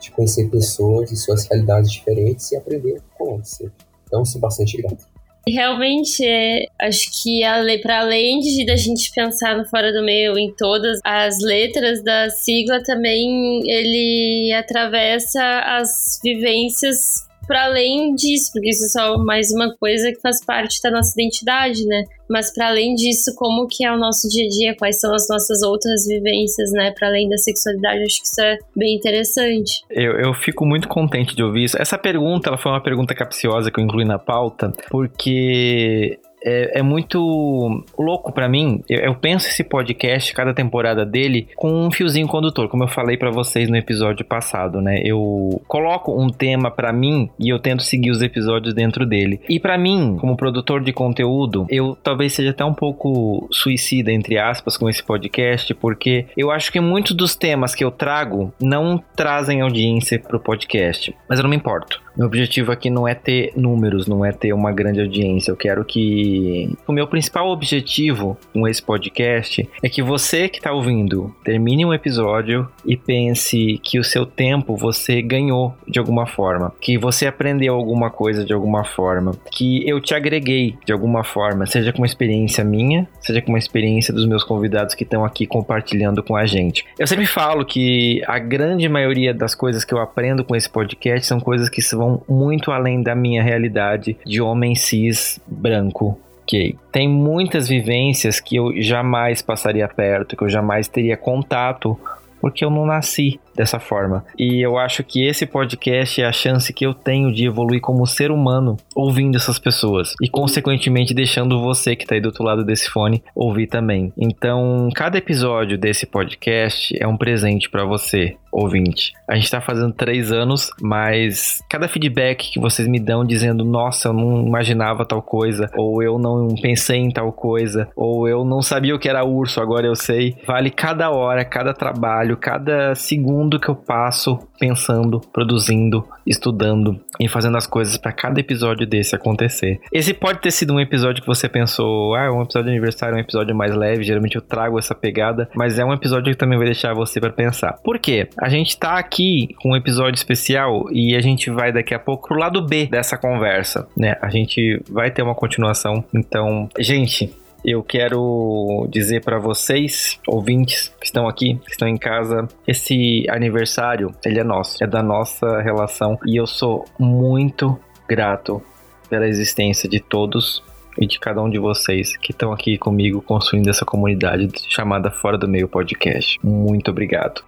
de 0.00 0.10
conhecer 0.10 0.50
pessoas 0.50 1.12
e 1.12 1.16
suas 1.16 1.46
realidades 1.46 1.92
diferentes 1.92 2.50
e 2.50 2.56
aprender 2.56 3.00
com 3.16 3.34
elas. 3.34 3.62
Então, 4.08 4.24
sou 4.24 4.40
bastante 4.40 4.76
grato. 4.82 5.15
Realmente, 5.48 6.24
é, 6.24 6.66
acho 6.80 7.08
que 7.22 7.42
para 7.80 8.00
além 8.00 8.40
de 8.40 8.66
da 8.66 8.74
gente 8.74 9.12
pensar 9.14 9.56
no 9.56 9.64
Fora 9.64 9.92
do 9.92 10.04
Meio 10.04 10.36
em 10.36 10.52
todas 10.52 10.98
as 11.04 11.38
letras 11.40 12.02
da 12.02 12.28
sigla, 12.30 12.82
também 12.82 13.60
ele 13.64 14.52
atravessa 14.52 15.60
as 15.60 16.18
vivências 16.22 17.25
para 17.46 17.64
além 17.64 18.14
disso, 18.14 18.50
porque 18.52 18.70
isso 18.70 18.84
é 18.84 18.88
só 18.88 19.18
mais 19.18 19.50
uma 19.50 19.74
coisa 19.76 20.10
que 20.10 20.20
faz 20.20 20.44
parte 20.44 20.80
da 20.82 20.90
nossa 20.90 21.12
identidade, 21.18 21.84
né? 21.86 22.04
Mas 22.28 22.52
para 22.52 22.68
além 22.68 22.94
disso, 22.94 23.32
como 23.36 23.68
que 23.68 23.84
é 23.84 23.92
o 23.92 23.98
nosso 23.98 24.28
dia 24.28 24.46
a 24.46 24.48
dia, 24.48 24.76
quais 24.76 25.00
são 25.00 25.14
as 25.14 25.28
nossas 25.28 25.62
outras 25.62 26.06
vivências, 26.06 26.72
né? 26.72 26.92
Para 26.98 27.08
além 27.08 27.28
da 27.28 27.36
sexualidade, 27.36 28.02
acho 28.02 28.20
que 28.20 28.26
isso 28.26 28.40
é 28.40 28.58
bem 28.76 28.96
interessante. 28.96 29.82
Eu, 29.90 30.12
eu 30.12 30.34
fico 30.34 30.66
muito 30.66 30.88
contente 30.88 31.36
de 31.36 31.42
ouvir 31.42 31.64
isso. 31.64 31.80
Essa 31.80 31.96
pergunta, 31.96 32.48
ela 32.48 32.58
foi 32.58 32.72
uma 32.72 32.82
pergunta 32.82 33.14
capciosa 33.14 33.70
que 33.70 33.78
eu 33.78 33.84
incluí 33.84 34.04
na 34.04 34.18
pauta, 34.18 34.72
porque 34.90 36.18
é, 36.42 36.78
é 36.78 36.82
muito 36.82 37.84
louco 37.98 38.32
para 38.32 38.48
mim. 38.48 38.82
Eu, 38.88 39.00
eu, 39.00 39.14
penso 39.14 39.48
esse 39.48 39.64
podcast, 39.64 40.32
cada 40.32 40.54
temporada 40.54 41.04
dele, 41.04 41.48
com 41.56 41.86
um 41.86 41.90
fiozinho 41.90 42.26
condutor, 42.26 42.68
como 42.68 42.84
eu 42.84 42.88
falei 42.88 43.16
para 43.16 43.30
vocês 43.30 43.68
no 43.68 43.76
episódio 43.76 44.24
passado, 44.24 44.80
né? 44.80 45.00
Eu 45.04 45.60
coloco 45.66 46.18
um 46.18 46.28
tema 46.28 46.70
para 46.70 46.92
mim 46.92 47.30
e 47.38 47.48
eu 47.48 47.58
tento 47.58 47.82
seguir 47.82 48.10
os 48.10 48.22
episódios 48.22 48.74
dentro 48.74 49.04
dele. 49.04 49.40
E 49.48 49.58
para 49.58 49.76
mim, 49.76 50.16
como 50.20 50.36
produtor 50.36 50.82
de 50.82 50.92
conteúdo, 50.92 51.66
eu 51.68 51.96
talvez 52.02 52.32
seja 52.32 52.50
até 52.50 52.64
um 52.64 52.74
pouco 52.74 53.48
suicida, 53.50 54.12
entre 54.12 54.38
aspas, 54.38 54.76
com 54.76 54.88
esse 54.88 55.02
podcast, 55.02 55.72
porque 55.74 56.26
eu 56.36 56.50
acho 56.50 56.70
que 56.70 56.80
muitos 56.80 57.16
dos 57.16 57.34
temas 57.34 57.74
que 57.74 57.84
eu 57.84 57.90
trago 57.90 58.52
não 58.60 59.02
trazem 59.14 59.60
audiência 59.60 60.18
pro 60.18 60.40
podcast. 60.40 61.14
Mas 61.28 61.38
eu 61.38 61.42
não 61.42 61.50
me 61.50 61.56
importo. 61.56 62.05
Meu 62.16 62.26
objetivo 62.26 62.72
aqui 62.72 62.88
não 62.88 63.06
é 63.06 63.14
ter 63.14 63.52
números, 63.54 64.06
não 64.06 64.24
é 64.24 64.32
ter 64.32 64.52
uma 64.52 64.72
grande 64.72 65.00
audiência. 65.00 65.50
Eu 65.50 65.56
quero 65.56 65.84
que. 65.84 66.74
O 66.86 66.92
meu 66.92 67.06
principal 67.06 67.48
objetivo 67.48 68.38
com 68.54 68.66
esse 68.66 68.82
podcast 68.82 69.68
é 69.82 69.88
que 69.88 70.02
você 70.02 70.48
que 70.48 70.58
está 70.58 70.72
ouvindo 70.72 71.34
termine 71.44 71.84
um 71.84 71.92
episódio 71.92 72.68
e 72.86 72.96
pense 72.96 73.78
que 73.82 73.98
o 73.98 74.04
seu 74.04 74.24
tempo 74.24 74.76
você 74.76 75.20
ganhou 75.20 75.74
de 75.86 75.98
alguma 75.98 76.26
forma, 76.26 76.72
que 76.80 76.96
você 76.96 77.26
aprendeu 77.26 77.74
alguma 77.74 78.10
coisa 78.10 78.44
de 78.44 78.52
alguma 78.52 78.84
forma, 78.84 79.32
que 79.52 79.86
eu 79.86 80.00
te 80.00 80.14
agreguei 80.14 80.78
de 80.86 80.92
alguma 80.92 81.22
forma, 81.22 81.66
seja 81.66 81.92
com 81.92 81.98
uma 81.98 82.06
experiência 82.06 82.64
minha, 82.64 83.06
seja 83.20 83.42
com 83.42 83.50
uma 83.50 83.58
experiência 83.58 84.14
dos 84.14 84.26
meus 84.26 84.42
convidados 84.42 84.94
que 84.94 85.04
estão 85.04 85.24
aqui 85.24 85.46
compartilhando 85.46 86.22
com 86.22 86.36
a 86.36 86.46
gente. 86.46 86.84
Eu 86.98 87.06
sempre 87.06 87.26
falo 87.26 87.64
que 87.64 88.22
a 88.26 88.38
grande 88.38 88.88
maioria 88.88 89.34
das 89.34 89.54
coisas 89.54 89.84
que 89.84 89.92
eu 89.92 89.98
aprendo 89.98 90.44
com 90.44 90.56
esse 90.56 90.70
podcast 90.70 91.26
são 91.26 91.40
coisas 91.40 91.68
que 91.68 91.82
vão 91.96 92.05
vão 92.06 92.22
muito 92.28 92.70
além 92.70 93.02
da 93.02 93.14
minha 93.14 93.42
realidade 93.42 94.16
de 94.24 94.40
homem 94.40 94.74
cis 94.74 95.40
branco. 95.46 96.18
Okay. 96.42 96.76
Tem 96.92 97.08
muitas 97.08 97.68
vivências 97.68 98.38
que 98.38 98.54
eu 98.54 98.80
jamais 98.80 99.42
passaria 99.42 99.88
perto, 99.88 100.36
que 100.36 100.44
eu 100.44 100.48
jamais 100.48 100.86
teria 100.86 101.16
contato 101.16 101.98
porque 102.40 102.64
eu 102.64 102.70
não 102.70 102.86
nasci 102.86 103.40
dessa 103.56 103.80
forma. 103.80 104.24
E 104.38 104.64
eu 104.64 104.78
acho 104.78 105.02
que 105.02 105.26
esse 105.26 105.46
podcast 105.46 106.20
é 106.20 106.26
a 106.26 106.32
chance 106.32 106.72
que 106.72 106.86
eu 106.86 106.94
tenho 106.94 107.32
de 107.32 107.46
evoluir 107.46 107.80
como 107.80 108.06
ser 108.06 108.30
humano 108.30 108.76
ouvindo 108.94 109.36
essas 109.36 109.58
pessoas 109.58 110.14
e, 110.22 110.28
consequentemente, 110.28 111.14
deixando 111.14 111.60
você 111.60 111.96
que 111.96 112.06
tá 112.06 112.14
aí 112.14 112.20
do 112.20 112.26
outro 112.26 112.44
lado 112.44 112.64
desse 112.64 112.88
fone 112.88 113.22
ouvir 113.34 113.66
também. 113.66 114.12
Então, 114.16 114.88
cada 114.94 115.18
episódio 115.18 115.78
desse 115.78 116.06
podcast 116.06 116.96
é 117.00 117.06
um 117.06 117.16
presente 117.16 117.68
para 117.68 117.84
você 117.84 118.36
ouvinte. 118.56 119.12
A 119.28 119.34
gente 119.34 119.50
tá 119.50 119.60
fazendo 119.60 119.92
três 119.92 120.32
anos, 120.32 120.70
mas 120.80 121.62
cada 121.68 121.88
feedback 121.88 122.52
que 122.52 122.60
vocês 122.60 122.88
me 122.88 122.98
dão 122.98 123.24
dizendo, 123.24 123.64
nossa, 123.64 124.08
eu 124.08 124.12
não 124.14 124.46
imaginava 124.46 125.04
tal 125.04 125.20
coisa, 125.20 125.68
ou 125.76 126.02
eu 126.02 126.18
não 126.18 126.48
pensei 126.62 126.98
em 126.98 127.10
tal 127.10 127.30
coisa, 127.32 127.88
ou 127.94 128.26
eu 128.26 128.44
não 128.44 128.62
sabia 128.62 128.94
o 128.94 128.98
que 128.98 129.08
era 129.08 129.24
urso, 129.24 129.60
agora 129.60 129.86
eu 129.86 129.94
sei, 129.94 130.36
vale 130.46 130.70
cada 130.70 131.10
hora, 131.10 131.44
cada 131.44 131.74
trabalho, 131.74 132.36
cada 132.36 132.94
segundo 132.94 133.45
que 133.60 133.68
eu 133.68 133.76
passo 133.76 134.38
pensando, 134.58 135.20
produzindo, 135.32 136.04
estudando 136.26 137.00
e 137.20 137.28
fazendo 137.28 137.56
as 137.56 137.66
coisas 137.66 137.96
para 137.96 138.12
cada 138.12 138.40
episódio 138.40 138.86
desse 138.86 139.14
acontecer. 139.14 139.80
Esse 139.92 140.12
pode 140.12 140.40
ter 140.40 140.50
sido 140.50 140.74
um 140.74 140.80
episódio 140.80 141.22
que 141.22 141.26
você 141.28 141.48
pensou, 141.48 142.14
ah, 142.14 142.32
um 142.32 142.42
episódio 142.42 142.64
de 142.64 142.70
aniversário, 142.70 143.16
um 143.16 143.20
episódio 143.20 143.54
mais 143.54 143.74
leve, 143.74 144.02
geralmente 144.02 144.36
eu 144.36 144.42
trago 144.42 144.78
essa 144.78 144.94
pegada, 144.94 145.48
mas 145.54 145.78
é 145.78 145.84
um 145.84 145.92
episódio 145.92 146.32
que 146.32 146.38
também 146.38 146.58
vai 146.58 146.66
deixar 146.66 146.94
você 146.94 147.20
para 147.20 147.30
pensar. 147.30 147.74
Por 147.84 147.98
quê? 147.98 148.28
A 148.38 148.48
gente 148.48 148.76
tá 148.76 148.98
aqui 148.98 149.54
com 149.62 149.72
um 149.72 149.76
episódio 149.76 150.16
especial 150.16 150.86
e 150.90 151.14
a 151.14 151.20
gente 151.20 151.50
vai 151.50 151.72
daqui 151.72 151.94
a 151.94 151.98
pouco 151.98 152.28
pro 152.28 152.38
lado 152.38 152.62
B 152.62 152.86
dessa 152.86 153.16
conversa, 153.16 153.86
né? 153.96 154.16
A 154.20 154.28
gente 154.28 154.82
vai 154.90 155.10
ter 155.10 155.22
uma 155.22 155.34
continuação. 155.34 156.04
Então, 156.12 156.68
gente, 156.78 157.32
eu 157.66 157.82
quero 157.82 158.86
dizer 158.88 159.24
para 159.24 159.40
vocês, 159.40 160.20
ouvintes 160.24 160.94
que 161.00 161.06
estão 161.06 161.26
aqui, 161.26 161.56
que 161.64 161.72
estão 161.72 161.88
em 161.88 161.96
casa, 161.96 162.46
esse 162.64 163.26
aniversário, 163.28 164.14
ele 164.24 164.38
é 164.38 164.44
nosso, 164.44 164.82
é 164.82 164.86
da 164.86 165.02
nossa 165.02 165.60
relação 165.60 166.16
e 166.24 166.36
eu 166.36 166.46
sou 166.46 166.84
muito 166.96 167.76
grato 168.08 168.62
pela 169.10 169.26
existência 169.26 169.88
de 169.88 169.98
todos 169.98 170.62
e 170.96 171.06
de 171.08 171.18
cada 171.18 171.42
um 171.42 171.50
de 171.50 171.58
vocês 171.58 172.16
que 172.16 172.30
estão 172.30 172.52
aqui 172.52 172.78
comigo 172.78 173.20
construindo 173.20 173.68
essa 173.68 173.84
comunidade 173.84 174.48
chamada 174.68 175.10
Fora 175.10 175.36
do 175.36 175.48
Meio 175.48 175.68
Podcast. 175.68 176.38
Muito 176.44 176.92
obrigado. 176.92 177.44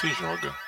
Se 0.00 0.08
joga. 0.10 0.63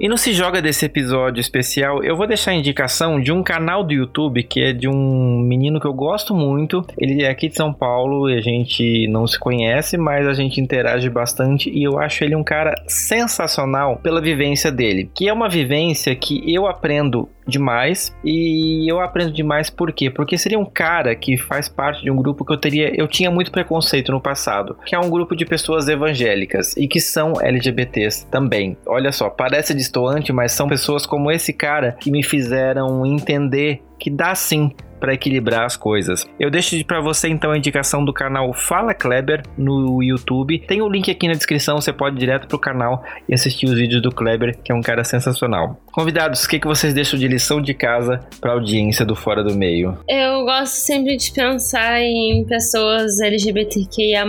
E 0.00 0.08
no 0.08 0.16
Se 0.16 0.32
Joga 0.32 0.62
desse 0.62 0.86
episódio 0.86 1.42
especial, 1.42 2.02
eu 2.02 2.16
vou 2.16 2.26
deixar 2.26 2.52
a 2.52 2.54
indicação 2.54 3.20
de 3.20 3.30
um 3.30 3.42
canal 3.42 3.84
do 3.84 3.92
YouTube 3.92 4.42
que 4.42 4.58
é 4.58 4.72
de 4.72 4.88
um 4.88 5.38
menino 5.40 5.78
que 5.78 5.86
eu 5.86 5.92
gosto 5.92 6.34
muito. 6.34 6.82
Ele 6.96 7.22
é 7.22 7.28
aqui 7.28 7.50
de 7.50 7.54
São 7.54 7.70
Paulo 7.70 8.30
e 8.30 8.38
a 8.38 8.40
gente 8.40 9.06
não 9.08 9.26
se 9.26 9.38
conhece, 9.38 9.98
mas 9.98 10.26
a 10.26 10.32
gente 10.32 10.58
interage 10.58 11.10
bastante 11.10 11.68
e 11.68 11.82
eu 11.82 11.98
acho 11.98 12.24
ele 12.24 12.34
um 12.34 12.42
cara 12.42 12.74
sensacional 12.88 13.98
pela 13.98 14.22
vivência 14.22 14.72
dele, 14.72 15.10
que 15.14 15.28
é 15.28 15.32
uma 15.34 15.50
vivência 15.50 16.16
que 16.16 16.50
eu 16.50 16.66
aprendo 16.66 17.28
demais 17.50 18.16
e 18.24 18.90
eu 18.90 19.00
aprendo 19.00 19.32
demais 19.32 19.68
por 19.68 19.92
quê? 19.92 20.08
Porque 20.08 20.38
seria 20.38 20.58
um 20.58 20.64
cara 20.64 21.14
que 21.14 21.36
faz 21.36 21.68
parte 21.68 22.02
de 22.02 22.10
um 22.10 22.16
grupo 22.16 22.44
que 22.44 22.52
eu 22.52 22.56
teria, 22.56 22.92
eu 22.98 23.06
tinha 23.06 23.30
muito 23.30 23.50
preconceito 23.50 24.12
no 24.12 24.20
passado, 24.20 24.78
que 24.86 24.94
é 24.94 24.98
um 24.98 25.10
grupo 25.10 25.36
de 25.36 25.44
pessoas 25.44 25.88
evangélicas 25.88 26.74
e 26.76 26.86
que 26.86 27.00
são 27.00 27.34
LGBTs 27.40 28.26
também. 28.30 28.76
Olha 28.86 29.12
só, 29.12 29.28
parece 29.28 29.74
distoante, 29.90 30.32
mas 30.32 30.52
são 30.52 30.68
pessoas 30.68 31.04
como 31.04 31.30
esse 31.30 31.52
cara 31.52 31.96
que 32.00 32.10
me 32.10 32.22
fizeram 32.22 33.04
entender 33.04 33.82
que 33.98 34.08
dá 34.08 34.34
sim 34.34 34.72
para 34.98 35.14
equilibrar 35.14 35.64
as 35.64 35.76
coisas. 35.76 36.26
Eu 36.38 36.50
deixo 36.50 36.84
para 36.84 37.00
você 37.00 37.28
então 37.28 37.50
a 37.50 37.56
indicação 37.56 38.04
do 38.04 38.12
canal 38.12 38.52
Fala 38.52 38.92
Kleber 38.92 39.42
no 39.56 40.02
YouTube. 40.02 40.58
Tem 40.68 40.82
o 40.82 40.88
link 40.88 41.10
aqui 41.10 41.26
na 41.26 41.32
descrição, 41.32 41.80
você 41.80 41.90
pode 41.90 42.16
ir 42.16 42.20
direto 42.20 42.46
pro 42.46 42.58
canal 42.58 43.02
e 43.26 43.32
assistir 43.32 43.64
os 43.64 43.74
vídeos 43.74 44.02
do 44.02 44.12
Kleber, 44.12 44.58
que 44.62 44.70
é 44.70 44.74
um 44.74 44.82
cara 44.82 45.02
sensacional. 45.02 45.80
Convidados, 45.90 46.44
o 46.44 46.48
que, 46.48 46.60
que 46.60 46.66
vocês 46.66 46.92
deixam 46.92 47.18
de 47.18 47.26
lição 47.26 47.62
de 47.62 47.72
casa 47.72 48.20
para 48.40 48.52
audiência 48.52 49.06
do 49.06 49.16
Fora 49.16 49.42
do 49.42 49.54
Meio? 49.54 49.98
Eu 50.06 50.44
gosto 50.44 50.74
sempre 50.74 51.16
de 51.16 51.32
pensar 51.32 51.98
em 52.02 52.44
pessoas 52.44 53.20
LGBTQIA+, 53.20 54.26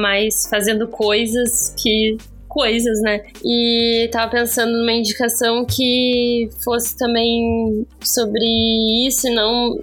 fazendo 0.49 0.87
coisas 0.87 1.75
que 1.77 2.17
coisas, 2.51 2.99
né? 3.01 3.21
E 3.43 4.09
tava 4.11 4.29
pensando 4.29 4.77
numa 4.77 4.91
indicação 4.91 5.65
que 5.65 6.49
fosse 6.63 6.97
também 6.97 7.87
sobre 8.01 8.45
isso 9.07 9.27
e 9.27 9.33
não 9.33 9.79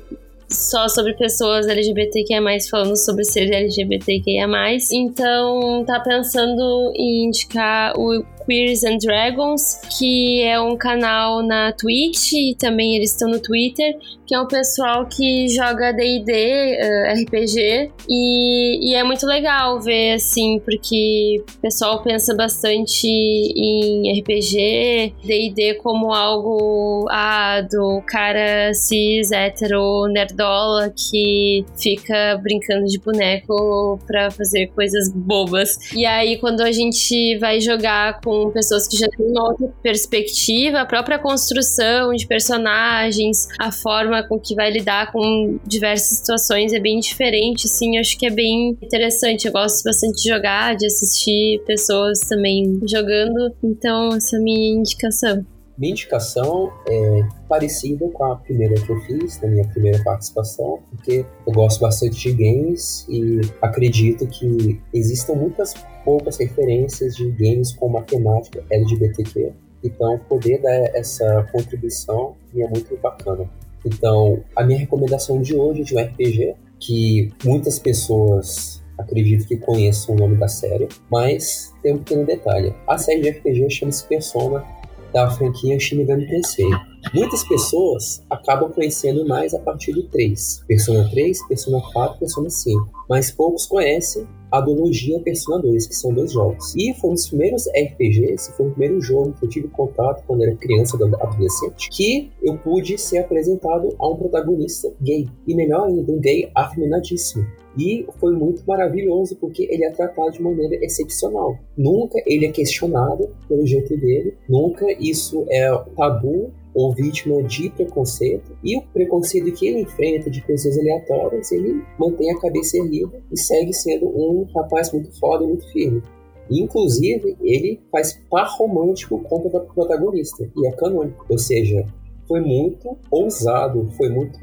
só 0.48 0.88
sobre 0.88 1.14
pessoas 1.14 1.66
LGBTQIA+, 1.66 2.40
falando 2.70 2.96
sobre 2.96 3.24
ser 3.24 3.50
LGBTQIA+. 3.50 4.46
Então, 4.92 5.84
tá 5.86 6.00
pensando 6.00 6.92
em 6.94 7.26
indicar 7.26 7.94
o 7.98 8.22
Queers 8.48 8.82
and 8.82 8.96
Dragons, 8.96 9.78
que 9.98 10.42
é 10.42 10.58
um 10.58 10.74
canal 10.74 11.42
na 11.42 11.70
Twitch 11.72 12.32
e 12.32 12.56
também 12.58 12.96
eles 12.96 13.12
estão 13.12 13.28
no 13.28 13.38
Twitter, 13.38 13.94
que 14.26 14.34
é 14.34 14.40
um 14.40 14.46
pessoal 14.46 15.06
que 15.06 15.48
joga 15.48 15.92
D&D, 15.92 16.78
uh, 16.80 17.22
RPG, 17.22 17.90
e, 18.08 18.90
e, 18.90 18.94
é 18.94 19.02
muito 19.02 19.26
legal 19.26 19.80
ver, 19.80 20.14
assim, 20.14 20.60
porque 20.60 21.42
o 21.56 21.60
pessoal 21.60 22.02
pensa 22.02 22.34
bastante 22.34 23.06
em 23.06 24.20
RPG, 24.20 25.14
D&D 25.24 25.74
como 25.82 26.12
algo, 26.12 27.06
ah, 27.10 27.62
do 27.62 28.02
cara 28.06 28.72
cis, 28.74 29.32
hétero, 29.32 30.06
nerdola, 30.08 30.90
que 30.90 31.64
fica 31.76 32.38
brincando 32.42 32.84
de 32.86 32.98
boneco 32.98 33.98
pra 34.06 34.30
fazer 34.30 34.66
coisas 34.68 35.10
bobas. 35.10 35.90
E 35.94 36.04
aí, 36.04 36.36
quando 36.38 36.60
a 36.60 36.70
gente 36.70 37.38
vai 37.38 37.60
jogar 37.60 38.20
com 38.20 38.37
pessoas 38.52 38.86
que 38.86 38.96
já 38.96 39.08
têm 39.08 39.26
uma 39.26 39.50
outra 39.50 39.68
perspectiva, 39.82 40.80
a 40.80 40.86
própria 40.86 41.18
construção 41.18 42.12
de 42.12 42.26
personagens, 42.26 43.48
a 43.58 43.70
forma 43.70 44.22
com 44.26 44.38
que 44.38 44.54
vai 44.54 44.70
lidar 44.70 45.12
com 45.12 45.58
diversas 45.66 46.18
situações 46.18 46.72
é 46.72 46.80
bem 46.80 47.00
diferente, 47.00 47.66
assim, 47.66 47.98
acho 47.98 48.18
que 48.18 48.26
é 48.26 48.30
bem 48.30 48.70
interessante. 48.82 49.46
Eu 49.46 49.52
gosto 49.52 49.84
bastante 49.84 50.22
de 50.22 50.28
jogar, 50.28 50.76
de 50.76 50.86
assistir 50.86 51.62
pessoas 51.66 52.20
também 52.20 52.78
jogando, 52.88 53.54
então 53.62 54.08
essa 54.14 54.36
é 54.36 54.38
a 54.38 54.42
minha 54.42 54.78
indicação. 54.78 55.44
Minha 55.78 55.92
indicação 55.92 56.72
é 56.88 57.22
parecida 57.48 58.08
com 58.08 58.24
a 58.24 58.34
primeira 58.34 58.74
que 58.74 58.90
eu 58.90 59.00
fiz, 59.02 59.40
na 59.40 59.46
minha 59.46 59.64
primeira 59.68 60.02
participação, 60.02 60.80
porque 60.90 61.24
eu 61.46 61.52
gosto 61.52 61.80
bastante 61.80 62.18
de 62.18 62.32
games 62.32 63.06
e 63.08 63.40
acredito 63.62 64.26
que 64.26 64.80
existam 64.92 65.34
muitas 65.34 65.74
poucas 66.04 66.36
referências 66.36 67.14
de 67.14 67.30
games 67.30 67.72
com 67.72 67.88
matemática 67.88 68.64
LGBTQ. 68.68 69.52
Então, 69.84 70.18
poder 70.28 70.60
dar 70.60 70.96
essa 70.96 71.46
contribuição 71.52 72.34
é 72.56 72.66
muito 72.66 72.96
bacana. 73.00 73.48
Então, 73.86 74.42
a 74.56 74.64
minha 74.64 74.80
recomendação 74.80 75.40
de 75.40 75.54
hoje 75.54 75.82
é 75.82 75.84
de 75.84 75.94
um 75.94 76.00
RPG 76.00 76.54
que 76.80 77.32
muitas 77.44 77.78
pessoas 77.78 78.82
acredito 78.98 79.46
que 79.46 79.56
conheçam 79.56 80.16
o 80.16 80.18
nome 80.18 80.34
da 80.36 80.48
série, 80.48 80.88
mas 81.08 81.72
tem 81.84 81.94
um 81.94 81.98
pequeno 81.98 82.26
detalhe. 82.26 82.74
A 82.88 82.98
série 82.98 83.20
de 83.20 83.30
RPG 83.30 83.70
chama-se 83.70 84.04
Persona 84.08 84.64
da 85.12 85.30
franquia 85.30 85.78
Shin 85.78 85.98
Megami 85.98 86.26
Tensei. 86.26 86.70
Muitas 87.14 87.46
pessoas 87.46 88.22
acabam 88.28 88.70
conhecendo 88.70 89.26
mais 89.26 89.54
a 89.54 89.58
partir 89.58 89.92
do 89.92 90.02
3. 90.08 90.64
Persona 90.66 91.08
3, 91.10 91.48
Persona 91.48 91.80
4, 91.92 92.18
Persona 92.18 92.50
5. 92.50 92.90
Mas 93.08 93.30
poucos 93.30 93.66
conhecem 93.66 94.26
a 94.50 94.60
duologia 94.60 95.20
Persona 95.20 95.62
2, 95.62 95.86
que 95.86 95.94
são 95.94 96.12
dois 96.12 96.32
jogos. 96.32 96.74
E 96.76 96.94
foi 96.94 97.10
um 97.10 97.14
dos 97.14 97.28
primeiros 97.28 97.66
RPGs, 97.68 98.52
foi 98.56 98.66
o 98.66 98.70
primeiro 98.70 99.00
jogo 99.00 99.32
que 99.32 99.44
eu 99.44 99.48
tive 99.48 99.68
contato 99.68 100.24
quando 100.26 100.42
era 100.42 100.56
criança, 100.56 100.96
adolescente, 100.96 101.88
que 101.90 102.30
eu 102.42 102.56
pude 102.58 102.98
ser 102.98 103.18
apresentado 103.18 103.94
a 103.98 104.08
um 104.08 104.16
protagonista 104.16 104.92
gay. 105.00 105.28
E 105.46 105.54
melhor 105.54 105.86
ainda, 105.86 106.12
um 106.12 106.20
gay 106.20 106.50
afeminadíssimo. 106.54 107.46
E 107.78 108.06
foi 108.18 108.34
muito 108.34 108.62
maravilhoso 108.66 109.36
porque 109.36 109.68
ele 109.70 109.84
é 109.84 109.90
tratado 109.90 110.32
de 110.32 110.42
maneira 110.42 110.74
excepcional. 110.84 111.56
Nunca 111.76 112.20
ele 112.26 112.46
é 112.46 112.50
questionado 112.50 113.30
pelo 113.48 113.64
jeito 113.66 113.96
dele, 113.96 114.34
nunca 114.48 114.84
isso 114.98 115.46
é 115.48 115.70
tabu 115.96 116.50
ou 116.78 116.94
vítima 116.94 117.42
de 117.42 117.70
preconceito, 117.70 118.56
e 118.62 118.76
o 118.76 118.82
preconceito 118.92 119.50
que 119.50 119.66
ele 119.66 119.80
enfrenta 119.80 120.30
de 120.30 120.40
pessoas 120.42 120.78
aleatórias, 120.78 121.50
ele 121.50 121.82
mantém 121.98 122.30
a 122.30 122.38
cabeça 122.38 122.78
erguida 122.78 123.20
e 123.32 123.36
segue 123.36 123.72
sendo 123.72 124.06
um 124.06 124.46
rapaz 124.54 124.92
muito 124.92 125.10
foda 125.18 125.42
e 125.42 125.48
muito 125.48 125.72
firme. 125.72 126.00
Inclusive, 126.48 127.36
ele 127.42 127.80
faz 127.90 128.20
par 128.30 128.48
romântico 128.56 129.18
contra 129.24 129.58
o 129.58 129.74
protagonista, 129.74 130.48
e 130.56 130.68
é 130.68 130.70
canônico. 130.70 131.26
Ou 131.28 131.36
seja, 131.36 131.84
foi 132.28 132.40
muito 132.40 132.96
ousado, 133.10 133.90
foi 133.96 134.08
muito 134.08 134.38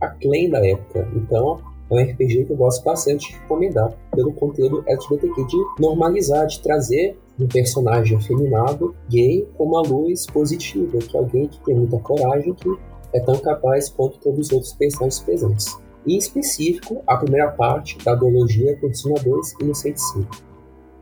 aclaim 0.00 0.48
da 0.48 0.64
época. 0.64 1.10
Então, 1.16 1.60
é 1.92 1.94
um 1.94 2.10
RPG 2.10 2.44
que 2.46 2.52
eu 2.52 2.56
gosto 2.56 2.82
bastante 2.82 3.28
de 3.28 3.38
recomendar 3.38 3.92
pelo 4.14 4.32
conteúdo 4.32 4.82
LGBTQ, 4.86 5.46
de 5.46 5.56
normalizar, 5.78 6.46
de 6.46 6.60
trazer 6.60 7.18
um 7.38 7.46
personagem 7.46 8.16
afeminado, 8.16 8.94
gay, 9.08 9.46
com 9.56 9.64
uma 9.64 9.82
luz 9.82 10.26
positiva, 10.26 10.98
que 10.98 11.16
é 11.16 11.20
alguém 11.20 11.48
que 11.48 11.60
tem 11.60 11.74
muita 11.74 11.98
coragem, 11.98 12.54
que 12.54 12.68
é 13.12 13.20
tão 13.20 13.36
capaz 13.38 13.90
quanto 13.90 14.18
todos 14.18 14.46
os 14.46 14.52
outros 14.52 14.72
personagens 14.72 15.20
presentes. 15.20 15.78
Em 16.06 16.16
específico, 16.16 17.02
a 17.06 17.16
primeira 17.16 17.50
parte 17.50 17.98
da 18.04 18.14
duologia 18.14 18.76
Persona 18.78 19.14
2 19.22 19.54
Inocente 19.60 20.00
5, 20.00 20.28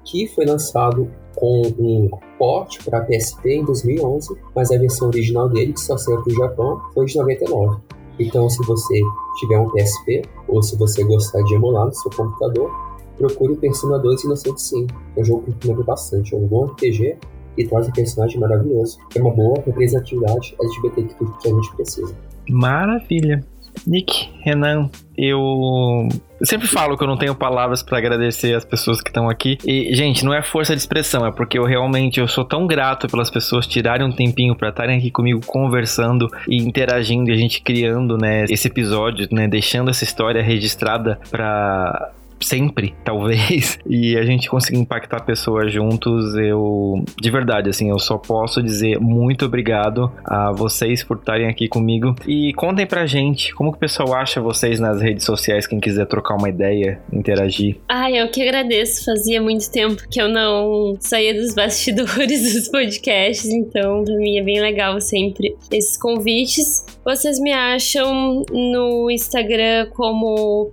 que 0.04 0.26
foi 0.28 0.44
lançado 0.44 1.10
com 1.36 1.62
um 1.78 2.10
porte 2.38 2.82
para 2.84 3.00
PSP 3.02 3.54
em 3.54 3.64
2011, 3.64 4.36
mas 4.54 4.70
a 4.70 4.76
versão 4.76 5.08
original 5.08 5.48
dele, 5.48 5.72
que 5.72 5.80
só 5.80 5.96
saiu 5.96 6.22
para 6.22 6.32
o 6.32 6.36
Japão, 6.36 6.80
foi 6.92 7.06
de 7.06 7.16
99. 7.16 7.80
Então, 8.20 8.48
se 8.50 8.64
você 8.66 9.00
tiver 9.38 9.58
um 9.58 9.68
PSP 9.70 10.22
ou 10.46 10.62
se 10.62 10.76
você 10.76 11.02
gostar 11.02 11.42
de 11.42 11.54
emular 11.54 11.86
no 11.86 11.94
seu 11.94 12.10
computador, 12.10 12.70
procure 13.16 13.52
o 13.54 13.56
Persona 13.56 13.98
2 13.98 14.24
Inocente 14.24 14.60
Sim. 14.60 14.86
É 15.16 15.20
um 15.20 15.24
jogo 15.24 15.42
que 15.44 15.50
recomendo 15.52 15.84
bastante. 15.84 16.34
É 16.34 16.38
um 16.38 16.46
bom 16.46 16.66
RPG 16.66 17.16
e 17.56 17.66
traz 17.66 17.88
um 17.88 17.92
personagem 17.92 18.38
maravilhoso. 18.38 18.98
É 19.14 19.20
uma 19.20 19.30
boa 19.30 19.60
representatividade 19.64 20.54
LGBT 20.60 21.02
que 21.42 21.48
a 21.48 21.52
gente 21.52 21.76
precisa. 21.76 22.14
Maravilha. 22.48 23.44
Nick, 23.86 24.30
Renan, 24.42 24.90
eu 25.16 26.08
sempre 26.46 26.66
falo 26.66 26.96
que 26.96 27.04
eu 27.04 27.08
não 27.08 27.16
tenho 27.16 27.34
palavras 27.34 27.82
para 27.82 27.98
agradecer 27.98 28.54
as 28.54 28.64
pessoas 28.64 29.00
que 29.00 29.10
estão 29.10 29.28
aqui. 29.28 29.58
E, 29.64 29.94
gente, 29.94 30.24
não 30.24 30.32
é 30.32 30.42
força 30.42 30.74
de 30.74 30.80
expressão, 30.80 31.26
é 31.26 31.32
porque 31.32 31.58
eu 31.58 31.64
realmente 31.64 32.20
eu 32.20 32.28
sou 32.28 32.44
tão 32.44 32.66
grato 32.66 33.06
pelas 33.08 33.30
pessoas 33.30 33.66
tirarem 33.66 34.06
um 34.06 34.12
tempinho 34.12 34.54
para 34.54 34.70
estarem 34.70 34.98
aqui 34.98 35.10
comigo 35.10 35.40
conversando 35.46 36.28
e 36.48 36.56
interagindo 36.56 37.30
e 37.30 37.32
a 37.32 37.36
gente 37.36 37.60
criando, 37.62 38.16
né, 38.16 38.44
esse 38.48 38.68
episódio, 38.68 39.28
né, 39.30 39.48
deixando 39.48 39.90
essa 39.90 40.04
história 40.04 40.42
registrada 40.42 41.18
para 41.30 42.12
sempre, 42.40 42.94
talvez, 43.04 43.78
e 43.86 44.16
a 44.16 44.24
gente 44.24 44.48
conseguir 44.48 44.78
impactar 44.78 45.20
pessoas 45.20 45.72
juntos, 45.72 46.34
eu 46.36 47.04
de 47.20 47.30
verdade, 47.30 47.68
assim, 47.68 47.90
eu 47.90 47.98
só 47.98 48.16
posso 48.18 48.62
dizer 48.62 48.98
muito 48.98 49.44
obrigado 49.44 50.10
a 50.24 50.52
vocês 50.52 51.02
por 51.02 51.18
estarem 51.18 51.48
aqui 51.48 51.68
comigo 51.68 52.14
e 52.26 52.52
contem 52.54 52.86
pra 52.86 53.06
gente 53.06 53.54
como 53.54 53.70
que 53.70 53.76
o 53.76 53.80
pessoal 53.80 54.14
acha 54.14 54.40
vocês 54.40 54.80
nas 54.80 55.00
redes 55.00 55.24
sociais, 55.24 55.66
quem 55.66 55.80
quiser 55.80 56.06
trocar 56.06 56.36
uma 56.36 56.48
ideia, 56.48 57.00
interagir. 57.12 57.78
Ah, 57.88 58.10
eu 58.10 58.28
que 58.30 58.42
agradeço, 58.42 59.04
fazia 59.04 59.40
muito 59.40 59.70
tempo 59.70 60.02
que 60.10 60.20
eu 60.20 60.28
não 60.28 60.96
saía 61.00 61.34
dos 61.34 61.54
bastidores 61.54 62.54
dos 62.54 62.68
podcasts, 62.68 63.50
então 63.50 64.04
pra 64.04 64.16
mim 64.16 64.38
é 64.38 64.42
bem 64.42 64.60
legal 64.60 65.00
sempre 65.00 65.56
esses 65.70 65.96
convites. 65.96 66.84
Vocês 67.04 67.38
me 67.40 67.52
acham 67.52 68.44
no 68.50 69.10
Instagram 69.10 69.88
como 69.90 70.70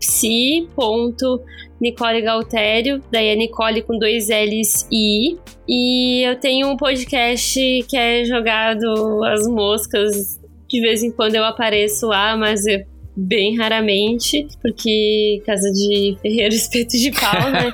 psi.nicole 1.80 2.22
Galtério, 2.22 3.01
daí 3.12 3.28
é 3.28 3.36
Nicole 3.36 3.82
com 3.82 3.97
dois 3.97 4.30
L's 4.30 4.88
e 4.91 5.32
I. 5.32 5.39
E 5.68 6.22
eu 6.24 6.39
tenho 6.39 6.68
um 6.70 6.78
podcast 6.78 7.60
que 7.88 7.97
é 7.97 8.26
jogado 8.26 9.24
as 9.26 9.47
moscas. 9.47 10.39
De 10.68 10.82
vez 10.82 11.01
em 11.01 11.12
quando 11.12 11.36
eu 11.36 11.45
apareço 11.45 12.08
lá, 12.08 12.36
mas 12.36 12.66
é 12.68 12.86
bem 13.16 13.58
raramente, 13.58 14.47
porque 14.62 15.41
casa 15.45 15.72
de 15.72 16.18
ferreiro 16.22 16.53
espeto 16.55 16.97
de 16.97 17.12
pau, 17.12 17.49
né? 17.49 17.72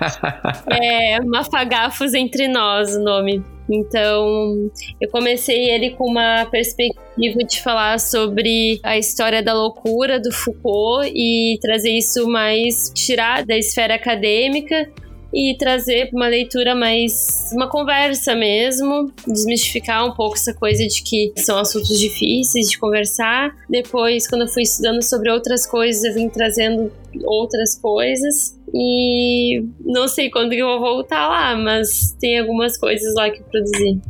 é 0.72 1.20
Mafagafos 1.22 2.14
Entre 2.14 2.48
Nós 2.48 2.96
o 2.96 3.04
nome. 3.04 3.44
Então, 3.70 4.70
eu 4.99 5.09
comecei 5.09 5.70
ele 5.70 5.91
com 5.91 6.05
uma 6.05 6.45
perspectiva 6.45 7.43
de 7.43 7.61
falar 7.61 7.99
sobre 7.99 8.80
a 8.84 8.97
história 8.97 9.41
da 9.41 9.53
loucura 9.53 10.20
do 10.20 10.32
Foucault 10.34 11.11
e 11.14 11.57
trazer 11.61 11.91
isso 11.91 12.28
mais, 12.28 12.91
tirar 12.93 13.45
da 13.45 13.57
esfera 13.57 13.95
acadêmica 13.95 14.89
e 15.34 15.55
trazer 15.57 16.09
uma 16.14 16.28
leitura 16.28 16.76
mais. 16.76 17.49
uma 17.53 17.68
conversa 17.68 18.36
mesmo, 18.36 19.11
desmistificar 19.28 20.05
um 20.05 20.14
pouco 20.14 20.36
essa 20.36 20.53
coisa 20.53 20.86
de 20.86 21.01
que 21.01 21.34
são 21.38 21.57
assuntos 21.57 21.99
difíceis 21.99 22.70
de 22.70 22.78
conversar. 22.78 23.51
Depois, 23.68 24.28
quando 24.28 24.43
eu 24.43 24.47
fui 24.47 24.61
estudando 24.61 25.01
sobre 25.01 25.32
outras 25.32 25.66
coisas, 25.66 26.03
eu 26.03 26.14
vim 26.14 26.30
trazendo 26.30 26.91
outras 27.24 27.76
coisas. 27.80 28.55
E 28.74 29.64
não 29.80 30.08
sei 30.08 30.32
quando 30.32 30.50
que 30.50 30.58
eu 30.58 30.68
vou 30.68 30.96
voltar 30.96 31.28
lá, 31.28 31.56
mas 31.56 32.16
tem 32.20 32.40
algumas 32.40 32.78
coisas 32.78 33.14
lá 33.14 33.30
que 33.30 33.40
eu 33.40 33.46
produzi. 33.46 34.02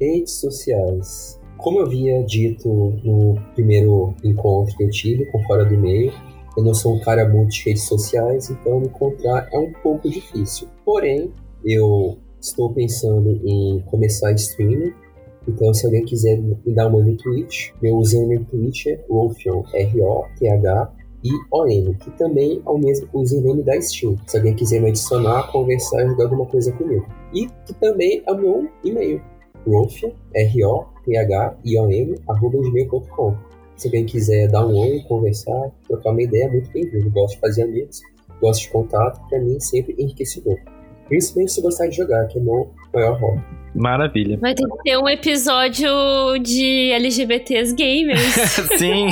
Redes 0.00 0.40
sociais. 0.40 1.40
Como 1.58 1.80
eu 1.80 1.86
havia 1.86 2.22
dito 2.24 2.68
no 3.04 3.36
primeiro 3.54 4.14
encontro 4.22 4.76
que 4.76 4.84
eu 4.84 4.90
tive 4.90 5.26
com 5.26 5.42
Fora 5.44 5.64
do 5.64 5.76
Meio, 5.76 6.12
eu 6.56 6.62
não 6.62 6.74
sou 6.74 6.94
um 6.94 7.00
cara 7.00 7.28
muito 7.28 7.50
de 7.50 7.64
redes 7.64 7.84
sociais, 7.84 8.50
então 8.50 8.80
me 8.80 8.86
encontrar 8.86 9.48
é 9.52 9.58
um 9.58 9.72
pouco 9.82 10.08
difícil. 10.08 10.68
Porém, 10.84 11.32
eu 11.64 12.18
estou 12.40 12.72
pensando 12.72 13.40
em 13.44 13.80
começar 13.86 14.32
streaming. 14.32 14.92
Então, 15.48 15.72
se 15.74 15.86
alguém 15.86 16.04
quiser 16.04 16.38
me 16.38 16.56
dar 16.74 16.88
uma 16.88 17.02
no 17.02 17.16
Twitch, 17.16 17.70
meu 17.80 17.96
username 17.96 18.38
no 18.38 18.44
Twitch 18.44 18.86
é 18.86 19.00
Rolfion, 19.08 19.64
R-O-T-H 19.72 20.92
e 21.24 21.30
ON, 21.52 21.94
que 21.94 22.10
também 22.12 22.60
é 22.64 22.68
o 22.68 22.78
mesmo 22.78 23.08
username 23.12 23.62
da 23.62 23.80
Steam. 23.80 24.16
Se 24.26 24.36
alguém 24.36 24.54
quiser 24.54 24.80
me 24.80 24.88
adicionar, 24.88 25.50
conversar 25.52 26.06
jogar 26.06 26.24
alguma 26.24 26.46
coisa 26.46 26.72
comigo. 26.72 27.06
E 27.32 27.46
que 27.66 27.74
também 27.74 28.22
é 28.26 28.32
o 28.32 28.38
meu 28.38 28.68
e-mail, 28.84 29.22
Rolfion, 29.66 30.10
R-O-T-H-I-O-N, 30.34 32.14
arroba 32.28 32.58
gmail.com. 32.58 33.36
Se 33.76 33.88
alguém 33.88 34.04
quiser 34.04 34.48
dar 34.48 34.66
um 34.66 34.76
oi, 34.78 35.00
conversar, 35.08 35.70
trocar 35.86 36.10
uma 36.10 36.22
ideia, 36.22 36.44
é 36.44 36.50
muito 36.50 36.70
bem-vindo. 36.72 37.10
Gosto 37.10 37.34
de 37.34 37.40
fazer 37.40 37.62
amigos, 37.62 38.00
gosto 38.40 38.62
de 38.62 38.70
contato, 38.70 39.20
para 39.28 39.40
mim 39.40 39.58
sempre 39.60 39.94
enriquecedor. 39.98 40.58
Principalmente 41.08 41.52
se 41.52 41.60
gostar 41.60 41.86
de 41.86 41.96
jogar, 41.96 42.26
que 42.28 42.38
é 42.38 42.42
meu 42.42 42.68
maior 42.92 43.18
hobby. 43.18 43.42
Maravilha. 43.74 44.38
Vai 44.38 44.54
ter 44.54 44.66
que 44.66 44.82
ter 44.82 44.98
um 44.98 45.08
episódio 45.08 45.88
de 46.42 46.90
LGBTs 46.92 47.74
gamers. 47.74 48.34
Sim. 48.76 49.08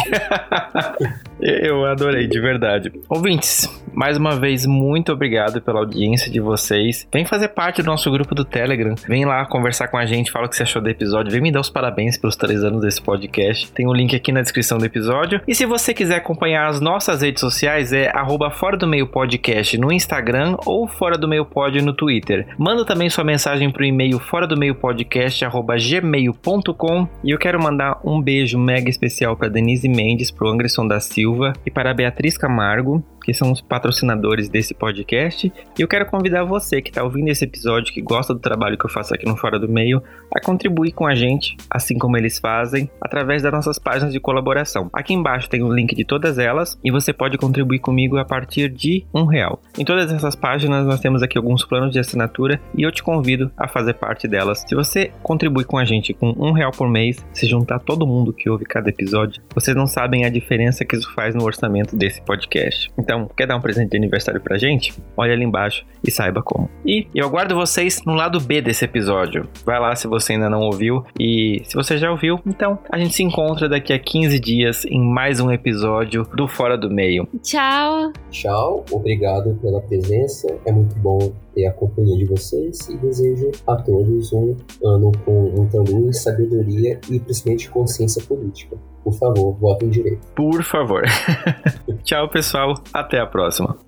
Eu 1.41 1.87
adorei, 1.87 2.27
de 2.27 2.39
verdade. 2.39 2.93
Ouvintes, 3.09 3.67
mais 3.95 4.17
uma 4.19 4.37
vez, 4.37 4.67
muito 4.67 5.11
obrigado 5.11 5.61
pela 5.63 5.81
audiência 5.81 6.31
de 6.31 6.39
vocês. 6.39 7.09
Vem 7.13 7.25
fazer 7.25 7.49
parte 7.49 7.83
do 7.83 7.87
nosso 7.87 8.11
grupo 8.11 8.35
do 8.35 8.45
Telegram. 8.45 8.95
Vem 9.09 9.25
lá 9.25 9.47
conversar 9.47 9.89
com 9.89 9.97
a 9.97 10.05
gente, 10.05 10.31
fala 10.31 10.47
o 10.47 10.49
que 10.49 10.57
você 10.57 10.65
achou 10.65 10.83
do 10.83 10.89
episódio. 10.89 11.33
Vem 11.33 11.41
me 11.41 11.51
dar 11.51 11.61
os 11.61 11.71
parabéns 11.71 12.19
pelos 12.19 12.37
três 12.37 12.63
anos 12.63 12.83
desse 12.83 13.01
podcast. 13.01 13.73
Tem 13.73 13.87
o 13.87 13.91
um 13.91 13.95
link 13.95 14.15
aqui 14.15 14.33
na 14.33 14.43
descrição 14.43 14.77
do 14.77 14.85
episódio. 14.85 15.41
E 15.49 15.55
se 15.55 15.65
você 15.65 15.95
quiser 15.95 16.17
acompanhar 16.17 16.69
as 16.69 16.81
nossas 16.81 17.23
redes 17.23 17.41
sociais, 17.41 17.93
é 17.93 18.11
arroba 18.15 18.51
Fora 18.51 18.77
do 18.77 18.87
Meio 18.87 19.07
Podcast 19.07 19.79
no 19.79 19.91
Instagram 19.91 20.57
ou 20.67 20.87
Fora 20.87 21.17
do 21.17 21.27
Meio 21.27 21.47
Pod 21.47 21.81
no 21.81 21.95
Twitter. 21.95 22.47
Manda 22.59 22.85
também 22.85 23.09
sua 23.09 23.25
mensagem 23.25 23.70
pro 23.71 23.85
e-mail 23.85 24.19
fora 24.19 24.47
do 24.47 24.57
meio 24.57 24.75
podcast 24.75 25.45
gmail.com 25.45 27.09
e 27.23 27.31
eu 27.31 27.39
quero 27.39 27.63
mandar 27.63 28.01
um 28.05 28.21
beijo 28.21 28.59
mega 28.59 28.89
especial 28.89 29.37
para 29.37 29.49
Denise 29.49 29.89
Mendes, 29.89 30.31
pro 30.31 30.49
Anderson 30.49 30.87
da 30.87 31.01
Silva 31.01 31.53
e 31.65 31.71
para 31.71 31.91
a 31.91 31.95
Beatriz 31.95 32.37
Camargo, 32.37 33.05
que 33.25 33.35
são 33.35 33.53
os 33.53 33.61
patrocinadores 33.61 34.49
desse 34.49 34.75
podcast. 34.75 35.53
E 35.79 35.83
eu 35.83 35.89
quero 35.89 36.07
convidar 36.07 36.45
você 36.45 36.81
que 36.81 36.91
está 36.91 37.03
ouvindo 37.03 37.29
esse 37.29 37.45
episódio, 37.45 37.93
que 37.93 38.01
gosta 38.01 38.35
do 38.35 38.41
trabalho 38.41 38.79
que 38.79 38.87
eu 38.87 38.91
faço 38.91 39.15
aqui 39.15 39.27
no 39.27 39.37
Fora 39.37 39.59
do 39.59 39.69
Meio, 39.69 40.03
a 40.35 40.41
contribuir 40.41 40.93
com 40.93 41.07
a 41.07 41.15
gente, 41.15 41.57
assim 41.71 41.99
como 41.99 42.17
eles 42.17 42.39
fazem, 42.39 42.91
através 43.01 43.43
das 43.43 43.53
nossas 43.53 43.79
páginas 43.79 44.13
de 44.13 44.21
colaboração. 44.21 44.89
Aqui 44.93 45.15
embaixo 45.15 45.49
tem 45.49 45.63
o 45.63 45.73
link 45.73 45.95
de 45.95 46.05
todas 46.05 46.39
elas 46.39 46.79
e 46.85 46.91
você 46.91 47.13
pode 47.13 47.37
contribuir 47.39 47.79
comigo 47.81 48.17
a 48.17 48.25
partir 48.25 48.69
de 48.69 49.05
um 49.15 49.25
real. 49.25 49.61
Em 49.79 49.85
todas 49.85 50.13
essas 50.13 50.35
páginas 50.35 50.87
nós 50.87 51.01
temos 51.01 51.23
aqui 51.23 51.37
alguns 51.37 51.65
planos 51.65 51.93
de 51.93 51.99
assinatura 51.99 52.61
e 52.77 52.83
eu 52.83 52.93
te 52.93 53.03
convido 53.03 53.51
a 53.57 53.69
fazer 53.69 53.95
parte 53.95 54.29
delas. 54.29 54.65
Se 54.67 54.75
você 54.75 55.13
contribui 55.23 55.65
com 55.65 55.79
a 55.79 55.85
gente 55.85 56.15
com 56.15 56.35
um 56.39 56.53
real 56.53 56.71
por 56.71 56.89
mês, 56.89 57.25
se 57.33 57.47
juntar 57.47 57.79
todo 57.81 58.07
mundo 58.07 58.33
que 58.33 58.49
ouve 58.49 58.65
cada 58.65 58.89
episódio, 58.89 59.43
vocês 59.55 59.77
não 59.77 59.87
sabem 59.87 60.25
a 60.25 60.31
diferença 60.31 60.85
que 60.85 60.97
isso 60.97 61.13
faz 61.15 61.35
no 61.35 61.45
orçamento 61.45 61.97
desse 61.97 62.21
podcast. 62.23 62.91
Então 62.99 63.10
então, 63.11 63.29
quer 63.37 63.45
dar 63.45 63.57
um 63.57 63.61
presente 63.61 63.91
de 63.91 63.97
aniversário 63.97 64.41
pra 64.41 64.57
gente? 64.57 64.95
Olha 65.17 65.33
ali 65.33 65.43
embaixo 65.43 65.85
e 66.07 66.13
saiba 66.13 66.41
como. 66.45 66.71
E 66.87 67.09
eu 67.13 67.27
aguardo 67.27 67.57
vocês 67.57 68.05
no 68.07 68.15
lado 68.15 68.39
B 68.39 68.63
desse 68.63 68.85
episódio. 68.85 69.49
Vai 69.67 69.81
lá 69.81 69.97
se 69.97 70.07
você 70.07 70.35
ainda 70.35 70.49
não 70.49 70.61
ouviu. 70.61 71.05
E 71.19 71.61
se 71.65 71.75
você 71.75 71.99
já 71.99 72.09
ouviu, 72.09 72.39
então 72.47 72.79
a 72.89 72.97
gente 73.01 73.13
se 73.13 73.25
encontra 73.25 73.69
daqui 73.69 73.93
a 73.93 73.99
15 73.99 74.39
dias 74.39 74.85
em 74.85 75.01
mais 75.01 75.41
um 75.41 75.51
episódio 75.51 76.23
do 76.37 76.47
Fora 76.47 76.79
do 76.79 76.89
Meio. 76.89 77.27
Tchau! 77.43 78.13
Tchau, 78.31 78.85
obrigado 78.93 79.59
pela 79.61 79.81
presença. 79.81 80.47
É 80.65 80.71
muito 80.71 80.95
bom 81.01 81.33
ter 81.53 81.67
a 81.67 81.73
companhia 81.73 82.17
de 82.17 82.27
vocês 82.27 82.89
e 82.91 82.97
desejo 82.97 83.51
a 83.67 83.75
todos 83.75 84.33
um 84.33 84.55
ano 84.85 85.11
com 85.25 85.51
muita 85.51 85.79
luz, 85.79 86.23
sabedoria 86.23 87.01
e 87.11 87.19
principalmente 87.19 87.69
consciência 87.71 88.23
política. 88.23 88.77
Por 89.03 89.19
favor, 89.19 89.57
votem 89.59 89.89
direito. 89.89 90.21
Por 90.35 90.63
favor. 90.63 91.05
Tchau, 92.05 92.29
pessoal. 92.29 92.75
Até 92.93 93.19
a 93.19 93.27
próxima. 93.27 93.79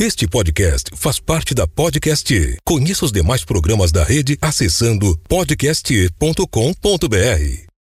Este 0.00 0.28
podcast 0.28 0.90
faz 0.94 1.18
parte 1.18 1.54
da 1.54 1.66
Podcast. 1.66 2.56
Conheça 2.64 3.04
os 3.04 3.10
demais 3.10 3.44
programas 3.44 3.90
da 3.90 4.04
rede 4.04 4.38
acessando 4.40 5.18
podcast.com.br. 5.28 7.67